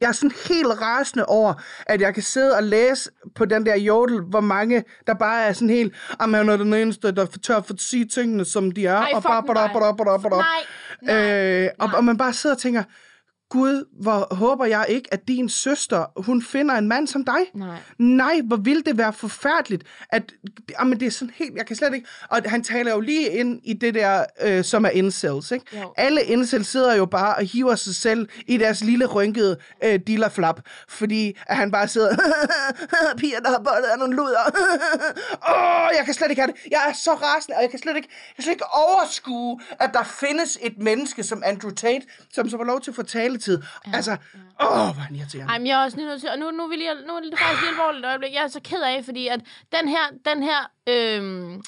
Jeg 0.00 0.08
er 0.08 0.12
sådan 0.12 0.32
helt 0.48 0.80
rasende 0.80 1.26
over, 1.26 1.54
at 1.86 2.00
jeg 2.00 2.14
kan 2.14 2.22
sidde 2.22 2.56
og 2.56 2.62
læse 2.62 3.10
på 3.34 3.44
den 3.44 3.66
der 3.66 3.76
jodel, 3.76 4.20
hvor 4.20 4.40
mange, 4.40 4.84
der 5.06 5.14
bare 5.14 5.42
er 5.42 5.52
sådan 5.52 5.70
helt, 5.70 5.94
at 6.20 6.28
man 6.28 6.48
er 6.48 6.56
den 6.56 6.74
eneste, 6.74 7.12
der 7.12 7.26
tør 7.26 7.60
for 7.60 7.74
at 7.74 7.80
sige 7.80 8.04
tingene, 8.04 8.44
som 8.44 8.70
de 8.70 8.86
er. 8.86 8.96
Ej, 8.96 9.10
og 9.14 9.22
bare, 9.22 9.42
bare, 9.42 9.68
dig. 9.68 9.70
bare, 9.72 9.96
bare, 9.96 10.20
bare. 10.30 10.30
Nej, 10.30 10.46
nej, 11.02 11.64
Øh, 11.64 11.70
og, 11.78 11.90
og 11.94 12.04
man 12.04 12.16
bare 12.16 12.32
sidder 12.32 12.56
og 12.56 12.60
tænker, 12.60 12.82
Gud, 13.52 13.84
hvor 14.00 14.34
håber 14.34 14.64
jeg 14.64 14.86
ikke, 14.88 15.14
at 15.14 15.28
din 15.28 15.48
søster, 15.48 16.04
hun 16.16 16.42
finder 16.42 16.74
en 16.74 16.88
mand 16.88 17.06
som 17.06 17.24
dig. 17.24 17.40
Nej. 17.54 17.76
Nej, 17.98 18.40
hvor 18.44 18.56
ville 18.56 18.82
det 18.82 18.98
være 18.98 19.12
forfærdeligt, 19.12 19.84
at, 20.10 20.32
jamen 20.80 21.00
det 21.00 21.06
er 21.06 21.10
sådan 21.10 21.34
helt, 21.36 21.56
jeg 21.56 21.66
kan 21.66 21.76
slet 21.76 21.94
ikke, 21.94 22.08
og 22.28 22.40
han 22.46 22.62
taler 22.62 22.92
jo 22.92 23.00
lige 23.00 23.30
ind 23.30 23.60
i 23.64 23.72
det 23.72 23.94
der, 23.94 24.24
øh, 24.42 24.64
som 24.64 24.84
er 24.84 24.88
incels, 24.88 25.50
ikke? 25.50 25.66
Jo. 25.80 25.92
Alle 25.96 26.22
incels 26.24 26.68
sidder 26.68 26.94
jo 26.94 27.06
bare 27.06 27.34
og 27.34 27.42
hiver 27.42 27.74
sig 27.74 27.94
selv 27.94 28.28
i 28.46 28.56
deres 28.56 28.84
lille 28.84 29.06
rynkede 29.06 29.56
øh, 29.84 30.00
dillerflap, 30.06 30.60
fordi 30.88 31.38
at 31.46 31.56
han 31.56 31.70
bare 31.70 31.88
sidder, 31.88 32.16
piger, 33.18 33.40
der 33.40 33.50
har 33.50 33.58
bollet 33.58 33.88
af 33.92 33.98
nogle 33.98 34.16
luder. 34.16 34.44
Åh, 35.54 35.88
jeg 35.96 36.04
kan 36.04 36.14
slet 36.14 36.30
ikke 36.30 36.42
have 36.42 36.52
det. 36.52 36.70
Jeg 36.70 36.80
er 36.88 36.92
så 36.92 37.10
rasende, 37.10 37.56
og 37.56 37.62
jeg 37.62 37.70
kan 37.70 37.78
slet 37.78 37.96
ikke, 37.96 38.08
jeg 38.28 38.34
kan 38.36 38.42
slet 38.42 38.52
ikke 38.52 38.72
overskue, 38.72 39.60
at 39.80 39.90
der 39.92 40.02
findes 40.04 40.58
et 40.62 40.78
menneske 40.78 41.22
som 41.22 41.42
Andrew 41.46 41.70
Tate, 41.70 42.06
som 42.32 42.48
så 42.48 42.56
får 42.56 42.64
lov 42.64 42.80
til 42.80 42.90
at 42.90 42.94
få 42.94 43.02
taletid. 43.42 43.62
Ja, 43.86 43.96
altså, 43.96 44.12
åh, 44.12 44.68
hvor 44.68 45.02
er 45.02 45.06
han 45.06 45.16
irriterende. 45.16 45.50
Ej, 45.52 45.58
men 45.58 45.66
jeg 45.66 45.80
er 45.80 45.84
også 45.84 45.96
nødt 45.96 46.20
til, 46.20 46.30
og 46.30 46.38
nu, 46.38 46.50
nu, 46.50 46.68
vil 46.68 46.80
jeg, 46.80 46.94
nu 47.06 47.12
er 47.16 47.20
det 47.20 47.38
faktisk 47.38 47.62
lige 47.62 47.70
alvorligt 47.70 48.06
øjeblik. 48.06 48.32
Jeg 48.32 48.42
er 48.42 48.48
så 48.48 48.60
ked 48.64 48.82
af, 48.82 49.04
fordi 49.04 49.28
at 49.28 49.40
den 49.72 49.88
her, 49.88 50.04
den 50.24 50.42
her 50.42 50.60
øhm, 50.88 51.62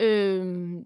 øhm, 0.00 0.84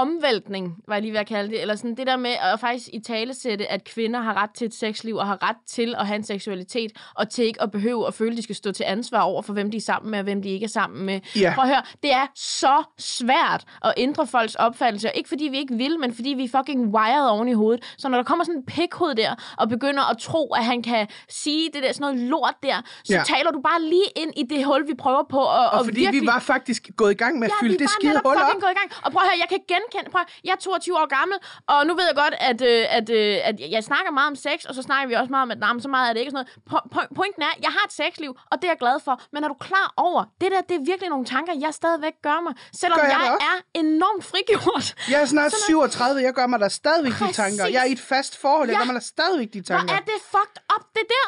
omvæltning, 0.00 0.76
var 0.88 0.94
jeg 0.94 1.02
lige 1.02 1.12
ved 1.12 1.20
at 1.20 1.26
kalde 1.26 1.50
det, 1.50 1.60
eller 1.60 1.74
sådan 1.74 1.94
det 1.94 2.06
der 2.06 2.16
med 2.16 2.30
at 2.30 2.60
faktisk 2.60 2.88
i 2.92 3.00
talesætte, 3.00 3.66
at 3.70 3.84
kvinder 3.84 4.20
har 4.20 4.42
ret 4.42 4.50
til 4.50 4.66
et 4.66 4.74
sexliv, 4.74 5.16
og 5.16 5.26
har 5.26 5.48
ret 5.48 5.56
til 5.66 5.94
at 5.98 6.06
have 6.06 6.16
en 6.16 6.24
seksualitet, 6.24 6.92
og 7.14 7.30
til 7.30 7.44
ikke 7.44 7.62
at 7.62 7.70
behøve 7.70 8.06
at 8.06 8.14
føle, 8.14 8.30
at 8.30 8.36
de 8.36 8.42
skal 8.42 8.56
stå 8.56 8.72
til 8.72 8.84
ansvar 8.88 9.20
over 9.20 9.42
for, 9.42 9.52
hvem 9.52 9.70
de 9.70 9.76
er 9.76 9.80
sammen 9.80 10.10
med, 10.10 10.18
og 10.18 10.22
hvem 10.24 10.42
de 10.42 10.48
ikke 10.48 10.64
er 10.64 10.68
sammen 10.68 11.06
med. 11.06 11.20
Ja. 11.36 11.52
Prøv 11.54 11.64
at 11.64 11.68
høre, 11.70 11.82
det 12.02 12.12
er 12.12 12.26
så 12.34 12.82
svært 12.98 13.64
at 13.84 13.94
ændre 13.96 14.26
folks 14.26 14.54
opfattelse, 14.54 15.08
og 15.08 15.12
ikke 15.16 15.28
fordi 15.28 15.44
vi 15.44 15.58
ikke 15.58 15.74
vil, 15.74 15.98
men 15.98 16.14
fordi 16.14 16.28
vi 16.28 16.44
er 16.44 16.48
fucking 16.58 16.94
wired 16.94 17.28
oven 17.28 17.48
i 17.48 17.52
hovedet. 17.52 17.94
Så 17.98 18.08
når 18.08 18.16
der 18.18 18.24
kommer 18.24 18.44
sådan 18.44 18.58
en 18.58 18.66
pikhoved 18.66 19.14
der, 19.14 19.34
og 19.58 19.68
begynder 19.68 20.10
at 20.10 20.18
tro, 20.18 20.52
at 20.54 20.64
han 20.64 20.82
kan 20.82 21.06
sige 21.28 21.70
det 21.74 21.82
der 21.82 21.92
sådan 21.92 22.14
noget 22.14 22.30
lort 22.30 22.54
der, 22.62 22.76
så 23.04 23.14
ja. 23.14 23.22
taler 23.26 23.50
du 23.50 23.60
bare 23.60 23.82
lige 23.82 24.08
ind 24.16 24.32
i 24.36 24.42
det 24.42 24.64
hul, 24.64 24.88
vi 24.88 24.94
prøver 24.94 25.22
på 25.30 25.40
at 25.40 25.46
Og 25.48 25.78
at 25.80 25.84
fordi 25.84 26.00
virkelig... 26.00 26.22
vi 26.22 26.26
var 26.26 26.38
faktisk 26.38 26.90
gået 26.96 27.10
i 27.10 27.14
gang 27.14 27.38
med 27.38 27.46
at 27.48 27.52
Ja, 27.52 27.62
fylde 27.62 27.78
vi 27.78 27.82
det 27.84 27.90
skide 27.90 28.20
hul 28.24 28.36
op. 28.36 28.60
gået 28.60 28.74
i 28.76 28.78
gang. 28.80 28.88
Og 29.04 29.12
prøv 29.12 29.22
at 29.24 29.28
høre, 29.30 29.38
jeg 29.44 29.48
kan 29.54 29.60
genkende... 29.92 30.10
Prøv, 30.16 30.24
jeg 30.44 30.52
er 30.52 30.56
22 30.56 30.96
år 31.02 31.06
gammel, 31.18 31.38
og 31.72 31.86
nu 31.86 31.92
ved 31.98 32.04
jeg 32.10 32.16
godt, 32.24 32.34
at, 32.50 32.60
øh, 32.72 32.86
at, 32.98 33.06
øh, 33.10 33.36
at 33.48 33.56
jeg 33.74 33.84
snakker 33.90 34.10
meget 34.18 34.26
om 34.32 34.36
sex, 34.46 34.58
og 34.68 34.74
så 34.74 34.82
snakker 34.82 35.06
vi 35.08 35.14
også 35.14 35.30
meget 35.30 35.42
om, 35.42 35.50
at 35.50 35.58
men 35.74 35.82
så 35.82 35.88
meget 35.88 36.08
er 36.08 36.12
det 36.12 36.20
ikke 36.20 36.32
sådan 36.36 36.46
noget. 36.46 36.58
Po- 36.70 36.86
po- 36.94 37.10
pointen 37.18 37.42
er, 37.48 37.52
jeg 37.66 37.70
har 37.76 37.84
et 37.88 37.92
sexliv, 38.00 38.32
og 38.50 38.54
det 38.58 38.64
er 38.68 38.72
jeg 38.74 38.78
glad 38.84 38.96
for. 39.06 39.14
Men 39.32 39.44
er 39.44 39.48
du 39.48 39.58
klar 39.68 39.86
over, 39.96 40.20
det 40.40 40.48
der, 40.52 40.60
det 40.68 40.74
er 40.80 40.84
virkelig 40.92 41.08
nogle 41.14 41.26
tanker, 41.34 41.52
jeg 41.64 41.74
stadigvæk 41.74 42.16
gør 42.22 42.38
mig. 42.46 42.54
Selvom 42.80 42.98
Gør 42.98 43.06
jeg 43.14 43.20
jeg, 43.24 43.38
er 43.50 43.56
enormt 43.84 44.24
frigjort. 44.30 44.86
Jeg 45.12 45.18
er 45.24 45.28
snart 45.34 45.52
37, 45.66 46.22
jeg 46.22 46.32
gør 46.34 46.46
mig 46.46 46.60
da 46.60 46.68
stadigvæk 46.68 47.12
de 47.12 47.18
Præcis. 47.18 47.36
tanker. 47.36 47.66
Jeg 47.74 47.80
er 47.84 47.88
i 47.92 47.92
et 47.92 48.04
fast 48.12 48.32
forhold, 48.40 48.68
jeg 48.68 48.74
Ja. 48.74 48.80
gør 48.80 48.86
mig 48.92 48.94
da 49.00 49.04
stadigvæk 49.14 49.48
de 49.52 49.60
Hvor 49.60 49.76
tanker. 49.76 49.94
er 49.94 50.02
det 50.10 50.18
fucked 50.34 50.58
up, 50.74 50.84
det 50.98 51.06
der? 51.16 51.26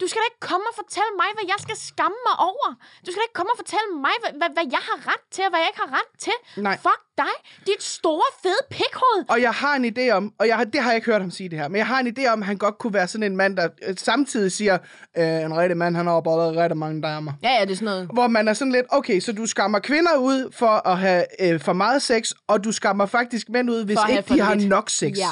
Du 0.00 0.06
skal 0.08 0.18
da 0.22 0.26
ikke 0.32 0.44
komme 0.50 0.64
og 0.70 0.74
fortælle 0.82 1.12
mig, 1.22 1.28
hvad 1.36 1.46
jeg 1.52 1.58
skal 1.66 1.76
skamme 1.90 2.18
mig 2.28 2.36
over. 2.50 2.68
Du 3.04 3.08
skal 3.10 3.18
da 3.22 3.26
ikke 3.28 3.38
komme 3.40 3.52
og 3.54 3.58
fortælle 3.62 3.88
mig, 4.06 4.14
hvad, 4.22 4.32
hvad, 4.40 4.50
hvad 4.56 4.66
jeg 4.76 4.82
har 4.90 4.98
ret 5.10 5.24
til, 5.34 5.42
og 5.46 5.50
hvad 5.52 5.60
jeg 5.62 5.68
ikke 5.72 5.82
har 5.86 5.92
ret 5.98 6.10
til. 6.26 6.36
Nej. 6.68 6.76
Fuck 6.86 7.00
dig, 7.18 7.34
dit 7.66 7.82
store, 7.82 8.22
fede 8.42 8.62
pikhoved. 8.70 9.24
Og 9.28 9.42
jeg 9.42 9.50
har 9.50 9.76
en 9.76 9.84
idé 9.84 10.10
om, 10.10 10.32
og 10.38 10.48
jeg 10.48 10.56
har, 10.56 10.64
det 10.64 10.80
har 10.80 10.90
jeg 10.90 10.96
ikke 10.96 11.10
hørt 11.10 11.20
ham 11.20 11.30
sige 11.30 11.48
det 11.48 11.58
her, 11.58 11.68
men 11.68 11.76
jeg 11.76 11.86
har 11.86 12.00
en 12.00 12.14
idé 12.18 12.28
om, 12.28 12.42
at 12.42 12.46
han 12.46 12.56
godt 12.56 12.78
kunne 12.78 12.94
være 12.94 13.08
sådan 13.08 13.22
en 13.22 13.36
mand, 13.36 13.56
der 13.56 13.68
øh, 13.86 13.94
samtidig 13.96 14.52
siger, 14.52 14.78
øh, 15.18 15.26
en 15.26 15.56
rigtig 15.56 15.76
mand, 15.76 15.96
han 15.96 16.06
har 16.06 16.14
opholdet 16.14 16.56
rigtig 16.56 16.76
mange 16.76 17.02
damer. 17.02 17.32
Ja, 17.42 17.50
ja, 17.50 17.60
det 17.60 17.70
er 17.70 17.74
sådan 17.74 17.86
noget. 17.86 18.08
Hvor 18.12 18.26
man 18.26 18.48
er 18.48 18.52
sådan 18.52 18.72
lidt, 18.72 18.86
okay, 18.88 19.20
så 19.20 19.32
du 19.32 19.46
skammer 19.46 19.78
kvinder 19.78 20.16
ud 20.16 20.52
for 20.52 20.88
at 20.88 20.98
have 20.98 21.24
øh, 21.40 21.60
for 21.60 21.72
meget 21.72 22.02
sex, 22.02 22.30
og 22.48 22.64
du 22.64 22.72
skammer 22.72 23.06
faktisk 23.06 23.48
mænd 23.48 23.70
ud, 23.70 23.84
hvis 23.84 23.98
ikke 24.10 24.34
de 24.34 24.40
har 24.40 24.54
lidt. 24.54 24.68
nok 24.68 24.90
sex. 24.90 25.18
Ja. 25.18 25.30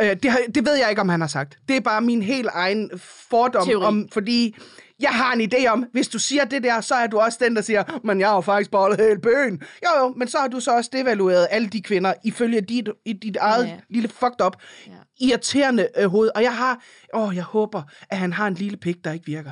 Øh, 0.00 0.16
det, 0.22 0.30
har, 0.30 0.40
det 0.54 0.66
ved 0.66 0.74
jeg 0.74 0.90
ikke, 0.90 1.00
om 1.00 1.08
han 1.08 1.20
har 1.20 1.28
sagt. 1.28 1.58
Det 1.68 1.76
er 1.76 1.80
bare 1.80 2.00
min 2.00 2.22
helt 2.22 2.48
egen 2.52 2.90
fordom 3.30 3.66
Teori. 3.66 3.84
om, 3.84 4.08
fordi 4.12 4.56
jeg 5.00 5.10
har 5.10 5.32
en 5.32 5.40
idé 5.54 5.66
om, 5.66 5.84
hvis 5.92 6.08
du 6.08 6.18
siger 6.18 6.44
det 6.44 6.62
der, 6.62 6.80
så 6.80 6.94
er 6.94 7.06
du 7.06 7.18
også 7.18 7.38
den, 7.42 7.56
der 7.56 7.62
siger, 7.62 8.00
men 8.04 8.20
jeg 8.20 8.28
har 8.28 8.34
jo 8.34 8.40
faktisk 8.40 8.70
bollet 8.70 9.00
hele 9.00 9.20
bøgen. 9.20 9.62
Jo, 9.84 10.04
jo, 10.04 10.14
men 10.16 10.28
så 10.28 10.38
har 10.38 10.48
du 10.48 10.60
så 10.60 10.70
også 10.76 10.90
devalueret 10.92 11.46
alle 11.50 11.68
de 11.68 11.82
kvinder, 11.82 12.14
ifølge 12.24 12.60
dit, 12.60 12.88
i 13.04 13.12
dit 13.12 13.36
eget 13.36 13.66
Ja. 13.66 13.76
lille 13.90 14.08
fucked 14.08 14.44
up, 14.46 14.56
Ja. 14.86 14.92
irriterende 15.20 15.88
øh, 15.98 16.10
hoved. 16.10 16.30
Og 16.34 16.42
jeg 16.42 16.56
har, 16.56 16.82
åh, 17.14 17.36
jeg 17.36 17.44
håber, 17.44 17.82
at 18.10 18.18
han 18.18 18.32
har 18.32 18.46
en 18.46 18.54
lille 18.54 18.76
pik, 18.76 18.96
der 19.04 19.12
ikke 19.12 19.26
virker. 19.26 19.50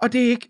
Og 0.00 0.12
det 0.12 0.24
er 0.26 0.28
ikke, 0.28 0.48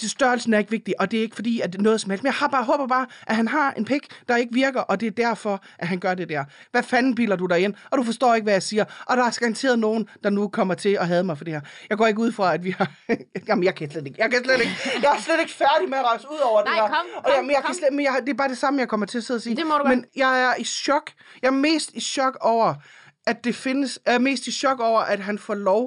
det, 0.00 0.10
størrelsen 0.10 0.54
er 0.54 0.58
ikke 0.58 0.70
vigtig, 0.70 0.94
og 1.00 1.10
det 1.10 1.18
er 1.18 1.22
ikke 1.22 1.34
fordi, 1.36 1.60
at 1.60 1.72
det 1.72 1.78
er 1.78 1.82
noget 1.82 2.00
som 2.00 2.10
helst. 2.10 2.22
Men 2.22 2.26
jeg 2.26 2.34
har 2.34 2.48
bare, 2.48 2.64
håber 2.64 2.86
bare, 2.86 3.06
at 3.26 3.36
han 3.36 3.48
har 3.48 3.72
en 3.76 3.84
pik, 3.84 4.06
der 4.28 4.36
ikke 4.36 4.54
virker, 4.54 4.80
og 4.80 5.00
det 5.00 5.06
er 5.06 5.10
derfor, 5.10 5.62
at 5.78 5.88
han 5.88 5.98
gør 5.98 6.14
det 6.14 6.28
der. 6.28 6.44
Hvad 6.70 6.82
fanden 6.82 7.14
biler 7.14 7.36
du 7.36 7.46
dig 7.46 7.60
ind? 7.60 7.74
Og 7.90 7.98
du 7.98 8.02
forstår 8.02 8.34
ikke, 8.34 8.44
hvad 8.44 8.52
jeg 8.52 8.62
siger. 8.62 8.84
Og 9.06 9.16
der 9.16 9.24
er 9.24 9.38
garanteret 9.40 9.78
nogen, 9.78 10.08
der 10.24 10.30
nu 10.30 10.48
kommer 10.48 10.74
til 10.74 10.88
at 11.00 11.06
hade 11.06 11.24
mig 11.24 11.38
for 11.38 11.44
det 11.44 11.52
her. 11.54 11.60
Jeg 11.90 11.98
går 11.98 12.06
ikke 12.06 12.20
ud 12.20 12.32
fra, 12.32 12.54
at 12.54 12.64
vi 12.64 12.70
har... 12.70 12.92
Jamen, 13.48 13.64
jeg 13.64 13.74
kan 13.74 13.90
slet 13.90 14.06
ikke. 14.06 14.22
Jeg 14.22 14.30
kan 14.30 14.44
slet 14.44 14.60
ikke. 14.60 14.72
Jeg 15.02 15.16
er 15.16 15.20
slet 15.20 15.40
ikke 15.40 15.52
færdig 15.52 15.88
med 15.88 15.98
at 15.98 16.04
rejse 16.04 16.26
ud 16.30 16.38
over 16.50 16.60
det 16.60 16.70
Nej, 16.70 16.74
her. 16.74 16.88
kom, 16.88 17.06
og 17.16 17.24
jeg, 17.26 17.34
kom, 17.36 17.44
men 17.44 17.50
jeg 17.50 17.62
kom. 17.62 17.66
kan 17.66 17.74
slet, 17.74 17.92
men 17.92 18.04
jeg, 18.04 18.16
det 18.20 18.28
er 18.28 18.34
bare 18.34 18.48
det 18.48 18.58
samme, 18.58 18.80
jeg 18.80 18.88
kommer 18.88 19.06
til 19.06 19.18
at 19.18 19.24
sidde 19.24 19.38
og 19.38 19.42
sige. 19.42 19.56
Det 19.56 19.66
må 19.66 19.78
du 19.78 19.88
men 19.88 20.04
jeg 20.16 20.42
er 20.42 20.54
i 20.58 20.64
chok. 20.64 21.10
Jeg 21.42 21.48
er 21.48 21.52
mest 21.52 21.90
i 21.94 22.00
chok 22.00 22.36
over, 22.40 22.74
at 23.26 23.44
det 23.44 23.54
findes... 23.54 23.98
Jeg 24.06 24.14
er 24.14 24.18
mest 24.18 24.46
i 24.46 24.52
chok 24.52 24.80
over, 24.80 25.00
at 25.00 25.20
han 25.20 25.38
får 25.38 25.54
lov. 25.54 25.82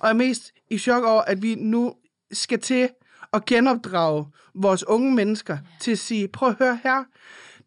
Og 0.00 0.08
jeg 0.08 0.08
er 0.08 0.18
mest 0.18 0.52
i 0.70 0.78
chok 0.78 1.04
over, 1.04 1.22
at 1.22 1.42
vi 1.42 1.54
nu 1.54 1.94
skal 2.34 2.60
til 2.60 2.88
at 3.32 3.44
genopdrage 3.44 4.26
vores 4.54 4.84
unge 4.84 5.14
mennesker 5.14 5.58
til 5.80 5.92
at 5.92 5.98
sige, 5.98 6.28
prøv 6.28 6.48
at 6.48 6.56
høre 6.58 6.78
her, 6.82 7.04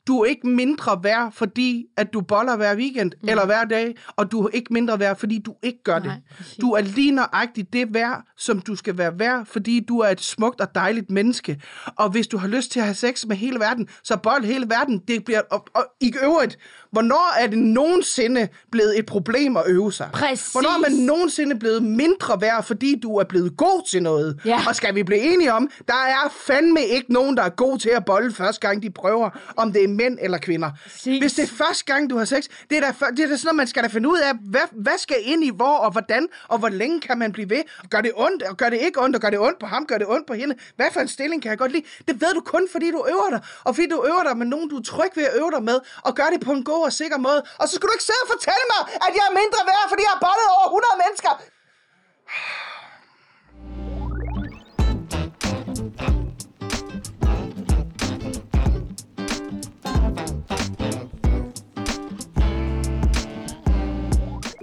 du 0.08 0.20
er 0.20 0.26
ikke 0.26 0.48
mindre 0.48 1.00
værd, 1.04 1.32
fordi 1.32 1.86
at 1.98 2.14
du 2.14 2.22
boller 2.22 2.56
hver 2.58 2.76
weekend 2.76 3.12
mm. 3.22 3.30
eller 3.30 3.46
hver 3.46 3.66
dag, 3.66 3.96
og 4.16 4.32
du 4.32 4.42
er 4.42 4.50
ikke 4.54 4.74
mindre 4.74 5.00
værd, 5.00 5.18
fordi 5.18 5.40
du 5.46 5.56
ikke 5.64 5.84
gør 5.84 6.00
Nej, 6.00 6.14
det. 6.14 6.24
præcis. 6.38 6.58
Du 6.62 6.72
er 6.72 6.82
lige 6.82 7.12
nøjagtigt 7.12 7.74
det 7.74 7.94
værd, 7.94 8.24
som 8.38 8.60
du 8.62 8.76
skal 8.76 8.98
være 8.98 9.20
værd, 9.20 9.46
fordi 9.46 9.86
du 9.88 10.00
er 10.00 10.10
et 10.10 10.22
smukt 10.22 10.62
og 10.62 10.76
dejligt 10.76 11.10
menneske. 11.10 11.62
Og 11.96 12.10
hvis 12.10 12.28
du 12.28 12.38
har 12.38 12.48
lyst 12.48 12.72
til 12.72 12.80
at 12.80 12.86
have 12.86 12.96
sex 12.96 13.26
med 13.26 13.36
hele 13.36 13.60
verden, 13.60 13.88
så 14.04 14.18
bold 14.18 14.46
hele 14.46 14.66
verden. 14.70 15.02
Det 15.08 15.26
bliver, 15.26 15.42
og, 15.52 15.68
og 15.74 15.86
i 16.02 16.14
øvrigt, 16.24 16.58
hvornår 16.92 17.34
er 17.40 17.48
det 17.48 17.58
nogensinde 17.58 18.48
blevet 18.72 19.00
et 19.00 19.06
problem 19.06 19.58
at 19.58 19.64
øve 19.68 19.94
sig? 19.94 20.10
Præcis. 20.14 20.52
Hvornår 20.52 20.70
er 20.70 20.90
man 20.90 20.92
nogensinde 20.92 21.60
blevet 21.60 21.84
mindre 21.84 22.42
værd, 22.42 22.64
fordi 22.64 23.00
du 23.04 23.18
er 23.18 23.24
blevet 23.24 23.58
god 23.58 23.88
til 23.90 24.04
noget? 24.04 24.40
Ja. 24.46 24.60
Og 24.68 24.76
skal 24.76 24.96
vi 24.96 25.04
blive 25.04 25.34
enige 25.34 25.54
om, 25.54 25.70
der 25.88 25.94
er 25.94 26.34
fandme 26.48 26.82
ikke 26.82 27.14
nogen, 27.14 27.38
der 27.38 27.44
er 27.44 27.50
god 27.50 27.78
til 27.78 27.90
at 27.90 28.06
bolle 28.06 28.34
første 28.34 28.68
gang, 28.68 28.84
de 28.84 28.90
prøver, 28.90 29.30
om 29.58 29.74
det 29.74 29.84
er 29.84 29.88
mænd 29.98 30.18
eller 30.22 30.38
kvinder. 30.38 30.72
Præcis. 30.84 31.20
Hvis 31.20 31.34
det 31.34 31.44
er 31.44 31.48
første 31.48 31.86
gang, 31.86 32.10
du 32.10 32.18
har 32.18 32.26
sex, 32.26 32.44
det 32.70 32.78
er 32.78 32.82
da, 32.82 32.92
det 33.18 33.24
er 33.26 33.28
da 33.28 33.38
sådan 33.38 33.40
noget, 33.44 33.56
man 33.56 33.68
skal 33.68 33.84
da 33.84 33.88
finde 33.88 34.10
ud 34.10 34.20
af, 34.20 34.32
hvad, 34.54 34.68
hvad 34.72 34.98
skal 34.98 35.18
ind 35.22 35.44
i 35.44 35.52
hvor, 35.56 35.78
og 35.86 35.92
hvordan, 35.92 36.28
og 36.48 36.58
hvor 36.60 36.70
længe 36.70 37.02
kan 37.02 37.18
man 37.18 37.32
blive 37.32 37.50
ved? 37.50 37.64
Gør 37.90 38.02
det 38.02 38.12
ondt, 38.16 38.44
og 38.44 38.58
gør 38.58 38.70
det 38.70 38.80
ikke 38.82 39.02
ondt, 39.04 39.16
og 39.16 39.22
gør 39.22 39.30
det 39.30 39.40
ondt 39.40 39.60
på 39.60 39.66
ham, 39.66 39.86
gør 39.86 39.98
det 39.98 40.08
ondt 40.08 40.28
på 40.28 40.34
hende? 40.34 40.56
Hvad 40.76 40.90
for 40.94 41.00
en 41.00 41.08
stilling 41.08 41.42
kan 41.42 41.50
jeg 41.50 41.58
godt 41.58 41.72
lide? 41.72 41.86
Det 42.08 42.22
ved 42.22 42.34
du 42.34 42.42
kun, 42.42 42.68
fordi 42.72 42.92
du 42.92 43.06
øver 43.14 43.30
dig, 43.30 43.42
og 43.64 43.76
fordi 43.76 43.88
du 43.96 44.00
øver 44.12 44.24
dig 44.24 44.38
med 44.38 44.46
nogen, 44.46 44.70
du 44.70 44.78
er 44.82 44.84
tryg 44.84 45.12
ved 45.16 45.24
at 45.24 45.34
øve 45.40 45.52
dig 45.56 45.64
med, 45.64 45.78
og 46.08 46.12
gør 46.16 46.28
det 46.34 46.40
på 46.48 46.52
en 46.52 46.64
god 46.64 46.84
og 46.86 46.94
sikker 46.94 47.18
måde. 47.18 47.40
Og 47.60 47.66
så 47.68 47.74
skal 47.76 47.86
du 47.88 47.94
ikke 47.98 48.08
sidde 48.10 48.24
og 48.26 48.30
fortælle 48.36 48.66
mig, 48.74 48.82
at 49.06 49.12
jeg 49.18 49.26
er 49.30 49.34
mindre 49.42 49.62
værd, 49.72 49.86
fordi 49.92 50.02
jeg 50.08 50.14
har 50.16 50.22
bollet 50.28 50.48
over 50.58 50.68
100 50.68 51.02
mennesker. 51.04 51.34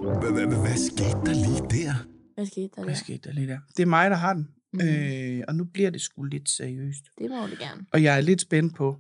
Hvad- 0.04 0.32
hvad- 0.32 0.46
hvad- 0.46 0.58
Hvad 0.58 0.76
skete 0.76 1.20
der 1.26 1.34
lige 1.34 1.82
der? 1.84 1.94
Hvad 2.34 2.46
skete 2.46 2.68
der 2.76 2.82
Hvad 2.82 2.94
der? 2.94 2.98
skete 3.00 3.18
der 3.28 3.32
lige 3.32 3.46
der? 3.46 3.58
Det 3.76 3.82
er 3.82 3.86
mig, 3.86 4.10
der 4.10 4.16
har 4.16 4.32
den. 4.34 4.48
Mhm. 4.72 4.82
Mm. 4.82 4.88
Øh, 4.88 5.44
og 5.48 5.54
nu 5.56 5.64
bliver 5.64 5.90
det 5.90 6.00
sgu 6.00 6.22
lidt 6.22 6.48
seriøst. 6.50 7.04
Det 7.18 7.30
må 7.30 7.36
du 7.46 7.56
gerne. 7.58 7.86
Og 7.92 8.02
jeg 8.02 8.16
er 8.16 8.20
lidt 8.20 8.40
spændt 8.40 8.76
på, 8.76 8.96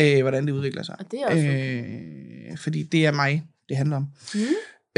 øh, 0.00 0.20
hvordan 0.20 0.46
det 0.46 0.52
udvikler 0.52 0.82
sig. 0.82 0.96
Og 0.98 1.10
det 1.10 1.20
er 1.22 1.26
også 1.26 1.38
okay. 1.38 2.50
øh, 2.50 2.56
Fordi 2.58 2.82
det 2.82 3.06
er 3.06 3.12
mig, 3.12 3.42
det 3.68 3.76
handler 3.76 3.96
om. 3.96 4.06
Mm. 4.34 4.40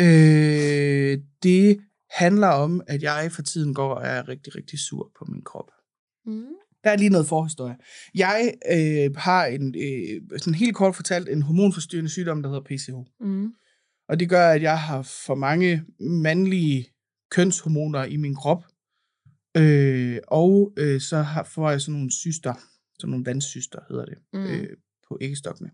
Øh, 0.04 1.18
det 1.42 1.78
handler 2.10 2.48
om, 2.48 2.82
at 2.86 3.02
jeg 3.02 3.28
for 3.32 3.42
tiden 3.42 3.74
går 3.74 3.94
og 3.94 4.06
er 4.06 4.28
rigtig, 4.28 4.56
rigtig 4.56 4.78
sur 4.78 5.10
på 5.18 5.24
min 5.24 5.42
krop. 5.42 5.70
Mm. 6.26 6.44
Der 6.84 6.90
er 6.90 6.96
lige 6.96 7.10
noget 7.10 7.26
forhistorie. 7.26 7.76
Jeg 8.14 8.54
øh, 8.72 9.16
har 9.16 9.46
en, 9.46 9.74
øh, 9.78 10.38
sådan 10.38 10.54
helt 10.54 10.74
kort 10.76 10.96
fortalt 10.96 11.28
en 11.28 11.42
hormonforstyrrende 11.42 12.10
sygdom, 12.10 12.42
der 12.42 12.48
hedder 12.48 12.62
PCH. 12.62 13.26
Mm. 13.26 13.52
Og 14.08 14.20
det 14.20 14.28
gør, 14.28 14.48
at 14.48 14.62
jeg 14.62 14.80
har 14.80 15.02
for 15.02 15.34
mange 15.34 15.84
mandlige 16.00 16.86
kønshormoner 17.30 18.04
i 18.04 18.16
min 18.16 18.34
krop. 18.34 18.64
Øh, 19.56 20.18
og 20.28 20.72
øh, 20.78 21.00
så 21.00 21.22
har, 21.22 21.42
får 21.42 21.70
jeg 21.70 21.80
sådan 21.80 21.92
nogle 21.92 22.12
cyster 22.12 22.54
sådan 22.98 23.10
nogle 23.10 23.26
vandsyster 23.26 23.78
hedder 23.88 24.04
det, 24.04 24.18
mm. 24.32 24.44
øh, 24.44 24.68
på 25.08 25.18
æggestokkene. 25.20 25.70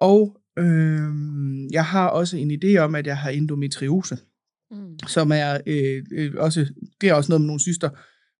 Og 0.00 0.40
øh, 0.58 1.12
jeg 1.72 1.84
har 1.84 2.08
også 2.08 2.36
en 2.36 2.50
idé 2.50 2.76
om, 2.76 2.94
at 2.94 3.06
jeg 3.06 3.18
har 3.18 3.30
endometriose, 3.30 4.18
Mm. 4.70 4.98
som 5.08 5.32
er 5.32 5.58
øh, 5.66 6.04
øh, 6.12 6.34
også, 6.38 6.66
det 7.00 7.08
er 7.08 7.14
også 7.14 7.32
noget 7.32 7.40
med 7.40 7.46
nogle 7.46 7.60
syster, 7.60 7.90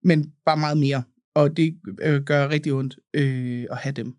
men 0.06 0.32
bare 0.44 0.56
meget 0.56 0.78
mere. 0.78 1.02
Og 1.34 1.56
det 1.56 1.80
øh, 2.02 2.22
gør 2.22 2.48
rigtig 2.48 2.72
ondt 2.72 2.98
øh, 3.14 3.66
at 3.70 3.76
have 3.76 3.92
dem. 3.92 4.16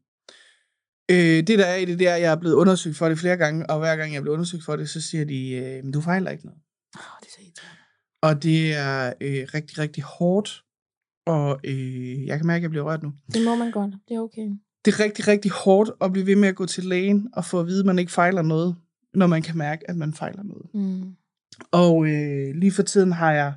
Øh, 1.11 1.17
det 1.47 1.59
der 1.59 1.65
er 1.65 1.75
i 1.75 1.85
det 1.85 1.99
der, 1.99 2.15
jeg 2.15 2.31
er 2.31 2.35
blevet 2.35 2.55
undersøgt 2.55 2.97
for 2.97 3.09
det 3.09 3.17
flere 3.19 3.37
gange, 3.37 3.69
og 3.69 3.79
hver 3.79 3.95
gang 3.95 4.13
jeg 4.13 4.21
bliver 4.21 4.33
undersøgt 4.33 4.63
for 4.63 4.75
det, 4.75 4.89
så 4.89 5.01
siger 5.01 5.25
de, 5.25 5.51
øh, 5.51 5.83
"Men 5.83 5.91
du 5.91 6.01
fejler 6.01 6.31
ikke 6.31 6.45
noget. 6.45 6.59
Oh, 6.95 7.01
det 7.21 7.27
er 7.27 7.31
så 7.31 7.41
irriterende. 7.41 7.77
Og 8.21 8.43
det 8.43 8.75
er 8.75 9.13
øh, 9.21 9.47
rigtig, 9.53 9.77
rigtig 9.79 10.03
hårdt, 10.03 10.63
og 11.27 11.59
øh, 11.63 12.25
jeg 12.25 12.37
kan 12.37 12.47
mærke, 12.47 12.57
at 12.57 12.61
jeg 12.61 12.69
bliver 12.69 12.85
rørt 12.85 13.03
nu. 13.03 13.13
Det 13.33 13.45
må 13.45 13.55
man 13.55 13.71
godt. 13.71 13.93
Det 14.07 14.15
er 14.15 14.19
okay. 14.19 14.49
Det 14.85 14.93
er 14.93 14.99
rigtig, 14.99 15.27
rigtig 15.27 15.51
hårdt 15.51 15.89
at 16.01 16.11
blive 16.11 16.25
ved 16.25 16.35
med 16.35 16.49
at 16.49 16.55
gå 16.55 16.65
til 16.65 16.83
lægen 16.85 17.29
og 17.33 17.45
få 17.45 17.59
at 17.59 17.67
vide, 17.67 17.79
at 17.79 17.85
man 17.85 17.99
ikke 17.99 18.11
fejler 18.11 18.41
noget, 18.41 18.75
når 19.13 19.27
man 19.27 19.41
kan 19.41 19.57
mærke, 19.57 19.89
at 19.89 19.95
man 19.97 20.13
fejler 20.13 20.43
noget. 20.43 20.65
Mm. 20.73 21.15
Og 21.71 22.07
øh, 22.07 22.55
lige 22.55 22.71
for 22.71 22.83
tiden 22.83 23.11
har 23.11 23.31
jeg 23.31 23.53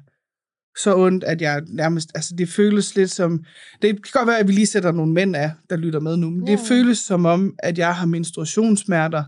så 0.83 0.97
ondt, 0.97 1.25
at 1.25 1.41
jeg 1.41 1.63
nærmest, 1.67 2.11
altså 2.15 2.35
det 2.37 2.49
føles 2.49 2.97
lidt 2.97 3.11
som, 3.11 3.45
det 3.83 4.03
kan 4.03 4.11
godt 4.13 4.27
være, 4.27 4.39
at 4.39 4.49
vi 4.49 4.53
lige 4.53 4.67
sætter 4.67 4.93
nogle 4.93 5.13
mænd 5.13 5.37
af, 5.37 5.53
der 5.71 5.77
lytter 5.77 6.01
med 6.01 6.17
nu, 6.17 6.31
men 6.31 6.49
Ja, 6.49 6.53
det 6.53 6.61
føles 6.69 6.99
som 6.99 7.25
om, 7.25 7.55
at 7.59 7.79
jeg 7.79 7.97
har 7.97 8.07
menstruationssmerter 8.07 9.25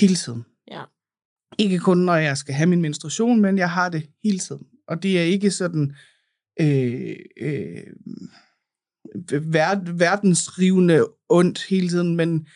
hele 0.00 0.14
tiden. 0.14 0.44
Ja. 0.70 0.82
Ikke 1.58 1.78
kun, 1.78 1.98
når 1.98 2.14
jeg 2.14 2.36
skal 2.36 2.54
have 2.54 2.66
min 2.66 2.82
menstruation, 2.82 3.40
men 3.40 3.58
jeg 3.58 3.70
har 3.70 3.88
det 3.88 4.10
hele 4.24 4.38
tiden. 4.38 4.62
Og 4.88 5.02
det 5.02 5.18
er 5.18 5.22
ikke 5.22 5.50
sådan 5.50 5.94
øh, 6.60 7.16
øh, 7.40 7.82
ver- 9.32 9.92
verdensrivende 9.92 11.06
ondt 11.28 11.66
hele 11.68 11.88
tiden, 11.88 12.16
men 12.16 12.46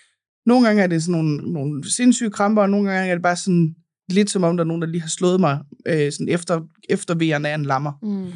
nogle 0.46 0.66
gange 0.66 0.82
er 0.82 0.86
det 0.86 1.02
sådan 1.02 1.12
nogle, 1.12 1.52
nogle 1.52 1.90
sindssyge 1.90 2.30
kramper, 2.30 2.62
og 2.62 2.70
nogle 2.70 2.90
gange 2.90 3.10
er 3.10 3.14
det 3.14 3.22
bare 3.22 3.36
sådan 3.36 3.74
lidt 4.08 4.30
som 4.30 4.44
om, 4.44 4.56
der 4.56 4.64
er 4.64 4.68
nogen, 4.68 4.82
der 4.82 4.88
lige 4.88 5.00
har 5.00 5.08
slået 5.08 5.40
mig 5.40 5.60
øh, 5.86 6.12
sådan 6.12 6.28
efter, 6.28 6.60
efter 6.88 7.14
vejeren 7.14 7.46
af 7.46 7.54
en 7.54 7.64
lammer. 7.64 7.92
Mm. 8.02 8.32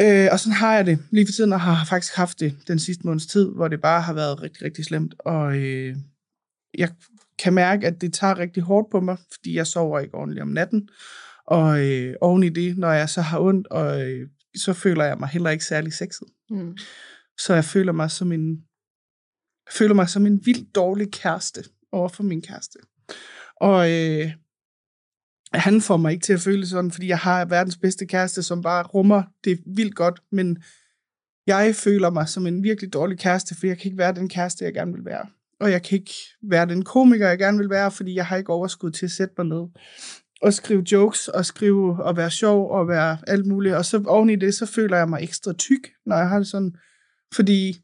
Øh, 0.00 0.28
og 0.32 0.40
sådan 0.40 0.52
har 0.52 0.74
jeg 0.74 0.86
det 0.86 0.98
lige 1.10 1.26
for 1.26 1.32
tiden, 1.32 1.52
og 1.52 1.60
har 1.60 1.84
faktisk 1.84 2.14
haft 2.14 2.40
det 2.40 2.58
den 2.68 2.78
sidste 2.78 3.06
måneds 3.06 3.26
tid, 3.26 3.48
hvor 3.48 3.68
det 3.68 3.80
bare 3.80 4.02
har 4.02 4.12
været 4.12 4.42
rigtig, 4.42 4.62
rigtig 4.62 4.84
slemt. 4.84 5.14
Og 5.18 5.56
øh, 5.56 5.96
jeg 6.78 6.90
kan 7.38 7.52
mærke, 7.52 7.86
at 7.86 8.00
det 8.00 8.14
tager 8.14 8.38
rigtig 8.38 8.62
hårdt 8.62 8.90
på 8.90 9.00
mig, 9.00 9.16
fordi 9.32 9.54
jeg 9.56 9.66
sover 9.66 10.00
ikke 10.00 10.14
ordentligt 10.14 10.42
om 10.42 10.48
natten. 10.48 10.88
Og 11.46 11.86
øh, 11.86 12.14
oven 12.20 12.42
i 12.42 12.48
det, 12.48 12.78
når 12.78 12.92
jeg 12.92 13.08
så 13.08 13.20
har 13.20 13.40
ondt, 13.40 13.66
og, 13.66 14.10
øh, 14.10 14.28
så 14.56 14.72
føler 14.72 15.04
jeg 15.04 15.18
mig 15.18 15.28
heller 15.28 15.50
ikke 15.50 15.64
særlig 15.64 15.92
sexet. 15.92 16.28
Mm. 16.50 16.76
Så 17.38 17.54
jeg 17.54 17.64
føler 17.64 17.92
mig 17.92 18.10
som 18.10 18.32
en, 18.32 18.50
jeg 19.66 19.72
føler 19.72 19.94
mig 19.94 20.08
som 20.08 20.26
en 20.26 20.46
vildt 20.46 20.74
dårlig 20.74 21.12
kæreste 21.12 21.64
over 21.92 22.08
for 22.08 22.22
min 22.22 22.42
kæreste. 22.42 22.78
Og 23.62 23.90
øh, 23.90 24.32
han 25.52 25.80
får 25.80 25.96
mig 25.96 26.12
ikke 26.12 26.24
til 26.24 26.32
at 26.32 26.40
føle 26.40 26.66
sådan, 26.66 26.90
fordi 26.90 27.08
jeg 27.08 27.18
har 27.18 27.44
verdens 27.44 27.76
bedste 27.76 28.06
kæreste, 28.06 28.42
som 28.42 28.62
bare 28.62 28.82
rummer 28.82 29.22
det 29.44 29.58
vildt 29.66 29.94
godt, 29.94 30.20
men 30.32 30.62
jeg 31.46 31.74
føler 31.74 32.10
mig 32.10 32.28
som 32.28 32.46
en 32.46 32.62
virkelig 32.62 32.92
dårlig 32.92 33.18
kæreste, 33.18 33.54
for 33.54 33.66
jeg 33.66 33.78
kan 33.78 33.86
ikke 33.86 33.98
være 33.98 34.14
den 34.14 34.28
kæreste, 34.28 34.64
jeg 34.64 34.74
gerne 34.74 34.92
vil 34.92 35.04
være. 35.04 35.26
Og 35.60 35.70
jeg 35.70 35.82
kan 35.82 35.98
ikke 35.98 36.14
være 36.42 36.66
den 36.66 36.84
komiker, 36.84 37.28
jeg 37.28 37.38
gerne 37.38 37.58
vil 37.58 37.70
være, 37.70 37.90
fordi 37.90 38.14
jeg 38.14 38.26
har 38.26 38.36
ikke 38.36 38.52
overskud 38.52 38.90
til 38.90 39.06
at 39.06 39.12
sætte 39.12 39.34
mig 39.38 39.46
ned 39.46 39.66
og 40.42 40.54
skrive 40.54 40.84
jokes, 40.92 41.28
og 41.28 41.46
skrive 41.46 42.02
og 42.04 42.16
være 42.16 42.30
sjov, 42.30 42.70
og 42.70 42.88
være 42.88 43.18
alt 43.26 43.46
muligt. 43.46 43.74
Og 43.74 43.84
så 43.84 44.02
oven 44.06 44.30
i 44.30 44.36
det, 44.36 44.54
så 44.54 44.66
føler 44.66 44.96
jeg 44.96 45.08
mig 45.08 45.22
ekstra 45.22 45.52
tyk, 45.52 45.90
når 46.06 46.16
jeg 46.16 46.28
har 46.28 46.38
det 46.38 46.46
sådan. 46.46 46.72
Fordi 47.34 47.76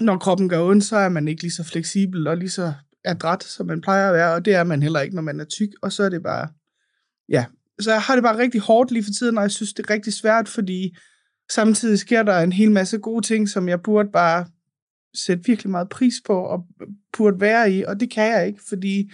når 0.00 0.18
kroppen 0.18 0.48
gør 0.48 0.62
ondt, 0.62 0.84
så 0.84 0.96
er 0.96 1.08
man 1.08 1.28
ikke 1.28 1.42
lige 1.42 1.52
så 1.52 1.64
fleksibel 1.64 2.26
og 2.26 2.36
lige 2.36 2.50
så 2.50 2.72
adræt, 3.08 3.42
som 3.44 3.66
man 3.66 3.80
plejer 3.80 4.08
at 4.08 4.14
være, 4.14 4.34
og 4.34 4.44
det 4.44 4.54
er 4.54 4.64
man 4.64 4.82
heller 4.82 5.00
ikke, 5.00 5.14
når 5.14 5.22
man 5.22 5.40
er 5.40 5.44
tyk, 5.44 5.68
og 5.82 5.92
så 5.92 6.02
er 6.02 6.08
det 6.08 6.22
bare, 6.22 6.48
ja. 7.28 7.44
Så 7.80 7.90
jeg 7.92 8.02
har 8.02 8.14
det 8.14 8.22
bare 8.22 8.38
rigtig 8.38 8.60
hårdt 8.60 8.90
lige 8.90 9.04
for 9.04 9.10
tiden, 9.18 9.38
og 9.38 9.42
jeg 9.42 9.50
synes, 9.50 9.72
det 9.72 9.86
er 9.86 9.90
rigtig 9.90 10.12
svært, 10.12 10.48
fordi 10.48 10.96
samtidig 11.50 11.98
sker 11.98 12.22
der 12.22 12.38
en 12.38 12.52
hel 12.52 12.70
masse 12.70 12.98
gode 12.98 13.26
ting, 13.26 13.48
som 13.48 13.68
jeg 13.68 13.82
burde 13.82 14.08
bare 14.12 14.46
sætte 15.14 15.44
virkelig 15.44 15.70
meget 15.70 15.88
pris 15.88 16.14
på, 16.26 16.38
og 16.38 16.66
burde 17.16 17.40
være 17.40 17.72
i, 17.72 17.84
og 17.84 18.00
det 18.00 18.10
kan 18.10 18.32
jeg 18.32 18.46
ikke, 18.46 18.60
fordi 18.68 19.10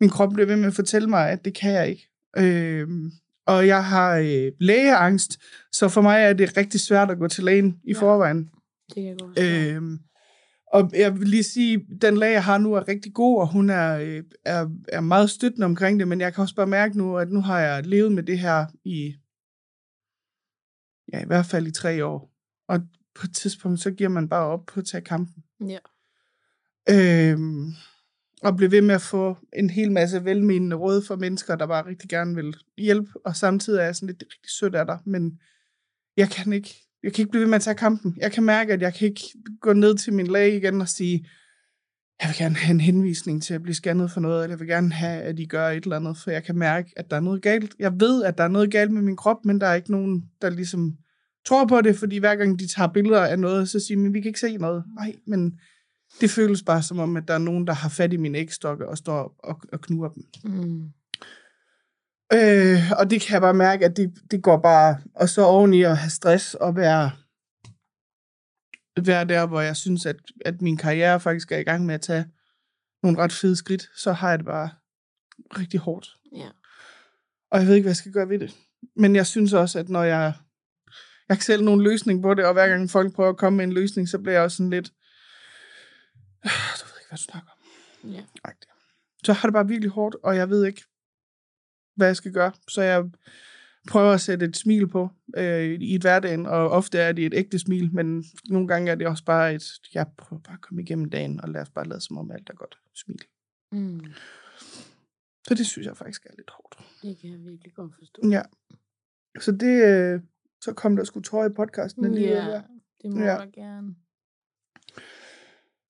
min 0.00 0.10
krop 0.10 0.32
bliver 0.32 0.46
ved 0.46 0.56
med 0.56 0.66
at 0.66 0.74
fortælle 0.74 1.08
mig, 1.08 1.30
at 1.30 1.44
det 1.44 1.54
kan 1.54 1.72
jeg 1.72 1.88
ikke. 1.88 2.08
Øhm, 2.38 3.10
og 3.46 3.66
jeg 3.66 3.84
har 3.84 4.16
øh, 4.16 4.52
lægeangst, 4.60 5.38
så 5.72 5.88
for 5.88 6.00
mig 6.00 6.22
er 6.22 6.32
det 6.32 6.56
rigtig 6.56 6.80
svært 6.80 7.10
at 7.10 7.18
gå 7.18 7.28
til 7.28 7.44
lægen 7.44 7.76
i 7.84 7.92
Ja. 7.92 8.00
forvejen. 8.00 8.38
Det 8.88 8.94
kan 8.94 9.04
jeg 9.04 9.16
godt 9.18 9.30
forstå. 9.38 9.44
Og 10.72 10.90
jeg 10.94 11.18
vil 11.18 11.28
lige 11.28 11.42
sige, 11.42 11.86
den 12.00 12.16
læge, 12.16 12.32
jeg 12.32 12.44
har 12.44 12.58
nu, 12.58 12.74
er 12.74 12.88
rigtig 12.88 13.14
god, 13.14 13.40
og 13.40 13.52
hun 13.52 13.70
er, 13.70 13.98
øh, 13.98 14.24
er, 14.44 14.68
er 14.88 15.00
meget 15.00 15.30
støttende 15.30 15.64
omkring 15.64 16.00
det, 16.00 16.08
men 16.08 16.20
jeg 16.20 16.34
kan 16.34 16.42
også 16.42 16.54
bare 16.54 16.66
mærke 16.66 16.98
nu, 16.98 17.16
at 17.16 17.30
nu 17.30 17.40
har 17.40 17.60
jeg 17.60 17.86
levet 17.86 18.12
med 18.12 18.22
det 18.22 18.38
her 18.38 18.66
i, 18.84 19.16
ja, 21.12 21.22
i 21.22 21.26
hvert 21.26 21.46
fald 21.46 21.66
i 21.66 21.72
tre 21.72 22.04
år. 22.04 22.30
Og 22.68 22.80
på 23.14 23.26
et 23.26 23.34
tidspunkt, 23.34 23.80
så 23.80 23.90
giver 23.90 24.10
man 24.10 24.28
bare 24.28 24.46
op 24.46 24.66
på 24.66 24.80
at 24.80 24.86
tage 24.86 25.04
kampen. 25.04 25.44
Ja. 25.68 25.78
Øhm, 26.90 27.72
og 28.42 28.56
blive 28.56 28.70
ved 28.70 28.82
med 28.82 28.94
at 28.94 29.02
få 29.02 29.36
en 29.52 29.70
hel 29.70 29.92
masse 29.92 30.24
velmenende 30.24 30.76
råd 30.76 31.02
fra 31.02 31.16
mennesker, 31.16 31.56
der 31.56 31.66
bare 31.66 31.86
rigtig 31.86 32.08
gerne 32.08 32.34
vil 32.34 32.56
hjælpe, 32.78 33.10
og 33.24 33.36
samtidig 33.36 33.80
er 33.80 33.84
jeg 33.84 33.96
sådan 33.96 34.06
lidt 34.06 34.22
rigtig 34.22 34.50
sødt 34.50 34.74
af 34.74 34.86
dig, 34.86 34.98
men 35.04 35.40
jeg 36.16 36.30
kan 36.30 36.52
ikke, 36.52 36.85
jeg 37.06 37.14
kan 37.14 37.22
ikke 37.22 37.30
blive 37.30 37.40
ved 37.40 37.48
med 37.48 37.56
at 37.56 37.62
tage 37.62 37.74
kampen. 37.74 38.16
Jeg 38.20 38.32
kan 38.32 38.42
mærke, 38.42 38.72
at 38.72 38.82
jeg 38.82 38.94
kan 38.94 39.08
ikke 39.08 39.22
gå 39.60 39.72
ned 39.72 39.96
til 39.96 40.12
min 40.12 40.26
læge 40.26 40.56
igen 40.56 40.80
og 40.80 40.88
sige, 40.88 41.26
jeg 42.22 42.28
vil 42.28 42.36
gerne 42.36 42.56
have 42.56 42.74
en 42.74 42.80
henvisning 42.80 43.42
til 43.42 43.54
at 43.54 43.62
blive 43.62 43.74
scannet 43.74 44.10
for 44.10 44.20
noget, 44.20 44.42
eller 44.42 44.52
jeg 44.52 44.60
vil 44.60 44.68
gerne 44.68 44.92
have, 44.92 45.22
at 45.22 45.38
I 45.38 45.44
gør 45.44 45.68
et 45.68 45.84
eller 45.84 45.96
andet, 45.96 46.16
for 46.16 46.30
jeg 46.30 46.44
kan 46.44 46.58
mærke, 46.58 46.92
at 46.96 47.10
der 47.10 47.16
er 47.16 47.20
noget 47.20 47.42
galt. 47.42 47.74
Jeg 47.78 48.00
ved, 48.00 48.24
at 48.24 48.38
der 48.38 48.44
er 48.44 48.48
noget 48.48 48.70
galt 48.70 48.90
med 48.90 49.02
min 49.02 49.16
krop, 49.16 49.44
men 49.44 49.60
der 49.60 49.66
er 49.66 49.74
ikke 49.74 49.90
nogen, 49.90 50.24
der 50.42 50.50
ligesom 50.50 50.96
tror 51.46 51.66
på 51.66 51.80
det, 51.80 51.96
fordi 51.96 52.18
hver 52.18 52.36
gang 52.36 52.58
de 52.58 52.66
tager 52.66 52.88
billeder 52.88 53.24
af 53.24 53.38
noget, 53.38 53.68
så 53.68 53.80
siger 53.80 53.98
de, 53.98 54.02
men 54.02 54.14
vi 54.14 54.20
kan 54.20 54.28
ikke 54.28 54.40
se 54.40 54.56
noget. 54.56 54.84
Nej, 54.94 55.14
men 55.26 55.58
det 56.20 56.30
føles 56.30 56.62
bare 56.62 56.82
som 56.82 56.98
om, 56.98 57.16
at 57.16 57.28
der 57.28 57.34
er 57.34 57.38
nogen, 57.38 57.66
der 57.66 57.72
har 57.72 57.88
fat 57.88 58.12
i 58.12 58.16
mine 58.16 58.38
ægstokke 58.38 58.88
og 58.88 58.98
står 58.98 59.36
og, 59.38 59.60
og 59.72 59.80
knuger 59.80 60.08
dem. 60.08 60.22
Mm. 60.44 60.88
Øh, 62.32 62.78
og 62.98 63.10
det 63.10 63.20
kan 63.20 63.32
jeg 63.32 63.40
bare 63.40 63.54
mærke, 63.54 63.84
at 63.84 63.96
det, 63.96 64.14
det 64.30 64.42
går 64.42 64.56
bare... 64.56 64.98
Og 65.14 65.28
så 65.28 65.42
oveni 65.42 65.82
at 65.82 65.96
have 65.96 66.10
stress 66.10 66.54
og 66.54 66.76
være, 66.76 67.10
være 69.06 69.24
der, 69.24 69.46
hvor 69.46 69.60
jeg 69.60 69.76
synes, 69.76 70.06
at, 70.06 70.16
at 70.44 70.62
min 70.62 70.76
karriere 70.76 71.20
faktisk 71.20 71.52
er 71.52 71.58
i 71.58 71.62
gang 71.62 71.86
med 71.86 71.94
at 71.94 72.00
tage 72.00 72.26
nogle 73.02 73.18
ret 73.18 73.32
fede 73.32 73.56
skridt, 73.56 73.90
så 73.96 74.12
har 74.12 74.30
jeg 74.30 74.38
det 74.38 74.46
bare 74.46 74.70
rigtig 75.58 75.80
hårdt. 75.80 76.08
Ja. 76.36 76.48
Og 77.50 77.58
jeg 77.58 77.66
ved 77.66 77.74
ikke, 77.74 77.84
hvad 77.84 77.90
jeg 77.90 77.96
skal 77.96 78.12
gøre 78.12 78.28
ved 78.28 78.38
det. 78.38 78.54
Men 78.96 79.16
jeg 79.16 79.26
synes 79.26 79.52
også, 79.52 79.78
at 79.78 79.88
når 79.88 80.02
jeg... 80.04 80.32
Jeg 81.28 81.34
ikke 81.34 81.44
selv 81.44 81.64
nogen 81.64 81.82
løsning 81.82 82.22
på 82.22 82.34
det, 82.34 82.44
og 82.46 82.52
hver 82.52 82.68
gang 82.68 82.90
folk 82.90 83.14
prøver 83.14 83.30
at 83.30 83.36
komme 83.36 83.56
med 83.56 83.64
en 83.64 83.72
løsning, 83.72 84.08
så 84.08 84.18
bliver 84.18 84.32
jeg 84.34 84.42
også 84.42 84.56
sådan 84.56 84.70
lidt... 84.70 84.92
"Øh, 86.44 86.50
Du 86.80 86.84
ved 86.86 86.94
ikke, 87.00 87.08
hvad 87.08 87.18
du 87.18 87.22
snakker 87.22 87.50
om. 87.50 88.10
Ja. 88.10 88.22
Agtigt. 88.44 88.70
Så 89.24 89.32
har 89.32 89.48
det 89.48 89.52
bare 89.52 89.68
virkelig 89.68 89.90
hårdt, 89.90 90.16
og 90.22 90.36
jeg 90.36 90.50
ved 90.50 90.64
ikke, 90.66 90.82
hvad 91.96 92.06
jeg 92.06 92.16
skal 92.16 92.32
gøre. 92.32 92.52
Så 92.68 92.82
jeg 92.82 93.04
prøver 93.88 94.12
at 94.12 94.20
sætte 94.20 94.46
et 94.46 94.56
smil 94.56 94.88
på 94.88 95.10
øh, 95.36 95.64
i 95.80 95.94
et 95.94 96.00
hverdagen, 96.02 96.46
og 96.46 96.70
ofte 96.70 96.98
er 96.98 97.12
det 97.12 97.26
et 97.26 97.34
ægte 97.34 97.58
smil, 97.58 97.94
men 97.94 98.24
nogle 98.48 98.68
gange 98.68 98.90
er 98.90 98.94
det 98.94 99.06
også 99.06 99.24
bare 99.24 99.54
et, 99.54 99.64
jeg 99.94 100.06
prøver 100.18 100.40
bare 100.42 100.54
at 100.54 100.60
komme 100.60 100.82
igennem 100.82 101.10
dagen, 101.10 101.40
og 101.40 101.48
lad 101.48 101.60
os 101.62 101.70
bare 101.70 101.88
lade 101.88 102.00
som 102.00 102.18
om 102.18 102.30
alt 102.30 102.50
er 102.50 102.54
godt. 102.54 102.78
Smil. 102.94 103.20
Mm. 103.72 104.04
Så 105.48 105.54
det 105.54 105.66
synes 105.66 105.86
jeg 105.86 105.96
faktisk 105.96 106.26
er 106.26 106.30
lidt 106.36 106.50
hårdt. 106.50 106.78
Det 107.02 107.18
kan 107.20 107.30
jeg 107.30 107.38
virkelig 107.44 107.74
godt 107.74 107.94
forstå. 107.98 108.22
Ja. 108.30 108.42
Så 109.40 109.52
det, 109.52 109.84
øh, 109.84 110.20
så 110.64 110.72
kom 110.72 110.96
der 110.96 111.04
sgu 111.04 111.20
tår 111.20 111.44
i 111.44 111.48
podcasten 111.48 112.04
alligevel. 112.04 112.36
Ja, 112.36 112.48
Ja. 112.48 112.62
det 113.02 113.10
må 113.10 113.20
ja. 113.20 113.34
jeg 113.36 113.50
gerne. 113.54 113.94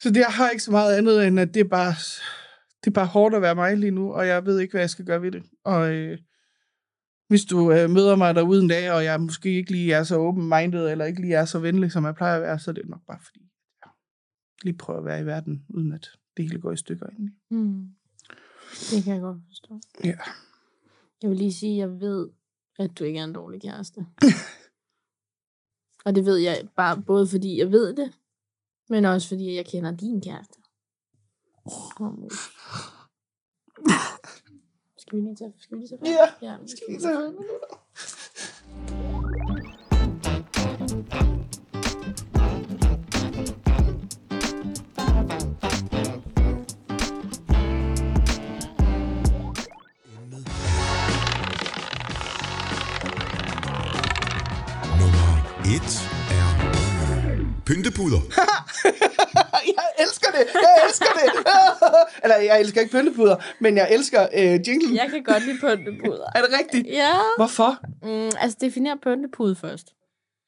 Så 0.02 0.08
det 0.10 0.16
jeg 0.16 0.26
har 0.26 0.50
ikke 0.50 0.62
så 0.62 0.70
meget 0.70 0.96
andet, 0.96 1.26
end 1.26 1.40
at 1.40 1.54
det 1.54 1.60
er 1.60 1.68
bare, 1.68 1.92
det 2.84 2.90
er 2.90 2.94
bare 2.94 3.06
hårdt 3.06 3.34
at 3.34 3.42
være 3.42 3.54
mig 3.54 3.76
lige 3.76 3.90
nu, 3.90 4.12
og 4.12 4.26
jeg 4.26 4.46
ved 4.46 4.60
ikke, 4.60 4.72
hvad 4.72 4.80
jeg 4.80 4.90
skal 4.90 5.04
gøre 5.04 5.22
ved 5.22 5.32
det. 5.32 5.42
Og 5.64 5.94
øh, 5.94 6.18
hvis 7.28 7.44
du 7.44 7.72
øh, 7.72 7.90
møder 7.90 8.16
mig 8.16 8.34
derude 8.34 8.62
en 8.62 8.68
dag, 8.68 8.92
og 8.92 9.04
jeg 9.04 9.20
måske 9.20 9.56
ikke 9.56 9.72
lige 9.72 9.92
er 9.92 10.02
så 10.02 10.18
open-minded, 10.18 10.90
eller 10.90 11.04
ikke 11.04 11.20
lige 11.20 11.34
er 11.34 11.44
så 11.44 11.58
venlig, 11.58 11.92
som 11.92 12.04
jeg 12.04 12.14
plejer 12.14 12.36
at 12.36 12.42
være, 12.42 12.58
så 12.58 12.70
er 12.70 12.74
det 12.74 12.88
nok 12.88 13.06
bare 13.06 13.20
fordi, 13.24 13.40
jeg 13.84 13.90
lige 14.62 14.78
prøver 14.78 14.98
at 14.98 15.04
være 15.04 15.20
i 15.20 15.26
verden, 15.26 15.64
uden 15.68 15.92
at 15.92 16.10
det 16.36 16.44
hele 16.44 16.60
går 16.60 16.72
i 16.72 16.76
stykker 16.76 17.06
egentlig. 17.06 17.34
Mm. 17.50 17.88
Det 18.90 19.04
kan 19.04 19.14
jeg 19.14 19.22
godt 19.22 19.38
forstå. 19.48 19.80
Ja. 20.04 20.16
Jeg 21.22 21.30
vil 21.30 21.38
lige 21.38 21.52
sige, 21.52 21.72
at 21.72 21.78
jeg 21.78 22.00
ved, 22.00 22.28
at 22.78 22.98
du 22.98 23.04
ikke 23.04 23.18
er 23.18 23.24
en 23.24 23.32
dårlig 23.32 23.62
kæreste. 23.62 24.06
Og 26.06 26.14
det 26.14 26.24
ved 26.24 26.36
jeg 26.36 26.68
bare 26.76 27.02
både 27.02 27.26
fordi 27.26 27.58
jeg 27.58 27.72
ved 27.72 27.96
det, 27.96 28.12
men 28.88 29.04
også 29.04 29.28
fordi 29.28 29.54
jeg 29.54 29.66
kender 29.66 29.96
din 29.96 30.22
kæreste. 30.22 30.58
Skal 34.98 35.18
vi 35.18 35.22
lige 35.22 35.36
tage, 35.36 35.52
skal 35.58 35.76
vi 35.76 35.82
lige 35.82 35.88
tage 35.88 35.98
fem? 35.98 36.06
Ja, 36.06 36.48
ja 36.48 36.56
skal 36.66 36.86
vi 36.88 36.92
lige 36.92 37.02
tage 37.02 37.14
fem 37.16 37.34
minutter? 37.34 37.68
Nummer 55.00 55.28
1 55.64 55.82
er 56.30 56.48
pyntepuder. 57.66 58.20
jeg 60.06 60.12
elsker 60.12 60.30
det! 60.36 60.44
Jeg 60.54 60.74
elsker 60.86 61.12
det! 61.18 61.28
Eller, 62.22 62.36
jeg 62.36 62.60
elsker 62.60 62.80
ikke 62.80 62.92
pyntepuder, 62.92 63.36
men 63.60 63.76
jeg 63.76 63.88
elsker 63.90 64.26
øh, 64.34 64.68
jinglen. 64.68 64.96
Jeg 64.96 65.08
kan 65.10 65.22
godt 65.22 65.46
lide 65.46 65.58
pyntepuder. 65.60 66.26
Er 66.36 66.40
det 66.42 66.50
rigtigt? 66.60 66.86
Ja. 66.86 67.12
Hvorfor? 67.36 67.78
Mm, 68.02 68.30
altså, 68.38 68.56
definer 68.60 68.96
pyntepude 69.02 69.56
først. 69.56 69.86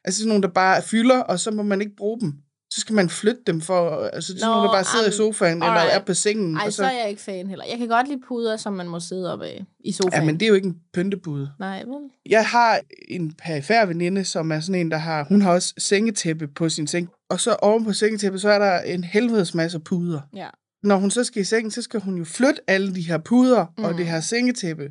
Altså 0.04 0.18
sådan 0.20 0.28
nogle, 0.28 0.42
der 0.42 0.48
bare 0.48 0.82
fylder, 0.82 1.20
og 1.20 1.38
så 1.40 1.50
må 1.50 1.62
man 1.62 1.80
ikke 1.80 1.96
bruge 1.96 2.20
dem. 2.20 2.32
Så 2.70 2.80
skal 2.80 2.94
man 2.94 3.11
flytte 3.11 3.40
dem 3.46 3.61
for... 3.61 4.06
Altså 4.06 4.28
sådan 4.28 4.48
Nå, 4.48 4.54
nogle, 4.54 4.66
der 4.68 4.74
bare 4.74 4.84
sidder 4.84 5.04
i 5.04 5.09
am, 5.09 5.12
sofaen, 5.12 5.56
eller 5.56 5.66
alright. 5.66 5.96
er 5.96 6.04
på 6.04 6.14
sengen. 6.14 6.56
Ej, 6.56 6.66
og 6.66 6.72
så 6.72 6.84
er 6.84 6.90
jeg 6.90 7.11
ikke 7.11 7.22
fan 7.22 7.48
heller. 7.48 7.64
Jeg 7.70 7.78
kan 7.78 7.88
godt 7.88 8.09
lide 8.09 8.20
puder, 8.28 8.56
som 8.56 8.72
man 8.72 8.88
må 8.88 9.00
sidde 9.00 9.32
op 9.32 9.42
af 9.42 9.64
i 9.84 9.92
sofaen. 9.92 10.22
Ja, 10.22 10.26
men 10.26 10.34
det 10.40 10.42
er 10.42 10.48
jo 10.48 10.54
ikke 10.54 10.66
en 10.66 10.76
pyntepude. 10.94 11.50
Nej, 11.59 11.78
vel? 11.78 12.11
Jeg 12.26 12.46
har 12.46 12.80
en 13.09 13.32
perifær 13.32 13.86
veninde, 13.86 14.24
som 14.24 14.52
er 14.52 14.61
sådan 14.61 14.80
en, 14.80 14.90
der 14.90 14.96
har... 14.96 15.24
Hun 15.28 15.42
har 15.42 15.52
også 15.52 15.74
sengetæppe 15.78 16.48
på 16.48 16.68
sin 16.68 16.86
seng. 16.86 17.09
Og 17.31 17.41
så 17.41 17.55
oven 17.55 17.85
på 17.85 17.93
sengetæppe, 17.93 18.39
så 18.39 18.49
er 18.49 18.59
der 18.59 18.81
en 18.81 19.05
helvedes 19.05 19.55
masse 19.55 19.81
puder. 19.81 20.20
Ja. 20.35 20.49
Når 20.83 20.97
hun 20.97 21.11
så 21.11 21.24
skal 21.24 21.43
i 21.43 21.45
seng, 21.45 21.72
så 21.72 21.83
skal 21.83 22.01
hun 22.01 22.16
jo 22.18 22.24
flytte 22.24 22.61
alle 22.66 22.95
de 22.95 23.03
her 23.03 23.18
puder 23.18 23.66
mm. 23.79 23.85
og 23.85 23.91
Mm. 23.91 23.97
det 23.97 24.07
her 24.07 24.20
sengetæppe. 24.20 24.91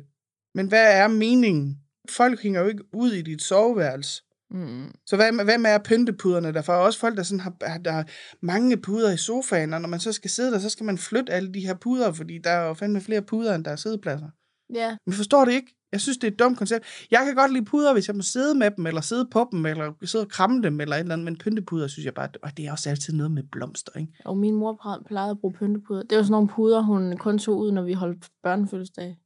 Men 0.54 0.66
hvad 0.66 0.96
er 0.96 1.08
meningen? 1.08 1.78
Folk 2.10 2.42
hænger 2.42 2.60
jo 2.60 2.68
ikke 2.68 2.84
ud 2.94 3.12
i 3.12 3.22
dit 3.22 3.42
soveværelse. 3.42 4.22
Mm. 4.50 4.90
Så 5.06 5.16
hvad, 5.16 5.58
med 5.58 5.70
er 5.70 5.78
pyntepuderne? 5.78 6.52
Der 6.52 6.62
er 6.66 6.72
også 6.72 6.98
folk, 6.98 7.16
der, 7.16 7.22
sådan 7.22 7.40
har, 7.40 7.54
der 7.84 7.90
har 7.92 8.08
mange 8.42 8.76
puder 8.76 9.12
i 9.12 9.16
sofaen, 9.16 9.74
og 9.74 9.80
når 9.80 9.88
man 9.88 10.00
så 10.00 10.12
skal 10.12 10.30
sidde 10.30 10.52
der, 10.52 10.58
så 10.58 10.68
skal 10.70 10.86
man 10.86 10.98
flytte 10.98 11.32
alle 11.32 11.54
de 11.54 11.60
her 11.60 11.74
puder, 11.74 12.12
fordi 12.12 12.38
der 12.44 12.50
er 12.50 12.66
jo 12.66 12.74
fandme 12.74 13.00
flere 13.00 13.22
puder, 13.22 13.54
end 13.54 13.64
der 13.64 13.70
er 13.70 13.76
sædepladser. 13.76 14.28
Ja. 14.74 14.96
Men 15.06 15.12
forstår 15.12 15.44
det 15.44 15.52
ikke? 15.52 15.74
Jeg 15.92 16.00
synes, 16.00 16.18
det 16.18 16.28
er 16.28 16.32
et 16.32 16.38
dumt 16.38 16.58
koncept. 16.58 16.84
Jeg 17.10 17.20
kan 17.26 17.34
godt 17.34 17.52
lide 17.52 17.64
puder, 17.64 17.92
hvis 17.92 18.08
jeg 18.08 18.16
må 18.16 18.22
sidde 18.22 18.58
med 18.58 18.70
dem, 18.70 18.86
eller 18.86 19.00
sidde 19.00 19.28
på 19.30 19.48
dem, 19.52 19.66
eller 19.66 19.92
sidde 20.04 20.24
og 20.24 20.28
kramme 20.28 20.62
dem, 20.62 20.80
eller 20.80 20.96
et 20.96 21.00
eller 21.00 21.12
andet, 21.12 21.24
men 21.24 21.36
pyntepuder, 21.38 21.86
synes 21.86 22.04
jeg 22.06 22.14
bare, 22.14 22.28
og 22.42 22.56
det 22.56 22.66
er 22.66 22.72
også 22.72 22.90
altid 22.90 23.12
noget 23.14 23.32
med 23.32 23.42
blomster, 23.52 23.92
ikke? 23.98 24.12
Og 24.24 24.36
min 24.38 24.54
mor 24.54 25.00
plejede- 25.06 25.30
at 25.30 25.38
bruge 25.40 25.54
pyntepuder. 25.54 26.02
Det 26.02 26.16
var 26.16 26.22
sådan 26.22 26.32
nogle 26.32 26.48
puder, 26.48 26.80
hun 26.80 27.16
kun 27.16 27.38
tog 27.38 27.58
ud, 27.58 27.72
når 27.72 27.82
vi 27.82 27.92
holdt 27.92 28.28
børnefødselsdag. 28.42 29.18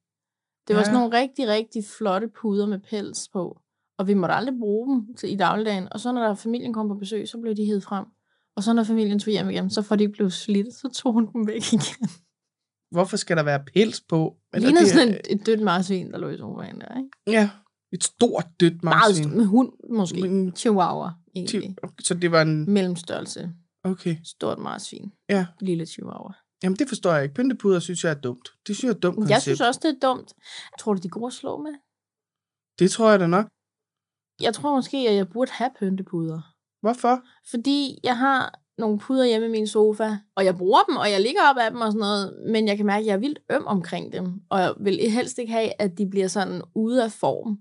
Det 0.69 0.77
var 0.77 0.81
Ja. 0.81 0.85
sådan 0.85 1.01
nogle 1.01 1.19
rigtig, 1.19 1.49
rigtig 1.49 1.85
flotte 1.99 2.29
puder 2.41 2.67
med 2.67 2.79
pels 2.91 3.29
på. 3.33 3.59
Og 3.99 4.07
vi 4.09 4.15
måtte 4.15 4.35
aldrig 4.35 4.55
bruge 4.59 4.95
dem 4.95 5.15
til, 5.17 5.33
i 5.33 5.37
dagligdagen. 5.37 5.89
Og 5.93 6.01
så 6.01 6.13
når 6.13 6.23
der 6.23 6.35
familien 6.35 6.73
kom 6.73 6.89
på 6.89 6.95
besøg, 6.95 7.29
så 7.29 7.39
blev 7.39 7.55
de 7.57 7.65
hævet 7.67 7.83
frem. 7.85 8.05
Og 8.57 8.63
så 8.63 8.73
når 8.73 8.83
familien 8.85 9.19
tog 9.19 9.31
hjem 9.33 9.51
igen, 9.51 9.71
så 9.71 9.83
for 9.83 9.97
de 9.97 10.09
blev 10.09 10.31
slidt, 10.31 10.75
så 10.75 10.89
tog 10.95 11.13
hun 11.13 11.33
dem 11.33 11.47
væk 11.47 11.73
igen. 11.73 12.09
Hvorfor 12.93 13.17
skal 13.17 13.37
der 13.37 13.43
være 13.43 13.65
pels 13.75 14.01
på? 14.09 14.37
Det 14.55 14.63
lignede 14.63 14.85
det, 14.85 14.91
sådan 14.93 15.09
et, 15.09 15.21
et 15.31 15.47
dødt 15.47 15.61
marsvin, 15.61 16.13
der 16.13 16.19
lå 16.19 16.29
i 16.29 16.39
sofaen 16.39 16.81
der, 16.81 16.97
ikke? 16.99 17.09
Ja, 17.27 17.51
et 17.93 18.05
stort 18.05 18.47
dødt 18.61 18.83
Meget 18.85 18.97
marsvin. 19.09 19.31
st- 19.33 19.37
med 19.37 19.45
hund, 19.45 19.73
måske. 19.91 20.21
Men- 20.21 20.57
Chihuahua, 20.57 21.11
egentlig. 21.37 21.77
Så 22.01 22.15
det 22.15 22.33
var 22.33 22.43
en... 22.43 22.71
Mellemstørrelse. 22.71 23.53
Okay, 23.85 24.17
Stort 24.25 24.59
marsvin. 24.59 25.13
ja. 25.29 25.47
Lille 25.61 25.87
chihuahua. 25.87 26.33
Jamen, 26.63 26.77
det 26.77 26.89
forstår 26.89 27.13
jeg 27.15 27.23
ikke. 27.23 27.35
Pyntepuder 27.35 27.81
synes 27.81 28.05
jeg 28.05 28.11
er 28.11 28.21
dumt. 28.21 28.49
Det 28.67 28.77
synes 28.77 28.89
jeg 28.91 28.97
er 28.97 29.01
dumt 29.01 29.17
koncept. 29.17 29.31
Jeg 29.31 29.43
synes 29.43 29.61
også, 29.61 29.81
det 29.83 29.89
er 29.97 30.09
dumt. 30.09 30.33
Tror 30.81 30.95
du, 30.95 31.01
de 31.03 31.07
er 31.07 31.11
gode 31.11 31.27
at 31.27 31.33
slå 31.33 31.57
med? 31.63 31.73
Det 32.79 32.91
tror 32.91 33.11
jeg 33.11 33.21
da 33.21 33.27
nok. 33.27 33.47
Jeg 34.41 34.55
tror 34.55 34.77
måske, 34.77 34.97
at 35.09 35.15
jeg 35.15 35.29
burde 35.29 35.51
have 35.53 35.71
pyntepuder. 35.79 36.41
Hvorfor? 36.81 37.23
Fordi 37.51 37.99
jeg 38.05 38.19
har 38.19 38.61
nogle 38.83 38.99
puder 38.99 39.25
hjemme 39.27 39.47
i 39.47 39.51
min 39.51 39.67
sofa, 39.67 40.17
og 40.37 40.45
jeg 40.45 40.57
bruger 40.57 40.81
dem, 40.89 40.97
og 40.97 41.11
jeg 41.11 41.21
ligger 41.21 41.41
op 41.51 41.57
af 41.57 41.71
dem 41.71 41.81
og 41.81 41.93
sådan 41.93 42.01
noget, 42.01 42.35
men 42.47 42.69
jeg 42.69 42.77
kan 42.77 42.87
mærke, 42.87 43.01
at 43.01 43.07
jeg 43.07 43.13
er 43.13 43.19
vildt 43.19 43.39
øm 43.53 43.67
omkring 43.67 44.13
dem, 44.13 44.27
og 44.51 44.61
jeg 44.61 44.75
vil 44.81 45.11
helst 45.11 45.39
ikke 45.39 45.53
have, 45.53 45.71
at 45.79 45.99
de 45.99 46.07
bliver 46.11 46.29
sådan 46.29 46.63
ude 46.75 47.05
af 47.05 47.13
form. 47.13 47.59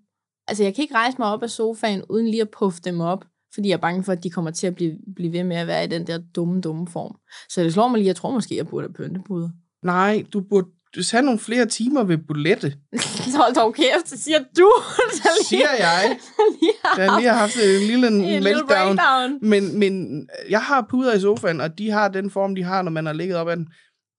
Altså, 0.47 0.63
jeg 0.63 0.75
kan 0.75 0.81
ikke 0.81 0.95
rejse 0.95 1.17
mig 1.19 1.27
op 1.27 1.43
af 1.43 1.49
sofaen, 1.49 2.03
uden 2.09 2.27
lige 2.27 2.41
at 2.41 2.49
puffe 2.49 2.81
dem 2.81 3.01
op, 3.01 3.25
fordi 3.53 3.69
jeg 3.69 3.73
er 3.73 3.81
bange 3.81 4.03
for, 4.03 4.11
at 4.11 4.23
de 4.23 4.29
kommer 4.29 4.51
til 4.51 4.67
at 4.67 4.75
blive, 4.75 4.97
blive 5.15 5.33
ved 5.33 5.43
med 5.43 5.55
at 5.55 5.67
være 5.67 5.83
i 5.83 5.87
den 5.87 6.07
der 6.07 6.17
dumme, 6.35 6.61
dumme 6.61 6.87
form. 6.87 7.15
Så 7.49 7.63
det 7.63 7.73
slår 7.73 7.87
mig 7.87 7.97
lige, 7.97 8.07
jeg 8.07 8.15
tror 8.15 8.31
måske, 8.31 8.55
jeg 8.55 8.67
burde 8.67 8.87
have 8.87 8.93
pyntepuder. 8.93 9.49
Nej, 9.83 10.25
du 10.33 10.41
burde 10.41 10.67
have 11.11 11.21
nogle 11.21 11.39
flere 11.39 11.65
timer 11.65 12.03
ved 12.03 12.17
bulette, 12.27 12.73
hold 13.41 13.55
dog 13.55 13.73
kæft, 13.75 14.09
så 14.09 14.17
siger 14.17 14.39
du, 14.39 14.71
der 15.23 15.29
lige, 15.39 15.45
siger 15.47 15.71
jeg. 15.79 16.17
lige 16.61 16.71
har 16.83 16.95
Der 16.95 17.19
lige 17.19 17.29
har 17.29 17.37
haft 17.37 17.55
en 17.55 17.87
lille 17.87 18.07
en 18.07 18.43
meltdown. 18.43 18.99
Men, 19.41 19.79
men 19.79 20.27
jeg 20.49 20.61
har 20.61 20.87
puder 20.89 21.13
i 21.13 21.19
sofaen, 21.19 21.61
og 21.61 21.77
de 21.77 21.89
har 21.91 22.07
den 22.07 22.29
form, 22.29 22.55
de 22.55 22.63
har, 22.63 22.81
når 22.81 22.91
man 22.91 23.05
har 23.05 23.13
ligget 23.13 23.37
op 23.37 23.49
ad 23.49 23.57
den. 23.57 23.67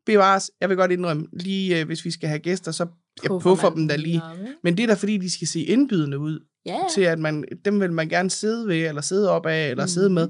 Bevares, 0.07 0.51
jeg 0.61 0.69
vil 0.69 0.77
godt 0.77 0.91
indrømme, 0.93 1.27
lige 1.33 1.81
øh, 1.81 1.87
hvis 1.87 2.05
vi 2.05 2.11
skal 2.11 2.29
have 2.29 2.39
gæster, 2.39 2.73
så 2.73 2.87
jeg 3.23 3.29
Puffer 3.29 3.51
puffer 3.51 3.71
dem 3.71 3.89
da 3.89 3.95
dem 3.95 4.03
lige. 4.03 4.23
Men 4.65 4.77
det 4.77 4.83
er 4.83 4.87
da 4.87 4.95
fordi, 4.95 5.17
de 5.19 5.31
skal 5.31 5.49
se 5.49 5.61
indbydende 5.61 6.19
ud, 6.19 6.41
ja. 6.67 6.79
til 6.95 7.01
at 7.01 7.19
man, 7.19 7.45
dem 7.65 7.81
vil 7.81 7.93
man 7.93 8.09
gerne 8.09 8.31
sidde 8.31 8.69
ved, 8.69 8.89
eller 8.89 9.03
sidde 9.03 9.31
op 9.31 9.47
af, 9.47 9.71
eller 9.71 9.85
Mhm. 9.85 9.89
sidde 9.89 10.11
med. 10.11 10.29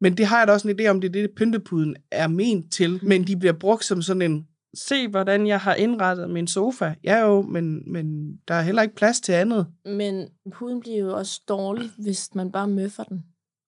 Men 0.00 0.16
det 0.16 0.26
har 0.26 0.38
jeg 0.38 0.46
da 0.46 0.52
også 0.52 0.68
en 0.68 0.80
idé 0.80 0.86
om, 0.86 1.00
det 1.00 1.08
er 1.08 1.12
det, 1.12 1.30
pyntepuden 1.36 1.96
er 2.12 2.28
ment 2.28 2.72
til. 2.72 3.00
Men 3.02 3.26
de 3.26 3.36
bliver 3.36 3.52
brugt 3.52 3.84
som 3.84 4.02
sådan 4.02 4.22
en, 4.22 4.44
se 4.74 5.08
hvordan 5.08 5.46
jeg 5.46 5.60
har 5.60 5.74
indrettet 5.74 6.30
min 6.30 6.46
sofa. 6.46 6.94
Ja 7.04 7.18
jo, 7.18 7.42
men, 7.42 7.92
men 7.92 8.36
der 8.48 8.54
er 8.54 8.62
heller 8.62 8.82
ikke 8.82 8.94
plads 8.94 9.20
til 9.20 9.32
andet. 9.32 9.66
Men 9.84 10.28
puden 10.54 10.80
bliver 10.80 10.98
jo 10.98 11.16
også 11.16 11.42
dårlig, 11.48 11.90
hvis 11.98 12.34
man 12.34 12.52
bare 12.52 12.68
møffer 12.68 13.04
den, 13.04 13.24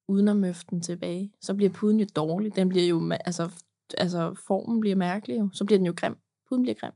uden 0.08 0.28
at 0.28 0.36
møffe 0.36 0.64
den 0.70 0.80
tilbage. 0.80 1.32
Så 1.42 1.54
bliver 1.54 1.70
puden 1.70 2.00
jo 2.00 2.06
dårlig. 2.16 2.56
Den 2.56 2.68
bliver 2.68 2.86
jo, 2.86 3.12
altså, 3.24 3.50
altså 3.98 4.34
formen 4.46 4.80
bliver 4.80 4.96
mærkelig 4.96 5.38
jo. 5.38 5.48
Så 5.52 5.64
bliver 5.64 5.78
den 5.78 5.86
jo 5.86 5.94
grim. 5.96 6.16
Puden 6.48 6.62
bliver 6.62 6.74
grim. 6.74 6.92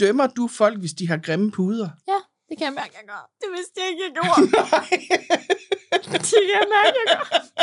Dømmer 0.00 0.26
du 0.26 0.48
folk, 0.48 0.78
hvis 0.78 0.92
de 0.92 1.08
har 1.08 1.16
grimme 1.16 1.50
puder? 1.50 1.88
Ja, 2.08 2.20
det 2.48 2.58
kan 2.58 2.64
jeg 2.64 2.74
mærke, 2.74 2.94
jeg 3.00 3.06
gør. 3.08 3.30
Det 3.40 3.48
vidste 3.56 3.80
jeg 3.80 3.88
ikke, 3.90 4.02
jeg 4.06 4.12
gjorde. 4.16 4.40
det 6.12 6.20
kan 6.48 6.56
jeg 6.58 6.66
mærke, 6.76 6.96
jeg 7.00 7.16
gør. 7.16 7.56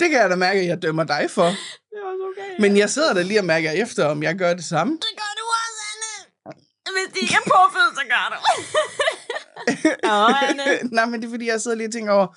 Det 0.00 0.10
kan 0.10 0.20
jeg 0.20 0.30
da 0.30 0.36
mærke, 0.36 0.60
at 0.60 0.66
jeg 0.66 0.82
dømmer 0.82 1.04
dig 1.04 1.26
for. 1.30 1.44
Det 1.44 2.00
var 2.04 2.12
så 2.20 2.42
okay. 2.42 2.60
Men 2.60 2.76
jeg 2.76 2.90
sidder 2.90 3.14
da 3.14 3.22
lige 3.22 3.40
og 3.40 3.44
mærker 3.44 3.70
efter, 3.70 4.04
om 4.06 4.22
jeg 4.22 4.34
gør 4.36 4.54
det 4.54 4.64
samme. 4.64 4.92
Det 4.92 5.00
gør 5.16 5.32
du 5.40 5.44
også, 5.60 5.80
Anne. 5.90 6.54
Hvis 6.96 7.14
de 7.14 7.20
ikke 7.20 7.34
er 7.34 7.50
puffet, 7.54 7.88
så 7.98 8.02
gør 8.12 8.26
du. 8.32 8.38
Åh, 10.12 10.48
Anne. 10.50 10.88
Nej, 10.92 11.06
men 11.06 11.20
det 11.20 11.26
er 11.26 11.30
fordi, 11.30 11.46
jeg 11.48 11.60
sidder 11.60 11.76
lige 11.76 11.88
og 11.88 11.92
tænker 11.92 12.12
over, 12.12 12.36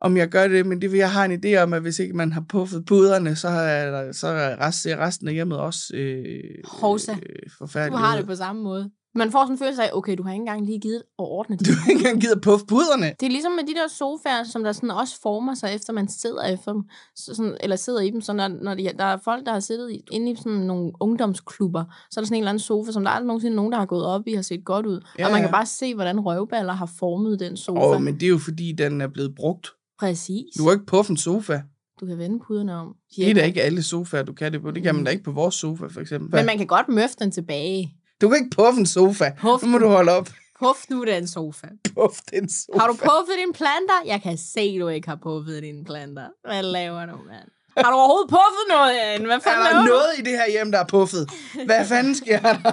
om 0.00 0.16
jeg 0.16 0.28
gør 0.28 0.48
det, 0.48 0.66
men 0.66 0.80
det 0.80 0.86
er 0.86 0.90
fordi, 0.90 0.98
jeg 0.98 1.12
har 1.12 1.24
en 1.24 1.40
idé 1.44 1.56
om, 1.56 1.72
at 1.72 1.82
hvis 1.82 1.98
ikke 1.98 2.14
man 2.16 2.32
har 2.32 2.44
puffet 2.48 2.84
puderne, 2.86 3.36
så 3.36 3.48
er, 3.48 3.90
der, 3.90 4.12
så 4.12 4.26
er 4.26 4.60
rest, 4.66 4.82
ser 4.82 4.96
resten 4.96 5.28
af 5.28 5.34
hjemmet 5.34 5.58
også 5.58 5.80
øh, 5.94 6.34
Hovsa. 6.64 7.12
øh, 7.12 7.18
Du 7.18 7.50
forfærdeligt. 7.58 7.98
har 8.00 8.12
ud. 8.14 8.18
det 8.18 8.26
på 8.26 8.34
samme 8.36 8.62
måde. 8.62 8.90
Man 9.14 9.30
får 9.30 9.44
sådan 9.44 9.54
en 9.54 9.58
følelse 9.58 9.82
af, 9.82 9.90
okay, 9.92 10.16
du 10.18 10.22
har 10.22 10.32
ikke 10.32 10.40
engang 10.40 10.66
lige 10.66 10.80
givet 10.80 10.96
at 10.96 11.02
ordne 11.18 11.56
det. 11.56 11.66
Du 11.66 11.72
har 11.72 11.90
ikke 11.90 11.98
engang 11.98 12.20
givet 12.20 12.32
at 12.32 12.40
puffe 12.40 12.66
puderne. 12.66 13.06
Det 13.20 13.26
er 13.26 13.30
ligesom 13.30 13.52
med 13.52 13.62
de 13.66 13.74
der 13.74 13.88
sofaer, 13.88 14.44
som 14.44 14.64
der 14.64 14.72
sådan 14.72 14.90
også 14.90 15.20
former 15.22 15.54
sig, 15.54 15.74
efter 15.74 15.92
man 15.92 16.08
sidder 16.08 16.42
efter 16.42 16.72
dem, 16.72 16.82
så 17.16 17.34
sådan, 17.34 17.56
eller 17.60 17.76
sidder 17.76 18.00
i 18.00 18.10
dem. 18.10 18.20
Så 18.20 18.32
når, 18.32 18.48
når 18.48 18.74
de, 18.74 18.90
der 18.98 19.04
er 19.04 19.16
folk, 19.24 19.46
der 19.46 19.52
har 19.52 19.60
siddet 19.60 19.92
i, 19.92 20.00
inde 20.10 20.30
i 20.30 20.36
sådan 20.36 20.52
nogle 20.52 20.92
ungdomsklubber, 21.00 21.84
så 22.10 22.20
er 22.20 22.22
der 22.22 22.26
sådan 22.26 22.36
en 22.36 22.42
eller 22.42 22.50
anden 22.50 22.62
sofa, 22.62 22.92
som 22.92 23.04
der 23.04 23.10
er 23.10 23.14
aldrig 23.14 23.26
nogensinde 23.26 23.56
nogen, 23.56 23.72
der 23.72 23.78
har 23.78 23.86
gået 23.86 24.06
op 24.06 24.22
i, 24.26 24.34
har 24.34 24.42
set 24.42 24.64
godt 24.64 24.86
ud. 24.86 25.00
Ja, 25.18 25.26
og 25.26 25.32
man 25.32 25.42
kan 25.42 25.50
bare 25.50 25.66
se, 25.66 25.94
hvordan 25.94 26.20
røvballer 26.20 26.72
har 26.72 26.90
formet 26.98 27.40
den 27.40 27.56
sofa. 27.56 27.80
Åh, 27.80 27.96
oh, 27.96 28.02
men 28.02 28.14
det 28.14 28.22
er 28.22 28.30
jo 28.30 28.38
fordi, 28.38 28.72
den 28.72 29.00
er 29.00 29.08
blevet 29.08 29.34
brugt. 29.34 29.68
Præcis. 29.98 30.54
Du 30.58 30.64
har 30.64 30.72
ikke 30.72 30.86
puffet 30.86 31.10
en 31.10 31.16
sofa. 31.16 31.60
Du 32.00 32.06
kan 32.06 32.18
vende 32.18 32.40
puderne 32.46 32.74
om. 32.74 32.94
Det 33.16 33.30
er 33.30 33.34
da 33.34 33.44
ikke 33.44 33.62
alle 33.62 33.82
sofaer, 33.82 34.22
du 34.22 34.32
kan 34.32 34.52
det 34.52 34.62
på. 34.62 34.70
Det 34.70 34.82
kan 34.82 34.94
man 34.94 35.04
da 35.04 35.10
ikke 35.10 35.24
på 35.24 35.32
vores 35.32 35.54
sofa, 35.54 35.86
for 35.86 36.00
eksempel. 36.00 36.36
Men 36.36 36.46
man 36.46 36.58
kan 36.58 36.66
godt 36.66 36.88
møffe 36.88 37.16
den 37.18 37.30
tilbage. 37.30 37.94
Du 38.20 38.28
kan 38.28 38.38
ikke 38.44 38.56
puffe 38.56 38.80
en 38.80 38.86
sofa. 38.86 39.30
Puff 39.40 39.62
Nu 39.62 39.68
må 39.68 39.78
du 39.78 39.88
holde 39.88 40.12
op. 40.12 40.28
Puff 40.58 40.78
nu 40.88 41.04
den 41.04 41.28
sofa. 41.28 41.66
Puff 41.94 42.18
den 42.32 42.48
sofa. 42.48 42.78
Har 42.78 42.86
du 42.86 42.92
puffet 42.92 43.34
dine 43.40 43.52
planter? 43.52 43.98
Jeg 44.06 44.22
kan 44.22 44.38
se, 44.38 44.78
du 44.80 44.88
ikke 44.88 45.08
har 45.08 45.18
puffet 45.22 45.62
dine 45.62 45.84
planter. 45.84 46.26
Hvad 46.44 46.62
laver 46.62 47.06
du, 47.06 47.12
mand? 47.12 47.48
Har 47.76 47.90
du 47.90 47.96
overhovedet 47.96 48.28
puffet 48.30 48.64
noget 48.68 48.94
herinde? 48.94 49.26
Hvad 49.26 49.36
Er 49.36 49.40
fanden 49.40 49.64
der 49.64 49.70
laver 49.72 49.82
du? 49.82 49.88
noget 49.88 50.10
i 50.18 50.22
det 50.22 50.32
her 50.32 50.50
hjem, 50.50 50.72
der 50.72 50.78
er 50.78 50.84
puffet? 50.86 51.30
Hvad 51.64 51.86
fanden 51.86 52.14
sker 52.14 52.40
der? 52.40 52.72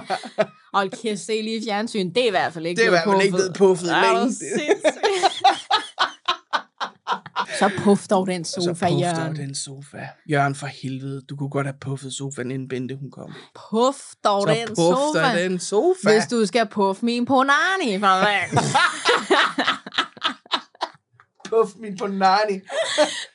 Hold 0.74 0.90
kæft, 1.02 1.20
se 1.20 1.42
lige 1.42 1.62
fjernsyn. 1.64 2.08
Det 2.14 2.22
er 2.22 2.26
i 2.26 2.30
hvert 2.30 2.52
fald 2.52 2.66
ikke 2.66 2.78
Det 2.78 2.84
er 2.84 2.88
i 2.88 2.90
hvert 2.90 3.04
fald 3.08 3.22
ikke 3.22 3.34
blevet 3.36 3.54
puffet 3.54 3.90
Er 3.90 4.02
længe. 4.18 4.34
Så 7.58 7.70
puff 7.78 8.06
dog 8.08 8.26
den 8.26 8.40
Og 8.40 8.46
så 8.46 8.60
sofa, 8.60 8.86
puff 8.88 9.00
Jørgen. 9.00 9.26
dog 9.26 9.36
den 9.36 9.54
sofa. 9.54 9.98
Jørgen, 10.30 10.54
for 10.54 10.66
helvede. 10.66 11.22
Du 11.28 11.36
kunne 11.36 11.50
godt 11.50 11.66
have 11.66 11.76
puffet 11.80 12.12
sofaen, 12.12 12.50
inden 12.50 12.68
Bente 12.68 12.96
hun 13.00 13.10
kom. 13.10 13.32
Puff 13.70 13.98
dog 14.24 14.42
Så 14.42 14.54
den 14.54 14.68
puff 14.68 14.76
sofa. 14.76 15.32
dig 15.34 15.50
den 15.50 15.58
sofa. 15.58 16.12
Hvis 16.12 16.26
du 16.30 16.46
skal 16.46 16.66
puffe 16.66 17.04
min 17.04 17.26
ponani, 17.26 17.98
for? 17.98 18.06
Puff 21.50 21.70
min 21.78 21.96
på 21.96 22.06
nani. 22.06 22.56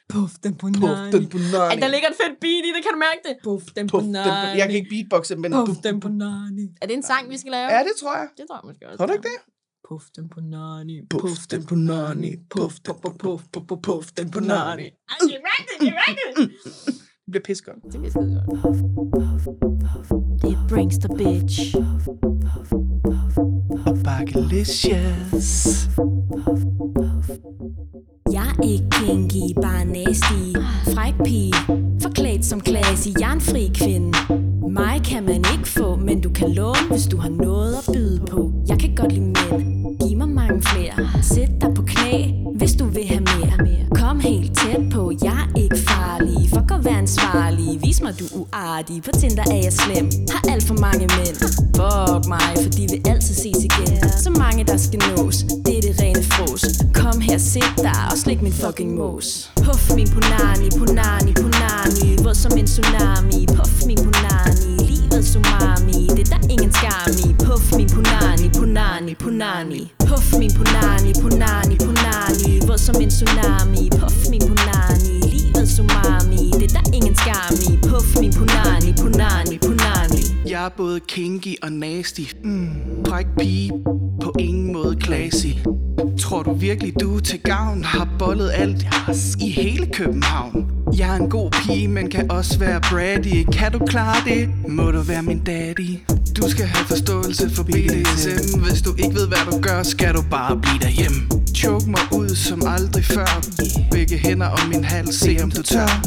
Puff 0.10 0.34
den 0.44 0.56
Puff 0.58 0.74
ponani. 0.80 1.12
den 1.12 1.30
på 1.30 1.38
nani. 1.38 1.56
Ej, 1.74 1.76
der 1.76 1.88
ligger 1.88 2.08
et 2.10 2.16
fedt 2.24 2.40
beat 2.42 2.64
i 2.70 2.72
det, 2.76 2.82
kan 2.86 2.92
du 2.94 3.00
mærke 3.08 3.22
det? 3.28 3.36
Puff 3.44 3.64
den 3.76 3.88
Puff 3.88 4.04
ponani. 4.04 4.30
på... 4.30 4.58
Jeg 4.60 4.66
kan 4.70 4.76
ikke 4.76 4.90
beatboxe, 4.90 5.36
men... 5.36 5.52
Puff 5.52 5.80
den 5.84 6.00
ponani. 6.00 6.66
Er 6.82 6.86
det 6.88 6.96
en 6.96 7.04
sang, 7.04 7.30
vi 7.30 7.38
skal 7.38 7.52
lave? 7.52 7.72
Ja, 7.72 7.80
det 7.80 7.94
tror 8.02 8.14
jeg. 8.18 8.28
Det 8.38 8.46
tror 8.48 8.56
jeg 8.56 8.66
måske 8.70 8.86
også. 8.88 8.98
Tror 8.98 9.06
du 9.06 9.14
ikke 9.14 9.30
det? 9.34 9.40
Puff 9.90 10.06
den 10.16 10.30
på 10.30 10.40
nani. 10.42 11.02
Puff 11.10 11.48
den 11.52 11.66
på 11.66 11.76
nani. 11.76 12.36
Puff 12.50 12.80
den 12.86 12.96
på 13.02 13.10
puff, 13.20 13.44
puff, 13.54 13.66
puff, 13.68 13.82
puff 13.82 14.12
den 14.18 14.32
på 14.32 14.40
nani. 14.40 14.84
Ej, 14.84 15.18
det 15.22 15.36
er 15.36 15.42
rigtigt, 15.52 15.80
det 15.82 15.88
er 15.88 15.94
rigtigt. 16.08 16.52
Det 17.26 17.32
bliver 17.32 17.44
pissegodt. 17.44 17.84
Det 17.84 18.00
bliver 18.00 18.10
skide 18.10 18.46
godt. 18.48 18.78
Det 20.42 20.58
brings 20.70 20.98
the 20.98 21.10
bitch. 21.18 21.76
Og 23.88 23.98
bakkelicious. 24.04 25.50
Jeg 28.32 28.48
er 28.50 28.64
ikke 28.64 28.90
kinky, 28.90 29.46
nasty 29.86 30.44
Fræk 30.94 31.14
pige, 31.26 31.54
set 32.42 32.50
som 32.50 32.60
classy 32.68 33.10
Jeg 33.20 33.34
er 33.34 33.70
kvinde. 33.74 34.18
Mig 34.70 35.02
kan 35.06 35.24
man 35.26 35.36
ikke 35.54 35.68
få, 35.68 35.96
men 35.96 36.22
du 36.22 36.30
kan 36.30 36.52
låne, 36.52 36.88
hvis 36.90 37.06
du 37.06 37.18
har 37.18 37.30
noget 37.30 37.76
at 37.76 37.94
byde 37.94 38.20
på. 38.32 38.52
Jeg 38.68 38.80
kan 38.80 38.96
godt 38.96 39.12
lide 39.12 39.26
mænd, 39.26 40.00
giv 40.00 40.18
mig 40.18 40.30
mange 40.30 40.62
flere. 40.62 40.94
Sæt 41.22 41.50
dig 41.62 41.70
på 41.76 41.82
knæ, 41.82 42.32
hvis 42.56 42.74
du 42.74 42.86
vil 42.86 43.06
have 43.08 43.22
mere. 43.22 43.86
Kom 43.96 44.20
helt 44.20 44.58
tæt 44.58 44.84
på, 44.92 45.12
jeg 45.24 45.48
er 45.56 45.60
ikke 45.60 45.78
farlig. 45.78 46.50
Fuck 46.50 46.72
at 46.72 46.86
være 46.86 46.98
ansvarlig, 46.98 47.82
vis 47.84 48.02
mig 48.02 48.14
du 48.20 48.26
er 48.26 48.40
uartig. 48.40 49.04
På 49.04 49.12
Tinder 49.20 49.44
er 49.52 49.62
jeg 49.68 49.74
slem, 49.74 50.10
har 50.32 50.42
alt 50.54 50.64
for 50.64 50.76
mange 50.88 51.06
mænd. 51.18 51.38
Fuck 51.80 52.22
mig, 52.34 52.52
for 52.64 52.70
de 52.78 52.84
vil 52.92 53.02
altid 53.12 53.36
ses 53.36 53.60
igen. 53.70 54.10
Så 54.24 54.30
mange 54.30 54.64
der 54.64 54.78
skal 54.78 55.00
nås, 55.18 55.46
Kom 57.54 57.84
dig 57.84 58.08
og 58.12 58.18
slik 58.18 58.42
min 58.42 58.54
fucking 58.54 58.96
mos. 58.96 59.52
Puff 59.64 59.96
min 59.96 60.08
punani, 60.14 60.70
punani, 60.80 61.34
punani. 61.34 62.18
Våd 62.24 62.36
som 62.36 62.52
en 62.58 62.66
tsunami, 62.66 63.46
puff 63.56 63.86
min 63.86 63.98
punani. 63.98 64.72
Livet 64.90 65.24
tsunami. 65.26 66.08
Det 66.16 66.24
er 66.28 66.30
der 66.34 66.44
ingen 66.50 66.72
skam 66.74 67.12
i. 67.26 67.36
Puff 67.46 67.76
min 67.78 67.90
punani, 67.96 68.50
punani, 68.58 69.16
punani. 69.16 69.92
Puff 70.08 70.34
min 70.40 70.52
punani, 70.58 71.12
punani, 71.22 71.76
punani. 71.86 72.60
Våd 72.68 72.78
som 72.80 72.96
en 73.02 73.10
tsunami, 73.10 73.90
puff 74.00 74.30
min 74.30 74.42
punani. 74.50 75.16
Livet 75.34 75.68
tsunami. 75.68 76.52
Det 76.60 76.68
er 76.72 76.74
der 76.78 76.86
ingen 76.94 77.16
skam 77.16 77.56
i. 77.70 77.78
Puff 77.90 78.20
min 78.22 78.34
punani, 78.40 78.94
punani, 79.02 79.58
er 80.66 80.70
både 80.70 81.00
kinky 81.00 81.56
og 81.64 81.72
nasty. 81.72 82.22
Mm. 82.44 82.70
Fræk 83.08 83.26
pige, 83.40 83.72
på 84.24 84.36
ingen 84.40 84.74
måde 84.74 84.98
classy. 85.04 85.48
Tror 86.20 86.44
du 86.44 86.54
virkelig 86.54 86.94
du 87.02 87.20
til 87.20 87.40
gavn 87.40 87.84
Har 87.84 88.10
bollet 88.20 88.52
alt 88.54 88.86
i 89.40 89.50
hele 89.50 89.86
København? 89.94 90.81
Jeg 90.98 91.10
er 91.10 91.20
en 91.20 91.30
god 91.30 91.52
pige, 91.52 91.88
men 91.88 92.10
kan 92.10 92.32
også 92.32 92.60
være 92.60 92.82
bratty. 92.82 93.44
Kan 93.58 93.72
du 93.72 93.86
klare 93.86 94.18
det? 94.26 94.50
Må 94.68 94.92
du 94.92 95.02
være 95.02 95.24
min 95.24 95.40
daddy? 95.40 95.90
Du 96.38 96.50
skal 96.50 96.66
have 96.66 96.86
forståelse 96.86 97.50
for 97.50 97.64
BDSM 97.64 98.60
Hvis 98.60 98.82
du 98.82 98.96
ikke 98.98 99.16
ved 99.16 99.28
hvad 99.28 99.52
du 99.52 99.62
gør, 99.62 99.84
skal 99.84 100.14
du 100.14 100.22
bare 100.32 100.58
blive 100.58 100.80
derhjemme. 100.82 101.18
Choke 101.56 101.90
mig 101.90 102.02
ud 102.12 102.30
som 102.36 102.62
aldrig 102.68 103.06
før. 103.06 103.42
Begge 103.92 104.18
hænder 104.18 104.48
om 104.48 104.70
min 104.70 104.84
hals, 104.84 105.16
se 105.16 105.38
om 105.44 105.52
du 105.52 105.62
tør. 105.62 106.02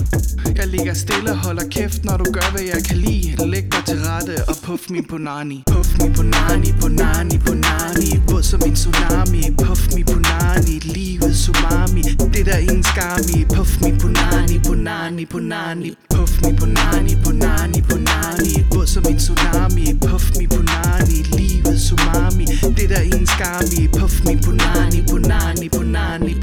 Jeg 0.56 0.66
ligger 0.66 0.94
stille 0.94 1.30
og 1.30 1.36
holder 1.36 1.68
kæft, 1.70 2.04
når 2.04 2.16
du 2.16 2.32
gør 2.32 2.50
hvad 2.52 2.62
jeg 2.62 2.84
kan 2.88 2.96
lide. 2.96 3.50
Læg 3.50 3.64
dig 3.72 3.84
til 3.86 3.98
rette 3.98 4.36
og 4.48 4.56
puff 4.64 4.90
min 4.90 5.04
punani. 5.10 5.62
Puff 5.72 5.88
min 6.00 6.12
punani, 6.12 6.72
punani, 6.80 7.38
punani. 7.38 8.10
Våd 8.28 8.42
som 8.42 8.60
en 8.66 8.74
tsunami. 8.74 9.42
Puff 9.64 9.94
min 9.94 10.04
punani, 10.04 10.74
livet 10.96 11.34
umami 11.48 12.02
Det 12.34 12.46
der 12.46 12.56
ingen 12.56 12.82
skam 12.82 13.20
i. 13.36 13.44
Puff 13.54 13.80
min 13.82 13.98
punani, 13.98 14.58
punani, 14.58 14.73
punani 14.74 15.96
Puff 16.08 16.42
mi 16.42 16.52
punani, 16.52 17.16
punani, 17.16 17.82
punani. 17.82 18.64
Båd 18.70 18.88
som 18.88 19.04
en 19.06 19.16
tsunami. 19.16 19.94
Puff 20.00 20.36
mi 20.38 20.46
punani, 20.46 21.22
livet 21.36 21.78
tsunami. 21.78 22.46
Det 22.76 22.88
der 22.88 23.02
en 23.02 23.26
skam 23.26 23.64
i. 23.78 23.88
Puff 23.88 24.24
mi 24.24 24.36
punani, 24.36 25.02
punani, 25.02 25.68
punani. 25.68 26.34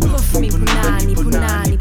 Puff 0.00 0.40
mi 0.40 0.50
punani, 0.50 1.14
punani, 1.14 1.14
punani 1.14 1.77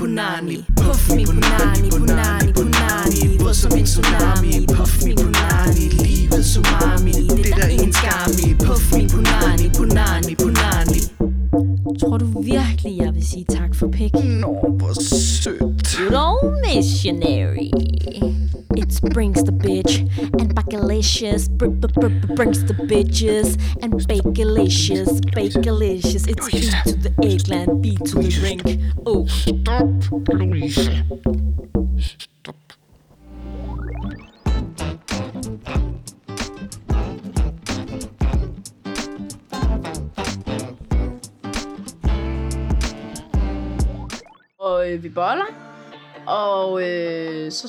punani, 0.00 0.64
Puff 0.76 1.14
min 1.14 1.26
punani, 1.26 1.90
punani, 1.90 2.52
punani 2.52 3.38
Våd 3.38 3.54
som 3.54 3.72
en 3.78 3.84
tsunami 3.84 4.66
Puff 4.66 5.04
min 5.04 5.16
punani, 5.16 5.88
livet 5.88 6.56
umami 6.58 7.12
Det 7.12 7.50
er 7.50 7.56
der 7.56 7.68
ingen 7.68 7.92
skam 7.92 8.32
i 8.48 8.54
Puff 8.54 8.92
min 8.96 9.08
punani, 9.08 9.68
punani, 9.76 10.34
punani 10.34 11.00
Tror 12.00 12.18
du 12.18 12.42
virkelig, 12.42 12.98
jeg 12.98 13.14
vil 13.14 13.26
sige 13.26 13.44
tak 13.44 13.74
for 13.74 13.88
pik? 13.88 14.14
Nå, 14.14 14.76
hvor 14.78 14.92
sødt 14.92 15.96
Good 15.98 16.14
old 16.14 16.50
missionary. 16.66 17.70
It 18.76 19.12
brings 19.14 19.42
the 19.42 19.52
bitch 19.52 20.00
and 20.40 20.54
bakalicious. 20.54 21.48
Br- 21.58 21.74
br- 21.80 22.00
br- 22.00 22.34
brings 22.36 22.58
the 22.58 22.74
bitches 22.90 23.48
and 23.82 23.92
bakalicious. 24.08 25.10
Bakalicious. 25.34 26.26
It's 26.32 26.46
B 26.48 26.52
to 26.90 26.96
the 27.04 27.12
eggland, 27.30 27.82
B 27.82 27.96
to 28.08 28.22
the 28.22 28.32
ring. 28.46 28.60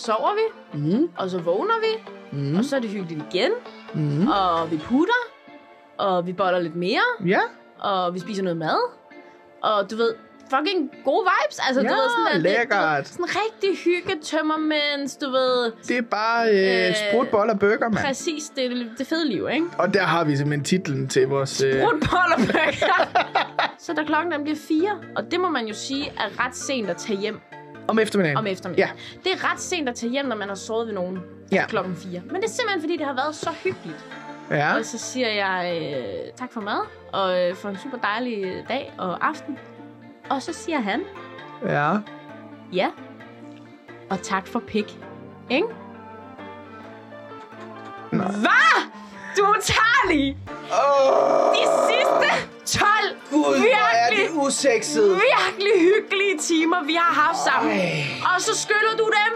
Sover 0.01 0.33
vi. 0.35 0.77
Mm. 0.79 1.09
Og 1.17 1.29
så 1.29 1.37
vågner 1.37 1.73
vi. 1.81 2.11
Mm. 2.37 2.57
Og 2.57 2.65
så 2.65 2.75
er 2.75 2.79
det 2.79 2.89
hyggeligt 2.89 3.23
igen. 3.33 3.51
Mm. 3.93 4.27
Og 4.27 4.71
vi 4.71 4.77
putter. 4.77 5.21
Og 5.97 6.27
vi 6.27 6.33
boller 6.33 6.59
lidt 6.59 6.75
mere. 6.75 7.01
Ja, 7.25 7.39
Og 7.79 8.13
vi 8.13 8.19
spiser 8.19 8.43
noget 8.43 8.57
mad. 8.57 8.79
Og 9.63 9.91
du 9.91 9.95
ved, 9.95 10.13
fucking 10.49 10.91
gode 11.05 11.25
vibes. 11.31 11.59
Altså, 11.67 11.81
Ja, 11.81 11.87
du 11.89 11.93
ved, 11.93 12.09
sådan, 12.09 12.27
at 12.27 12.33
det- 12.33 12.41
lækkert. 12.41 12.91
Du 12.91 12.97
ved, 12.97 13.05
sådan 13.05 13.25
rigtig 13.45 13.77
hygge 13.83 14.21
tømmermænds, 14.23 15.17
du 15.17 15.29
ved. 15.31 15.71
det 15.87 15.97
er 15.97 16.01
bare 16.01 16.49
øh, 16.51 16.87
Øh, 16.89 16.95
sprutboller 16.95 17.55
burger, 17.57 17.89
mand. 17.89 18.05
Præcis, 18.05 18.49
det 18.55 18.65
er 18.65 18.69
det 18.97 19.07
fede 19.07 19.27
liv, 19.29 19.47
ikke? 19.53 19.65
Og 19.79 19.93
der 19.93 20.03
har 20.03 20.23
vi 20.23 20.35
simpelthen 20.35 20.63
titlen 20.65 21.07
til 21.07 21.27
vores... 21.27 21.61
Øh, 21.61 21.73
Brudbollerburger. 21.83 23.05
så 23.85 23.93
da 23.93 24.03
klokken 24.03 24.31
den 24.31 24.43
bliver 24.43 24.57
fire, 24.67 24.91
og 25.15 25.31
det 25.31 25.39
må 25.39 25.49
man 25.49 25.65
jo 25.67 25.73
sige 25.73 26.05
er 26.07 26.45
ret 26.45 26.55
sent 26.55 26.89
at 26.89 26.97
tage 26.97 27.19
hjem 27.19 27.39
om 27.91 27.99
eftermiddagen. 27.99 28.37
om 28.37 28.47
eftermiddagen. 28.47 28.95
Ja. 29.15 29.29
Det 29.29 29.31
er 29.39 29.51
ret 29.51 29.59
sent 29.59 29.89
at 29.89 29.95
tage 29.95 30.11
hjem, 30.11 30.25
når 30.25 30.35
man 30.35 30.47
har 30.47 30.55
sovet 30.55 30.87
ved 30.87 30.93
nogen 30.93 31.19
Ja. 31.51 31.65
klokken 31.67 31.95
4. 31.95 32.21
Men 32.25 32.35
det 32.35 32.43
er 32.43 32.49
simpelthen, 32.49 32.81
fordi 32.81 32.97
det 32.97 33.05
har 33.05 33.13
været 33.13 33.35
så 33.35 33.49
hyggeligt. 33.63 34.05
Ja. 34.51 34.77
Og 34.77 34.85
så 34.85 34.97
siger 34.97 35.27
jeg 35.29 35.81
øh, 35.81 36.31
tak 36.37 36.53
for 36.53 36.61
mad, 36.61 36.79
og 37.13 37.41
øh, 37.49 37.55
for 37.55 37.69
en 37.69 37.77
super 37.83 37.97
dejlig 37.97 38.43
øh, 38.43 38.67
dag 38.69 38.93
og 38.97 39.27
aften. 39.27 39.57
Og 40.29 40.41
så 40.41 40.53
siger 40.53 40.79
han, 40.79 41.01
Ja. 41.65 41.93
ja, 42.73 42.87
og 44.09 44.21
tak 44.21 44.47
for 44.47 44.59
pik. 44.59 44.99
Ikke? 45.49 45.67
Hvad? 48.11 48.91
Du 49.37 49.41
er 49.43 49.49
utarlig! 49.49 50.37
Åh, 50.71 51.53
De 51.53 51.63
sidste 51.89 52.47
12 52.66 52.86
Gud, 53.32 53.39
hvor 53.43 53.53
er 53.55 54.09
virkelig, 54.09 54.30
det 54.30 54.38
usekset. 54.45 55.22
virkelig 55.32 55.74
hyggelige 55.89 56.38
timer, 56.38 56.84
vi 56.84 56.93
har 56.93 57.14
haft 57.24 57.38
sammen. 57.49 57.72
Ej. 57.80 58.03
Og 58.36 58.41
så 58.41 58.57
skyller 58.64 58.95
du 58.97 59.05
dem 59.20 59.32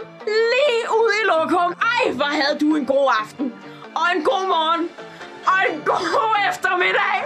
lige 0.53 0.81
ud 1.01 1.11
i 1.21 1.23
lokum. 1.33 1.73
Ej, 1.95 2.11
hvor 2.11 2.25
havde 2.41 2.59
du 2.59 2.75
en 2.75 2.85
god 2.85 3.11
aften. 3.21 3.53
Og 3.95 4.05
en 4.15 4.23
god 4.23 4.47
morgen. 4.47 4.89
Og 5.47 5.59
en 5.73 5.81
god 5.85 6.35
eftermiddag. 6.49 7.17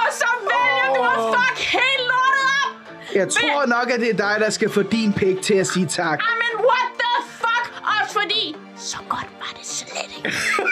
Og 0.00 0.08
så 0.20 0.28
vælger 0.50 0.88
du 0.96 1.02
at 1.12 1.34
fuck 1.34 1.58
helt 1.58 2.02
lortet 2.10 2.46
op. 2.64 2.74
Jeg 3.14 3.28
tror 3.28 3.66
nok, 3.66 3.90
at 3.90 4.00
det 4.00 4.10
er 4.10 4.16
dig, 4.16 4.36
der 4.38 4.50
skal 4.50 4.70
få 4.70 4.82
din 4.82 5.12
pik 5.12 5.42
til 5.42 5.54
at 5.54 5.66
sige 5.66 5.86
tak. 5.86 6.20
Amen, 6.32 6.64
what 6.68 6.88
the 7.02 7.14
fuck? 7.42 7.82
Også 8.00 8.12
fordi, 8.20 8.56
så 8.76 8.96
godt 9.08 9.26
var 9.40 9.52
det 9.58 9.66
slet 9.66 10.10
ikke. 10.16 10.32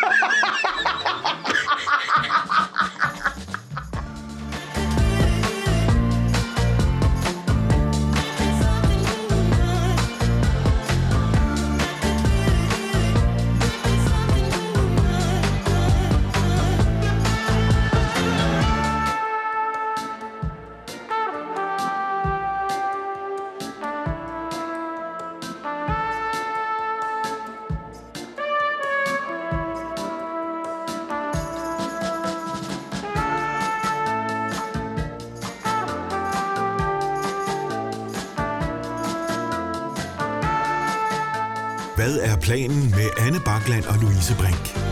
planen 42.50 42.90
med 42.90 43.10
Anne 43.26 43.40
Bakland 43.44 43.84
og 43.84 43.96
Louise 44.02 44.34
Brink? 44.34 44.89